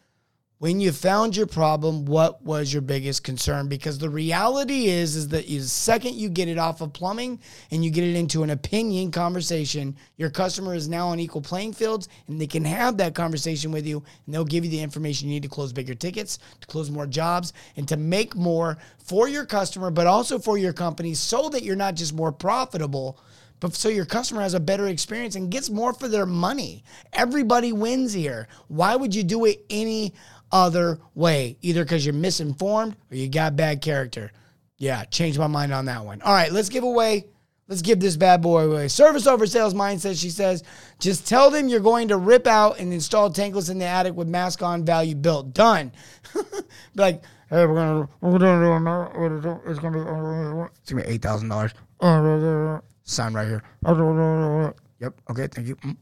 when 0.59 0.81
you 0.81 0.91
found 0.91 1.37
your 1.37 1.47
problem, 1.47 2.07
what 2.07 2.43
was 2.43 2.73
your 2.73 2.81
biggest 2.81 3.23
concern? 3.23 3.69
Because 3.69 3.99
the 3.99 4.09
reality 4.09 4.87
is, 4.87 5.15
is 5.15 5.29
that 5.29 5.47
the 5.47 5.61
second 5.61 6.15
you 6.15 6.31
get 6.31 6.49
it 6.49 6.57
off 6.57 6.81
of 6.81 6.95
plumbing 6.95 7.41
and 7.71 7.85
you 7.85 7.91
get 7.91 8.05
it 8.05 8.17
into 8.17 8.43
an 8.43 8.49
opinion 8.49 9.11
conversation, 9.11 9.95
your 10.17 10.31
customer 10.31 10.75
is 10.75 10.89
now 10.89 11.09
on 11.09 11.21
equal 11.21 11.43
playing 11.43 11.75
fields 11.75 12.09
and 12.27 12.41
they 12.41 12.47
can 12.47 12.65
have 12.65 12.97
that 12.97 13.15
conversation 13.15 13.71
with 13.71 13.87
you 13.87 14.03
and 14.25 14.35
they'll 14.35 14.47
give 14.47 14.65
you 14.65 14.71
the 14.71 14.81
information 14.81 15.29
you 15.29 15.35
need 15.35 15.43
to 15.43 15.49
close 15.49 15.75
bigger 15.75 15.95
tickets, 15.95 16.39
to 16.63 16.67
close 16.67 16.91
more 16.91 17.07
jobs, 17.07 17.53
and 17.77 17.87
to 17.87 17.99
make 17.99 18.35
more 18.35 18.79
for 18.97 19.29
your 19.29 19.45
customer, 19.45 19.91
but 19.91 20.07
also 20.07 20.39
for 20.39 20.57
your 20.57 20.73
company 20.73 21.13
so 21.13 21.51
that 21.51 21.65
you're 21.65 21.77
not 21.77 21.97
just 21.97 22.15
more 22.15 22.33
profitable, 22.33 23.19
but 23.61 23.75
so 23.75 23.89
your 23.89 24.05
customer 24.05 24.43
has 24.43 24.55
a 24.55 24.61
better 24.61 24.89
experience 24.89 25.35
and 25.35 25.51
gets 25.51 25.71
more 25.71 25.93
for 25.93 26.09
their 26.09 26.27
money. 26.27 26.85
Everybody 27.13 27.73
wins 27.73 28.13
here. 28.13 28.49
Why 28.69 28.97
would 28.97 29.15
you 29.15 29.25
do 29.25 29.45
it 29.45 29.65
any 29.71 30.13
other 30.53 30.99
way, 31.15 31.57
either 31.63 31.85
because 31.85 32.05
you're 32.05 32.15
misinformed 32.15 32.97
or 33.11 33.17
you 33.17 33.29
got 33.29 33.57
bad 33.57 33.81
character. 33.81 34.33
Yeah, 34.79 35.05
change 35.05 35.39
my 35.39 35.47
mind 35.47 35.73
on 35.73 35.87
that 35.87 36.05
one. 36.05 36.23
All 36.23 36.33
right, 36.33 36.53
let's 36.53 36.69
give 36.69 36.85
away. 36.85 37.27
Let's 37.69 37.83
give 37.83 37.99
this 37.99 38.17
bad 38.17 38.43
boy 38.43 38.71
away. 38.71 38.89
Service 38.89 39.27
over 39.27 39.47
sales 39.47 39.75
mindset. 39.75 40.21
She 40.21 40.31
says, 40.31 40.63
just 41.01 41.27
tell 41.27 41.51
them 41.51 41.69
you're 41.69 41.81
going 41.81 42.09
to 42.09 42.17
rip 42.17 42.47
out 42.47 42.79
and 42.79 42.93
install 42.93 43.31
tankless 43.31 43.71
in 43.71 43.79
the 43.79 43.87
attic 43.87 44.15
with 44.15 44.29
mask 44.29 44.63
on 44.63 44.85
value 44.85 45.17
built. 45.17 45.53
Done. 45.53 45.91
like, 46.95 47.23
hey, 47.51 47.67
we're 47.67 47.75
gonna 47.75 48.09
we're 48.21 48.39
gonna 48.39 49.41
do 49.41 49.61
it's 49.67 49.81
gonna 49.81 49.99
be 49.99 50.09
uh, 50.09 50.69
it's 50.81 50.93
gonna 50.93 51.03
be 51.03 51.09
eight 51.09 51.23
thousand 51.23 51.49
dollars. 51.49 51.73
Sign 53.07 53.33
right 53.33 53.49
here. 53.49 53.63
Yep. 55.01 55.21
Okay. 55.31 55.47
Thank 55.47 55.69
you. 55.69 55.77
Mm. 55.77 55.97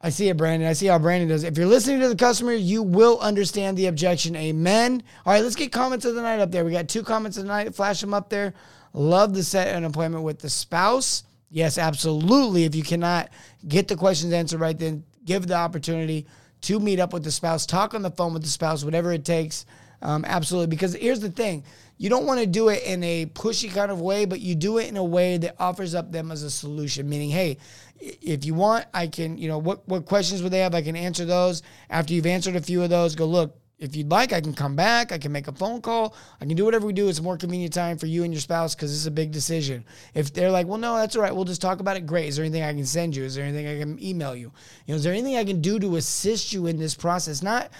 I 0.00 0.10
see 0.10 0.28
it, 0.28 0.36
Brandon. 0.36 0.68
I 0.68 0.72
see 0.72 0.86
how 0.86 0.98
Brandon 0.98 1.28
does. 1.28 1.42
If 1.42 1.56
you're 1.56 1.66
listening 1.66 2.00
to 2.00 2.08
the 2.08 2.16
customer, 2.16 2.52
you 2.52 2.82
will 2.82 3.18
understand 3.18 3.76
the 3.76 3.86
objection. 3.86 4.36
Amen. 4.36 5.02
All 5.24 5.32
right, 5.32 5.42
let's 5.42 5.56
get 5.56 5.72
comments 5.72 6.04
of 6.04 6.14
the 6.14 6.22
night 6.22 6.38
up 6.38 6.50
there. 6.50 6.64
We 6.64 6.72
got 6.72 6.88
two 6.88 7.02
comments 7.02 7.36
of 7.36 7.44
the 7.44 7.48
night. 7.48 7.74
Flash 7.74 8.00
them 8.02 8.12
up 8.12 8.28
there. 8.28 8.54
Love 8.92 9.32
to 9.34 9.42
set 9.42 9.74
an 9.74 9.84
appointment 9.84 10.24
with 10.24 10.38
the 10.38 10.50
spouse. 10.50 11.24
Yes, 11.50 11.78
absolutely. 11.78 12.64
If 12.64 12.74
you 12.74 12.82
cannot 12.82 13.30
get 13.66 13.88
the 13.88 13.96
questions 13.96 14.32
answered 14.32 14.60
right, 14.60 14.78
then 14.78 15.04
give 15.24 15.46
the 15.46 15.54
opportunity 15.54 16.26
to 16.62 16.80
meet 16.80 17.00
up 17.00 17.12
with 17.12 17.24
the 17.24 17.30
spouse, 17.30 17.66
talk 17.66 17.94
on 17.94 18.02
the 18.02 18.10
phone 18.10 18.32
with 18.32 18.42
the 18.42 18.48
spouse, 18.48 18.84
whatever 18.84 19.12
it 19.12 19.24
takes. 19.24 19.66
Um, 20.02 20.24
absolutely. 20.26 20.68
Because 20.68 20.94
here's 20.94 21.20
the 21.20 21.30
thing 21.30 21.64
you 21.98 22.10
don't 22.10 22.26
want 22.26 22.40
to 22.40 22.46
do 22.46 22.68
it 22.68 22.82
in 22.84 23.02
a 23.02 23.26
pushy 23.26 23.72
kind 23.72 23.90
of 23.90 24.00
way, 24.00 24.24
but 24.24 24.40
you 24.40 24.54
do 24.54 24.78
it 24.78 24.88
in 24.88 24.96
a 24.96 25.04
way 25.04 25.38
that 25.38 25.56
offers 25.58 25.94
up 25.94 26.12
them 26.12 26.30
as 26.30 26.42
a 26.42 26.50
solution, 26.50 27.08
meaning, 27.08 27.30
hey, 27.30 27.58
if 27.98 28.44
you 28.44 28.54
want, 28.54 28.84
I 28.92 29.06
can, 29.06 29.38
you 29.38 29.48
know, 29.48 29.58
what, 29.58 29.86
what 29.88 30.04
questions 30.04 30.42
would 30.42 30.52
they 30.52 30.58
have? 30.58 30.74
I 30.74 30.82
can 30.82 30.96
answer 30.96 31.24
those. 31.24 31.62
After 31.88 32.12
you've 32.12 32.26
answered 32.26 32.56
a 32.56 32.60
few 32.60 32.82
of 32.82 32.90
those, 32.90 33.14
go, 33.14 33.24
look, 33.24 33.56
if 33.78 33.94
you'd 33.94 34.10
like, 34.10 34.32
I 34.32 34.40
can 34.40 34.54
come 34.54 34.74
back. 34.74 35.12
I 35.12 35.18
can 35.18 35.32
make 35.32 35.48
a 35.48 35.52
phone 35.52 35.82
call. 35.82 36.14
I 36.40 36.46
can 36.46 36.56
do 36.56 36.64
whatever 36.64 36.86
we 36.86 36.94
do. 36.94 37.08
It's 37.08 37.18
a 37.18 37.22
more 37.22 37.36
convenient 37.36 37.74
time 37.74 37.98
for 37.98 38.06
you 38.06 38.24
and 38.24 38.32
your 38.32 38.40
spouse 38.40 38.74
because 38.74 38.94
it's 38.94 39.06
a 39.06 39.10
big 39.10 39.32
decision. 39.32 39.84
If 40.14 40.32
they're 40.32 40.50
like, 40.50 40.66
well, 40.66 40.78
no, 40.78 40.96
that's 40.96 41.14
all 41.14 41.22
right. 41.22 41.34
We'll 41.34 41.44
just 41.44 41.60
talk 41.60 41.80
about 41.80 41.96
it. 41.96 42.06
Great. 42.06 42.28
Is 42.28 42.36
there 42.36 42.44
anything 42.44 42.62
I 42.62 42.72
can 42.72 42.86
send 42.86 43.14
you? 43.14 43.24
Is 43.24 43.34
there 43.34 43.44
anything 43.44 43.66
I 43.66 43.78
can 43.78 44.02
email 44.02 44.34
you? 44.34 44.50
You 44.86 44.92
know, 44.92 44.94
is 44.94 45.04
there 45.04 45.12
anything 45.12 45.36
I 45.36 45.44
can 45.44 45.60
do 45.60 45.78
to 45.78 45.96
assist 45.96 46.54
you 46.54 46.66
in 46.66 46.78
this 46.78 46.94
process? 46.94 47.42
Not 47.42 47.70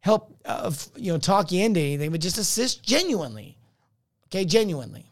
help, 0.00 0.36
uh, 0.44 0.72
you 0.96 1.12
know, 1.12 1.18
talk 1.18 1.50
you 1.50 1.64
into 1.64 1.80
anything, 1.80 2.12
but 2.12 2.20
just 2.20 2.38
assist 2.38 2.84
genuinely. 2.84 3.56
Okay, 4.30 4.44
genuinely. 4.44 5.10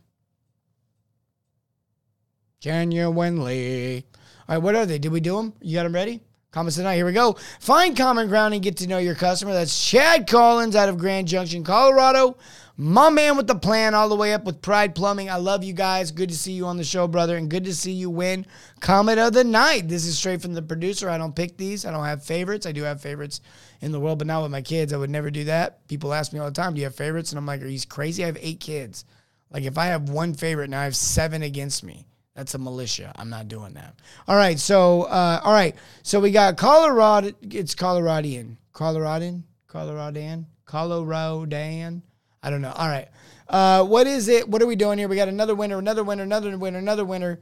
Genuinely. 2.61 4.05
All 4.49 4.55
right, 4.55 4.63
what 4.63 4.77
are 4.77 4.87
they? 4.87 4.99
Did 4.99 5.11
we 5.11 5.21
do 5.21 5.37
them? 5.37 5.55
You 5.61 5.75
got 5.75 5.83
them 5.83 5.95
ready? 5.95 6.23
Comments 6.51 6.75
tonight. 6.75 6.97
Here 6.97 7.05
we 7.05 7.13
go. 7.13 7.37
Find 7.61 7.95
common 7.95 8.27
ground 8.29 8.55
and 8.55 8.63
get 8.63 8.79
to 8.79 8.87
know 8.87 8.97
your 8.97 9.15
customer. 9.15 9.53
That's 9.53 9.87
Chad 9.87 10.27
Collins 10.27 10.75
out 10.75 10.89
of 10.89 10.97
Grand 10.97 11.29
Junction, 11.29 11.63
Colorado. 11.63 12.39
My 12.79 13.11
man 13.11 13.37
with 13.37 13.47
the 13.47 13.55
plan 13.55 13.95
all 13.95 14.09
the 14.09 14.17
way 14.17 14.33
up 14.33 14.45
with 14.45 14.63
Pride 14.63 14.95
Plumbing. 14.95 15.29
I 15.29 15.37
love 15.37 15.63
you 15.63 15.75
guys. 15.75 16.11
Good 16.11 16.31
to 16.31 16.37
see 16.37 16.53
you 16.53 16.65
on 16.65 16.79
the 16.79 16.85
show, 16.85 17.07
brother, 17.07 17.37
and 17.37 17.51
good 17.51 17.65
to 17.65 17.75
see 17.75 17.93
you 17.93 18.09
win 18.09 18.47
comment 18.81 19.19
of 19.19 19.35
the 19.35 19.45
night. 19.45 19.89
This 19.89 20.07
is 20.07 20.17
straight 20.17 20.41
from 20.41 20.55
the 20.55 20.63
producer. 20.63 21.11
I 21.11 21.19
don't 21.19 21.37
pick 21.37 21.59
these. 21.59 21.85
I 21.85 21.91
don't 21.91 22.05
have 22.05 22.25
favorites. 22.25 22.65
I 22.65 22.73
do 22.73 22.85
have 22.85 23.03
favorites 23.03 23.43
in 23.83 23.93
the 23.93 24.01
world, 24.01 24.17
but 24.19 24.27
not 24.27 24.43
with 24.43 24.51
my 24.51 24.63
kids. 24.63 24.95
I 24.95 24.97
would 24.97 25.11
never 25.11 25.31
do 25.31 25.45
that. 25.45 25.87
People 25.87 26.15
ask 26.15 26.33
me 26.33 26.39
all 26.39 26.47
the 26.47 26.53
time, 26.53 26.73
"Do 26.73 26.81
you 26.81 26.87
have 26.87 26.95
favorites?" 26.95 27.31
And 27.31 27.39
I'm 27.39 27.47
like, 27.47 27.61
"Are 27.61 27.67
you 27.67 27.81
crazy? 27.87 28.23
I 28.23 28.27
have 28.27 28.39
eight 28.41 28.61
kids. 28.61 29.05
Like 29.51 29.65
if 29.65 29.77
I 29.77 29.87
have 29.87 30.09
one 30.09 30.33
favorite 30.33 30.71
now, 30.71 30.81
I 30.81 30.85
have 30.85 30.97
seven 30.97 31.43
against 31.43 31.85
me." 31.85 32.07
That's 32.39 32.55
a 32.55 32.59
militia. 32.59 33.11
I'm 33.17 33.31
not 33.31 33.49
doing 33.49 33.75
that. 33.75 33.97
All 34.29 34.37
right. 34.37 34.61
So, 34.61 35.03
uh, 35.03 35.41
all 35.43 35.53
right. 35.53 35.75
So 36.05 36.21
we 36.21 36.31
got 36.31 36.57
Colorado. 36.57 37.33
It's 37.43 37.75
Coloradian. 37.75 38.59
Coloradan? 38.73 39.43
Coloradian? 39.69 40.45
Coloradan? 40.65 42.03
I 42.41 42.51
don't 42.51 42.63
know. 42.63 42.71
All 42.77 42.87
right. 42.87 43.09
Uh, 43.49 43.85
what 43.85 44.07
is 44.07 44.29
it? 44.29 44.49
What 44.49 44.63
are 44.63 44.69
we 44.69 44.77
doing 44.77 44.99
here? 44.99 45.09
We 45.09 45.17
got 45.17 45.27
another 45.27 45.57
winner, 45.57 45.79
another 45.79 46.05
winner, 46.05 46.23
another 46.23 46.57
winner, 46.57 46.79
another 46.79 47.05
winner. 47.05 47.41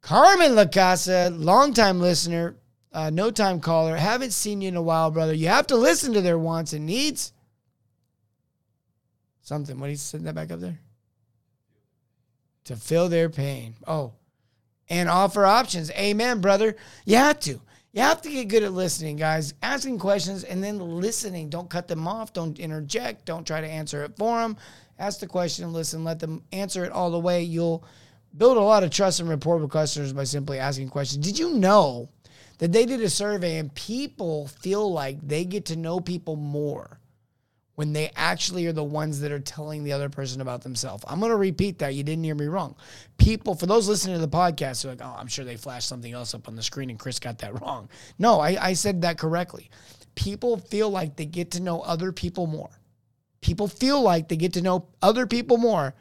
Carmen 0.00 0.56
Lacasa, 0.56 1.30
longtime 1.38 2.00
listener, 2.00 2.56
uh, 2.92 3.10
no 3.10 3.30
time 3.30 3.60
caller. 3.60 3.94
Haven't 3.94 4.32
seen 4.32 4.60
you 4.60 4.66
in 4.66 4.74
a 4.74 4.82
while, 4.82 5.12
brother. 5.12 5.32
You 5.32 5.46
have 5.46 5.68
to 5.68 5.76
listen 5.76 6.12
to 6.14 6.20
their 6.20 6.40
wants 6.40 6.72
and 6.72 6.86
needs. 6.86 7.32
Something. 9.42 9.78
What 9.78 9.86
are 9.86 9.90
you 9.90 9.96
sitting 9.96 10.24
that 10.24 10.34
back 10.34 10.50
up 10.50 10.58
there? 10.58 10.80
To 12.64 12.76
fill 12.76 13.08
their 13.08 13.28
pain. 13.28 13.74
Oh, 13.86 14.12
and 14.88 15.08
offer 15.08 15.46
options. 15.46 15.90
Amen, 15.92 16.40
brother. 16.40 16.76
You 17.04 17.16
have 17.16 17.40
to. 17.40 17.60
You 17.92 18.00
have 18.00 18.22
to 18.22 18.30
get 18.30 18.48
good 18.48 18.62
at 18.62 18.72
listening, 18.72 19.16
guys. 19.16 19.52
Asking 19.62 19.98
questions 19.98 20.44
and 20.44 20.64
then 20.64 20.78
listening. 20.78 21.50
Don't 21.50 21.68
cut 21.68 21.88
them 21.88 22.08
off. 22.08 22.32
Don't 22.32 22.58
interject. 22.58 23.26
Don't 23.26 23.46
try 23.46 23.60
to 23.60 23.66
answer 23.66 24.02
it 24.04 24.16
for 24.16 24.40
them. 24.40 24.56
Ask 24.98 25.20
the 25.20 25.26
question 25.26 25.72
listen. 25.72 26.04
Let 26.04 26.18
them 26.18 26.42
answer 26.52 26.84
it 26.84 26.92
all 26.92 27.10
the 27.10 27.18
way. 27.18 27.42
You'll 27.42 27.84
build 28.36 28.56
a 28.56 28.60
lot 28.60 28.82
of 28.82 28.90
trust 28.90 29.20
and 29.20 29.28
rapport 29.28 29.58
with 29.58 29.70
customers 29.70 30.12
by 30.12 30.24
simply 30.24 30.58
asking 30.58 30.88
questions. 30.88 31.24
Did 31.24 31.38
you 31.38 31.54
know 31.54 32.08
that 32.58 32.72
they 32.72 32.86
did 32.86 33.02
a 33.02 33.10
survey 33.10 33.58
and 33.58 33.74
people 33.74 34.46
feel 34.46 34.90
like 34.90 35.18
they 35.26 35.44
get 35.44 35.66
to 35.66 35.76
know 35.76 36.00
people 36.00 36.36
more 36.36 36.98
when 37.82 37.92
they 37.92 38.12
actually 38.14 38.64
are 38.68 38.72
the 38.72 38.84
ones 38.84 39.18
that 39.18 39.32
are 39.32 39.40
telling 39.40 39.82
the 39.82 39.90
other 39.90 40.08
person 40.08 40.40
about 40.40 40.62
themselves. 40.62 41.02
I'm 41.08 41.18
going 41.18 41.32
to 41.32 41.36
repeat 41.36 41.80
that. 41.80 41.96
You 41.96 42.04
didn't 42.04 42.22
hear 42.22 42.36
me 42.36 42.46
wrong. 42.46 42.76
People, 43.18 43.56
for 43.56 43.66
those 43.66 43.88
listening 43.88 44.14
to 44.14 44.20
the 44.20 44.28
podcast, 44.28 44.84
are 44.84 44.90
like, 44.90 45.00
oh, 45.02 45.16
I'm 45.18 45.26
sure 45.26 45.44
they 45.44 45.56
flashed 45.56 45.88
something 45.88 46.12
else 46.12 46.32
up 46.32 46.46
on 46.46 46.54
the 46.54 46.62
screen 46.62 46.90
and 46.90 46.98
Chris 46.98 47.18
got 47.18 47.38
that 47.38 47.60
wrong. 47.60 47.88
No, 48.20 48.38
I, 48.38 48.56
I 48.68 48.72
said 48.74 49.02
that 49.02 49.18
correctly. 49.18 49.68
People 50.14 50.58
feel 50.58 50.90
like 50.90 51.16
they 51.16 51.26
get 51.26 51.50
to 51.50 51.60
know 51.60 51.80
other 51.80 52.12
people 52.12 52.46
more. 52.46 52.70
People 53.40 53.66
feel 53.66 54.00
like 54.00 54.28
they 54.28 54.36
get 54.36 54.52
to 54.52 54.62
know 54.62 54.86
other 55.02 55.26
people 55.26 55.56
more 55.56 55.92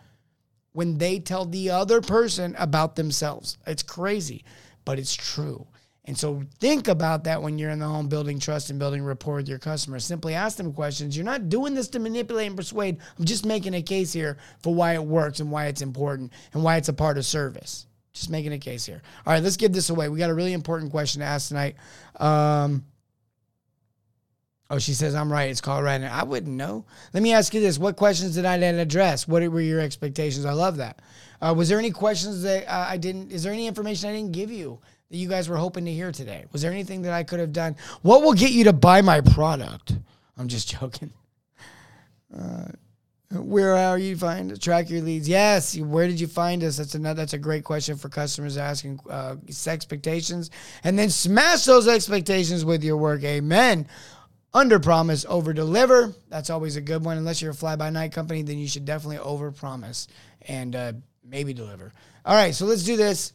when 0.73 0.99
they 0.99 1.17
tell 1.17 1.45
the 1.45 1.71
other 1.71 1.99
person 1.99 2.55
about 2.59 2.95
themselves. 2.95 3.57
It's 3.65 3.81
crazy, 3.81 4.45
but 4.85 4.99
it's 4.99 5.15
true. 5.15 5.65
And 6.05 6.17
so 6.17 6.41
think 6.59 6.87
about 6.87 7.25
that 7.25 7.43
when 7.43 7.59
you're 7.59 7.69
in 7.69 7.79
the 7.79 7.87
home 7.87 8.07
building 8.07 8.39
trust 8.39 8.71
and 8.71 8.79
building 8.79 9.03
rapport 9.03 9.35
with 9.35 9.47
your 9.47 9.59
customers. 9.59 10.03
Simply 10.03 10.33
ask 10.33 10.57
them 10.57 10.73
questions. 10.73 11.15
You're 11.15 11.25
not 11.25 11.47
doing 11.47 11.75
this 11.75 11.89
to 11.89 11.99
manipulate 11.99 12.47
and 12.47 12.57
persuade. 12.57 12.97
I'm 13.19 13.25
just 13.25 13.45
making 13.45 13.75
a 13.75 13.83
case 13.83 14.11
here 14.11 14.37
for 14.63 14.73
why 14.73 14.95
it 14.95 15.03
works 15.03 15.39
and 15.39 15.51
why 15.51 15.67
it's 15.67 15.81
important 15.81 16.33
and 16.53 16.63
why 16.63 16.77
it's 16.77 16.89
a 16.89 16.93
part 16.93 17.19
of 17.19 17.25
service. 17.25 17.85
Just 18.13 18.31
making 18.31 18.51
a 18.51 18.59
case 18.59 18.85
here. 18.85 19.01
All 19.25 19.33
right, 19.33 19.43
let's 19.43 19.57
give 19.57 19.73
this 19.73 19.89
away. 19.91 20.09
We 20.09 20.17
got 20.17 20.31
a 20.31 20.33
really 20.33 20.53
important 20.53 20.91
question 20.91 21.21
to 21.21 21.25
ask 21.27 21.49
tonight. 21.49 21.75
Um, 22.19 22.83
oh, 24.71 24.79
she 24.79 24.93
says, 24.93 25.13
I'm 25.13 25.31
right. 25.31 25.51
It's 25.51 25.61
Colorado. 25.61 26.07
I 26.07 26.23
wouldn't 26.23 26.57
know. 26.57 26.85
Let 27.13 27.21
me 27.21 27.31
ask 27.31 27.53
you 27.53 27.61
this. 27.61 27.77
What 27.77 27.95
questions 27.95 28.35
did 28.35 28.45
I 28.45 28.57
not 28.57 28.73
address? 28.73 29.27
What 29.27 29.47
were 29.49 29.61
your 29.61 29.79
expectations? 29.79 30.45
I 30.45 30.53
love 30.53 30.77
that. 30.77 30.99
Uh, 31.41 31.53
was 31.55 31.69
there 31.69 31.79
any 31.79 31.91
questions 31.91 32.43
that 32.43 32.67
uh, 32.67 32.85
I 32.87 32.97
didn't, 32.97 33.31
is 33.31 33.43
there 33.43 33.53
any 33.53 33.67
information 33.67 34.09
I 34.09 34.13
didn't 34.13 34.31
give 34.33 34.51
you? 34.51 34.79
that 35.11 35.17
you 35.17 35.27
guys 35.27 35.49
were 35.49 35.57
hoping 35.57 35.85
to 35.85 35.91
hear 35.91 36.11
today? 36.11 36.45
Was 36.51 36.61
there 36.61 36.71
anything 36.71 37.01
that 37.03 37.13
I 37.13 37.23
could 37.23 37.39
have 37.39 37.51
done? 37.53 37.75
What 38.01 38.23
will 38.23 38.33
get 38.33 38.51
you 38.51 38.63
to 38.65 38.73
buy 38.73 39.01
my 39.01 39.21
product? 39.21 39.93
I'm 40.37 40.47
just 40.47 40.69
joking. 40.69 41.11
Uh, 42.35 42.67
where 43.33 43.75
are 43.75 43.97
you 43.97 44.17
find 44.17 44.59
track 44.61 44.89
your 44.89 45.01
leads? 45.01 45.27
Yes. 45.27 45.77
Where 45.77 46.07
did 46.07 46.19
you 46.19 46.27
find 46.27 46.63
us? 46.63 46.77
That's 46.77 46.95
another. 46.95 47.21
That's 47.21 47.33
a 47.33 47.37
great 47.37 47.63
question 47.63 47.97
for 47.97 48.09
customers 48.09 48.57
asking 48.57 48.99
uh, 49.09 49.35
expectations, 49.67 50.49
and 50.83 50.97
then 50.97 51.09
smash 51.09 51.65
those 51.65 51.87
expectations 51.87 52.65
with 52.65 52.83
your 52.83 52.97
work. 52.97 53.23
Amen. 53.23 53.87
Under 54.53 54.79
promise, 54.79 55.25
over 55.29 55.53
deliver. 55.53 56.13
That's 56.27 56.49
always 56.49 56.75
a 56.75 56.81
good 56.81 57.05
one. 57.05 57.17
Unless 57.17 57.41
you're 57.41 57.51
a 57.51 57.55
fly 57.55 57.77
by 57.77 57.89
night 57.89 58.11
company, 58.11 58.41
then 58.41 58.57
you 58.57 58.67
should 58.67 58.83
definitely 58.83 59.19
over 59.19 59.49
promise 59.49 60.09
and 60.47 60.75
uh, 60.75 60.93
maybe 61.23 61.53
deliver. 61.53 61.91
All 62.25 62.35
right, 62.35 62.53
so 62.53 62.65
let's 62.65 62.83
do 62.83 62.97
this. 62.97 63.33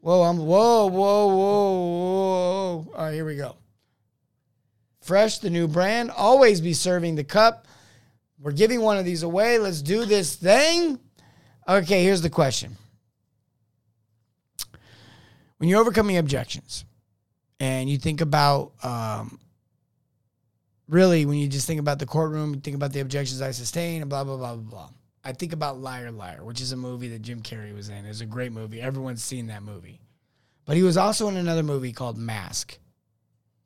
Whoa, 0.00 0.22
I'm 0.22 0.38
whoa, 0.38 0.86
whoa, 0.86 1.26
whoa, 1.26 1.76
whoa. 1.76 2.92
All 2.94 3.04
right, 3.04 3.14
here 3.14 3.24
we 3.24 3.36
go. 3.36 3.56
Fresh, 5.00 5.38
the 5.38 5.50
new 5.50 5.68
brand. 5.68 6.10
Always 6.10 6.60
be 6.60 6.72
serving 6.72 7.14
the 7.14 7.24
cup. 7.24 7.66
We're 8.40 8.52
giving 8.52 8.80
one 8.80 8.98
of 8.98 9.04
these 9.04 9.22
away. 9.22 9.58
Let's 9.58 9.82
do 9.82 10.04
this 10.04 10.36
thing. 10.36 10.98
Okay, 11.68 12.02
here's 12.02 12.22
the 12.22 12.30
question. 12.30 12.76
When 15.58 15.68
you're 15.68 15.80
overcoming 15.80 16.18
objections 16.18 16.84
and 17.58 17.88
you 17.88 17.98
think 17.98 18.20
about 18.20 18.72
um, 18.82 19.40
really 20.88 21.24
when 21.24 21.38
you 21.38 21.48
just 21.48 21.66
think 21.66 21.80
about 21.80 21.98
the 21.98 22.06
courtroom, 22.06 22.54
you 22.54 22.60
think 22.60 22.76
about 22.76 22.92
the 22.92 23.00
objections 23.00 23.40
I 23.40 23.52
sustain 23.52 24.02
and 24.02 24.10
blah, 24.10 24.24
blah, 24.24 24.36
blah, 24.36 24.54
blah, 24.54 24.70
blah. 24.70 24.90
I 25.26 25.32
think 25.32 25.52
about 25.52 25.80
Liar 25.80 26.12
Liar, 26.12 26.44
which 26.44 26.60
is 26.60 26.70
a 26.70 26.76
movie 26.76 27.08
that 27.08 27.20
Jim 27.20 27.42
Carrey 27.42 27.74
was 27.74 27.88
in. 27.88 28.04
It's 28.04 28.20
a 28.20 28.26
great 28.26 28.52
movie. 28.52 28.80
Everyone's 28.80 29.24
seen 29.24 29.48
that 29.48 29.64
movie. 29.64 30.00
But 30.66 30.76
he 30.76 30.84
was 30.84 30.96
also 30.96 31.26
in 31.28 31.36
another 31.36 31.64
movie 31.64 31.92
called 31.92 32.16
Mask. 32.16 32.78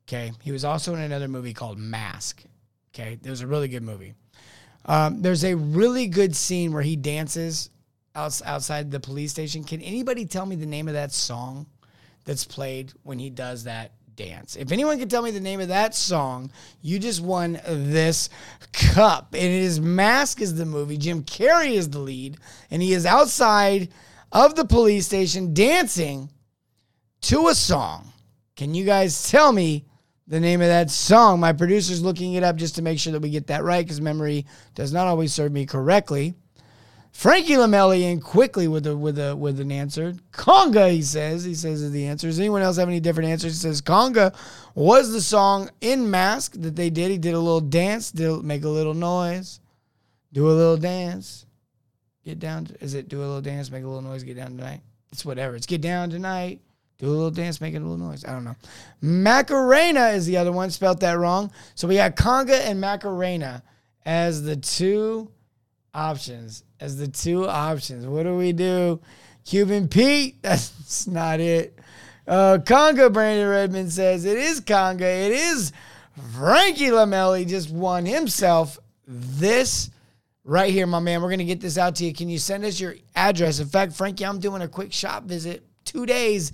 Okay. 0.07 0.31
He 0.41 0.51
was 0.51 0.65
also 0.65 0.95
in 0.95 1.01
another 1.01 1.27
movie 1.27 1.53
called 1.53 1.77
Mask. 1.77 2.43
Okay. 2.95 3.19
It 3.23 3.29
was 3.29 3.41
a 3.41 3.47
really 3.47 3.67
good 3.67 3.83
movie. 3.83 4.15
Um, 4.85 5.21
there's 5.21 5.43
a 5.43 5.53
really 5.53 6.07
good 6.07 6.35
scene 6.35 6.73
where 6.73 6.81
he 6.81 6.95
dances 6.95 7.69
outside 8.15 8.89
the 8.89 8.99
police 8.99 9.29
station. 9.29 9.63
Can 9.63 9.81
anybody 9.81 10.25
tell 10.25 10.47
me 10.47 10.55
the 10.55 10.65
name 10.65 10.87
of 10.87 10.95
that 10.95 11.11
song 11.11 11.67
that's 12.25 12.43
played 12.43 12.91
when 13.03 13.19
he 13.19 13.29
does 13.29 13.65
that 13.65 13.91
dance. 14.15 14.55
If 14.55 14.71
anyone 14.71 14.99
can 14.99 15.09
tell 15.09 15.21
me 15.21 15.31
the 15.31 15.39
name 15.39 15.59
of 15.59 15.69
that 15.69 15.95
song, 15.95 16.51
you 16.81 16.99
just 16.99 17.21
won 17.21 17.59
this 17.65 18.29
cup. 18.71 19.33
And 19.33 19.43
it 19.43 19.51
is 19.51 19.79
Mask 19.79 20.41
is 20.41 20.55
the 20.55 20.65
movie. 20.65 20.97
Jim 20.97 21.23
Carrey 21.23 21.73
is 21.73 21.89
the 21.89 21.99
lead, 21.99 22.37
and 22.69 22.81
he 22.81 22.93
is 22.93 23.05
outside 23.05 23.89
of 24.31 24.55
the 24.55 24.65
police 24.65 25.05
station 25.05 25.53
dancing 25.53 26.29
to 27.21 27.47
a 27.47 27.55
song. 27.55 28.11
Can 28.55 28.73
you 28.73 28.85
guys 28.85 29.29
tell 29.29 29.51
me 29.51 29.85
the 30.27 30.39
name 30.39 30.61
of 30.61 30.67
that 30.67 30.89
song? 30.89 31.39
My 31.39 31.53
producer's 31.53 32.01
looking 32.01 32.33
it 32.33 32.43
up 32.43 32.55
just 32.55 32.75
to 32.75 32.81
make 32.81 32.99
sure 32.99 33.13
that 33.13 33.21
we 33.21 33.29
get 33.29 33.47
that 33.47 33.63
right 33.63 33.83
because 33.83 34.01
memory 34.01 34.45
does 34.75 34.93
not 34.93 35.07
always 35.07 35.33
serve 35.33 35.51
me 35.51 35.65
correctly. 35.65 36.35
Frankie 37.11 37.53
Lamelli 37.53 38.01
in 38.01 38.21
quickly 38.21 38.67
with 38.67 38.87
a 38.87 38.95
with 38.95 39.19
a 39.19 39.35
with 39.35 39.59
an 39.59 39.71
answer. 39.71 40.15
Conga, 40.31 40.91
he 40.91 41.01
says. 41.01 41.43
He 41.43 41.53
says 41.53 41.81
is 41.81 41.91
the 41.91 42.07
answer. 42.07 42.27
Does 42.27 42.39
anyone 42.39 42.61
else 42.61 42.77
have 42.77 42.87
any 42.87 42.99
different 42.99 43.29
answers? 43.29 43.53
He 43.53 43.59
says 43.59 43.81
Conga 43.81 44.33
was 44.75 45.11
the 45.11 45.21
song 45.21 45.69
in 45.81 46.09
Mask 46.09 46.53
that 46.53 46.75
they 46.75 46.89
did. 46.89 47.11
He 47.11 47.17
did 47.17 47.33
a 47.33 47.39
little 47.39 47.61
dance, 47.61 48.11
did 48.11 48.43
make 48.43 48.63
a 48.63 48.69
little 48.69 48.93
noise, 48.93 49.59
do 50.31 50.49
a 50.49 50.51
little 50.51 50.77
dance, 50.77 51.45
get 52.23 52.39
down. 52.39 52.65
To, 52.65 52.83
is 52.83 52.93
it 52.93 53.09
do 53.09 53.19
a 53.19 53.21
little 53.21 53.41
dance, 53.41 53.69
make 53.69 53.83
a 53.83 53.87
little 53.87 54.01
noise, 54.01 54.23
get 54.23 54.37
down 54.37 54.57
tonight? 54.57 54.81
It's 55.11 55.25
whatever. 55.25 55.55
It's 55.55 55.65
get 55.65 55.81
down 55.81 56.09
tonight. 56.09 56.61
Do 56.97 57.07
a 57.07 57.09
little 57.09 57.31
dance, 57.31 57.59
make 57.59 57.73
a 57.73 57.79
little 57.79 57.97
noise. 57.97 58.23
I 58.23 58.31
don't 58.31 58.43
know. 58.43 58.55
Macarena 59.01 60.09
is 60.09 60.27
the 60.27 60.37
other 60.37 60.51
one. 60.51 60.69
Spelt 60.69 60.99
that 60.99 61.17
wrong. 61.17 61.51
So 61.73 61.87
we 61.87 61.95
got 61.95 62.15
Conga 62.15 62.59
and 62.61 62.79
Macarena 62.79 63.63
as 64.05 64.43
the 64.43 64.55
two 64.55 65.31
options 65.93 66.63
as 66.79 66.97
the 66.97 67.07
two 67.07 67.47
options. 67.47 68.05
What 68.05 68.23
do 68.23 68.35
we 68.35 68.53
do? 68.53 69.01
Cuban 69.45 69.87
Pete? 69.87 70.39
That's 70.41 71.07
not 71.07 71.39
it. 71.39 71.77
Uh, 72.27 72.59
Conga 72.63 73.11
Brandon 73.11 73.47
Redmond 73.47 73.91
says 73.91 74.25
it 74.25 74.37
is 74.37 74.61
Conga. 74.61 75.01
It 75.01 75.31
is 75.31 75.71
Frankie 76.35 76.85
Lamelli 76.87 77.47
just 77.47 77.71
won 77.71 78.05
himself 78.05 78.77
this 79.07 79.89
right 80.43 80.71
here, 80.71 80.87
my 80.87 80.99
man. 80.99 81.21
We're 81.21 81.29
going 81.29 81.39
to 81.39 81.45
get 81.45 81.61
this 81.61 81.77
out 81.77 81.95
to 81.95 82.05
you. 82.05 82.13
Can 82.13 82.29
you 82.29 82.37
send 82.37 82.63
us 82.63 82.79
your 82.79 82.95
address? 83.15 83.59
In 83.59 83.67
fact, 83.67 83.93
Frankie, 83.93 84.25
I'm 84.25 84.39
doing 84.39 84.61
a 84.61 84.67
quick 84.67 84.93
shop 84.93 85.23
visit, 85.23 85.63
two 85.83 86.05
days 86.05 86.51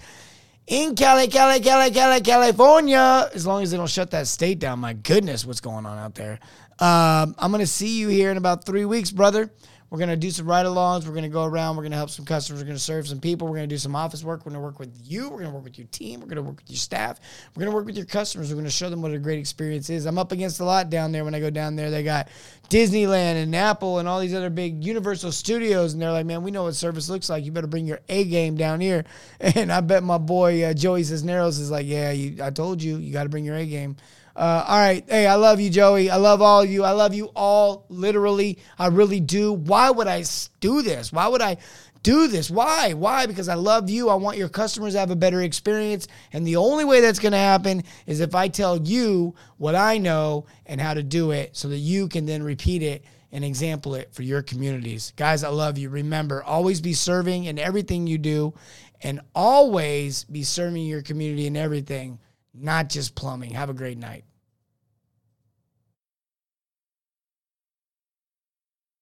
in 0.67 0.95
Cali, 0.95 1.27
Cali, 1.27 1.59
Cali, 1.59 1.91
Cali, 1.91 2.21
California. 2.21 3.29
As 3.33 3.45
long 3.45 3.63
as 3.63 3.71
they 3.71 3.77
don't 3.77 3.89
shut 3.89 4.11
that 4.11 4.27
state 4.27 4.59
down. 4.59 4.79
My 4.79 4.93
goodness, 4.93 5.45
what's 5.45 5.61
going 5.61 5.85
on 5.85 5.97
out 5.97 6.15
there? 6.15 6.39
Um, 6.79 7.35
I'm 7.37 7.51
going 7.51 7.59
to 7.59 7.67
see 7.67 7.99
you 7.99 8.07
here 8.07 8.31
in 8.31 8.37
about 8.37 8.65
three 8.65 8.85
weeks, 8.85 9.11
brother. 9.11 9.51
We're 9.89 9.99
going 9.99 10.09
to 10.09 10.17
do 10.17 10.31
some 10.31 10.45
ride 10.47 10.65
alongs. 10.65 11.05
We're 11.05 11.13
going 11.13 11.23
to 11.23 11.29
go 11.29 11.45
around. 11.45 11.77
We're 11.77 11.83
going 11.83 11.91
to 11.91 11.97
help 11.97 12.09
some 12.09 12.25
customers. 12.25 12.61
We're 12.61 12.65
going 12.65 12.77
to 12.77 12.83
serve 12.83 13.07
some 13.07 13.21
people. 13.21 13.47
We're 13.47 13.55
going 13.55 13.69
to 13.69 13.73
do 13.73 13.79
some 13.79 13.95
office 13.95 14.21
work. 14.21 14.41
We're 14.45 14.51
going 14.51 14.61
to 14.61 14.65
work 14.65 14.79
with 14.79 14.93
you. 15.01 15.29
We're 15.29 15.39
going 15.39 15.49
to 15.49 15.51
work 15.51 15.63
with 15.63 15.77
your 15.77 15.87
team. 15.87 16.19
We're 16.19 16.27
going 16.27 16.35
to 16.35 16.41
work 16.43 16.57
with 16.57 16.69
your 16.69 16.77
staff. 16.77 17.21
We're 17.55 17.61
going 17.61 17.71
to 17.71 17.75
work 17.75 17.85
with 17.85 17.95
your 17.95 18.05
customers. 18.05 18.49
We're 18.49 18.55
going 18.55 18.65
to 18.65 18.71
show 18.71 18.89
them 18.89 19.01
what 19.01 19.13
a 19.13 19.17
great 19.17 19.39
experience 19.39 19.89
is. 19.89 20.05
I'm 20.05 20.17
up 20.17 20.33
against 20.33 20.59
a 20.59 20.65
lot 20.65 20.89
down 20.89 21.13
there 21.13 21.23
when 21.23 21.33
I 21.33 21.39
go 21.39 21.49
down 21.49 21.77
there. 21.77 21.89
They 21.89 22.03
got 22.03 22.27
Disneyland 22.69 23.41
and 23.41 23.55
Apple 23.55 23.99
and 23.99 24.09
all 24.09 24.19
these 24.19 24.33
other 24.33 24.49
big 24.49 24.83
Universal 24.83 25.31
Studios. 25.31 25.93
And 25.93 26.01
they're 26.01 26.11
like, 26.11 26.25
man, 26.25 26.43
we 26.43 26.51
know 26.51 26.63
what 26.63 26.75
service 26.75 27.09
looks 27.09 27.29
like. 27.29 27.45
You 27.45 27.53
better 27.53 27.65
bring 27.65 27.87
your 27.87 28.01
A 28.09 28.25
game 28.25 28.55
down 28.55 28.81
here. 28.81 29.05
And 29.39 29.71
I 29.71 29.79
bet 29.79 30.03
my 30.03 30.17
boy 30.17 30.63
uh, 30.65 30.73
Joey 30.73 31.03
Cisneros 31.03 31.59
is 31.59 31.71
like, 31.71 31.87
yeah, 31.87 32.11
you, 32.11 32.43
I 32.43 32.49
told 32.49 32.83
you, 32.83 32.97
you 32.97 33.13
got 33.13 33.23
to 33.23 33.29
bring 33.29 33.45
your 33.45 33.55
A 33.55 33.65
game. 33.65 33.95
Uh, 34.37 34.63
all 34.67 34.77
right. 34.77 35.03
Hey, 35.09 35.25
I 35.25 35.33
love 35.33 35.59
you, 35.59 35.71
Joey. 35.71 36.11
I 36.11 36.17
love 36.17 36.43
all 36.43 36.61
of 36.61 36.69
you. 36.69 36.83
I 36.83 36.91
love 36.91 37.15
you 37.15 37.31
all, 37.35 37.87
literally. 37.89 38.59
I 38.77 38.87
really 38.87 39.19
do. 39.19 39.51
Why 39.51 39.89
would 39.89 40.07
I 40.07 40.23
do 40.59 40.83
this? 40.83 41.11
Why 41.11 41.27
would 41.27 41.41
I 41.41 41.57
do 42.03 42.27
this? 42.27 42.51
Why? 42.51 42.93
Why? 42.93 43.25
Because 43.25 43.49
I 43.49 43.55
love 43.55 43.89
you. 43.89 44.09
I 44.09 44.15
want 44.15 44.37
your 44.37 44.47
customers 44.47 44.93
to 44.93 44.99
have 44.99 45.09
a 45.09 45.15
better 45.15 45.41
experience. 45.41 46.07
And 46.33 46.45
the 46.45 46.57
only 46.57 46.85
way 46.85 47.01
that's 47.01 47.17
going 47.17 47.31
to 47.31 47.39
happen 47.39 47.81
is 48.05 48.19
if 48.19 48.35
I 48.35 48.47
tell 48.47 48.77
you 48.77 49.33
what 49.57 49.73
I 49.73 49.97
know 49.97 50.45
and 50.67 50.79
how 50.79 50.93
to 50.93 51.01
do 51.01 51.31
it 51.31 51.57
so 51.57 51.69
that 51.69 51.77
you 51.77 52.07
can 52.07 52.27
then 52.27 52.43
repeat 52.43 52.83
it 52.83 53.05
and 53.31 53.43
example 53.43 53.95
it 53.95 54.13
for 54.13 54.21
your 54.21 54.43
communities. 54.43 55.13
Guys, 55.15 55.43
I 55.43 55.49
love 55.49 55.79
you. 55.79 55.89
Remember, 55.89 56.43
always 56.43 56.79
be 56.79 56.93
serving 56.93 57.45
in 57.45 57.57
everything 57.57 58.05
you 58.05 58.19
do 58.19 58.53
and 59.01 59.19
always 59.33 60.25
be 60.25 60.43
serving 60.43 60.85
your 60.85 61.01
community 61.01 61.47
in 61.47 61.57
everything 61.57 62.19
not 62.59 62.89
just 62.89 63.15
plumbing. 63.15 63.51
Have 63.51 63.69
a 63.69 63.73
great 63.73 63.97
night. 63.97 64.25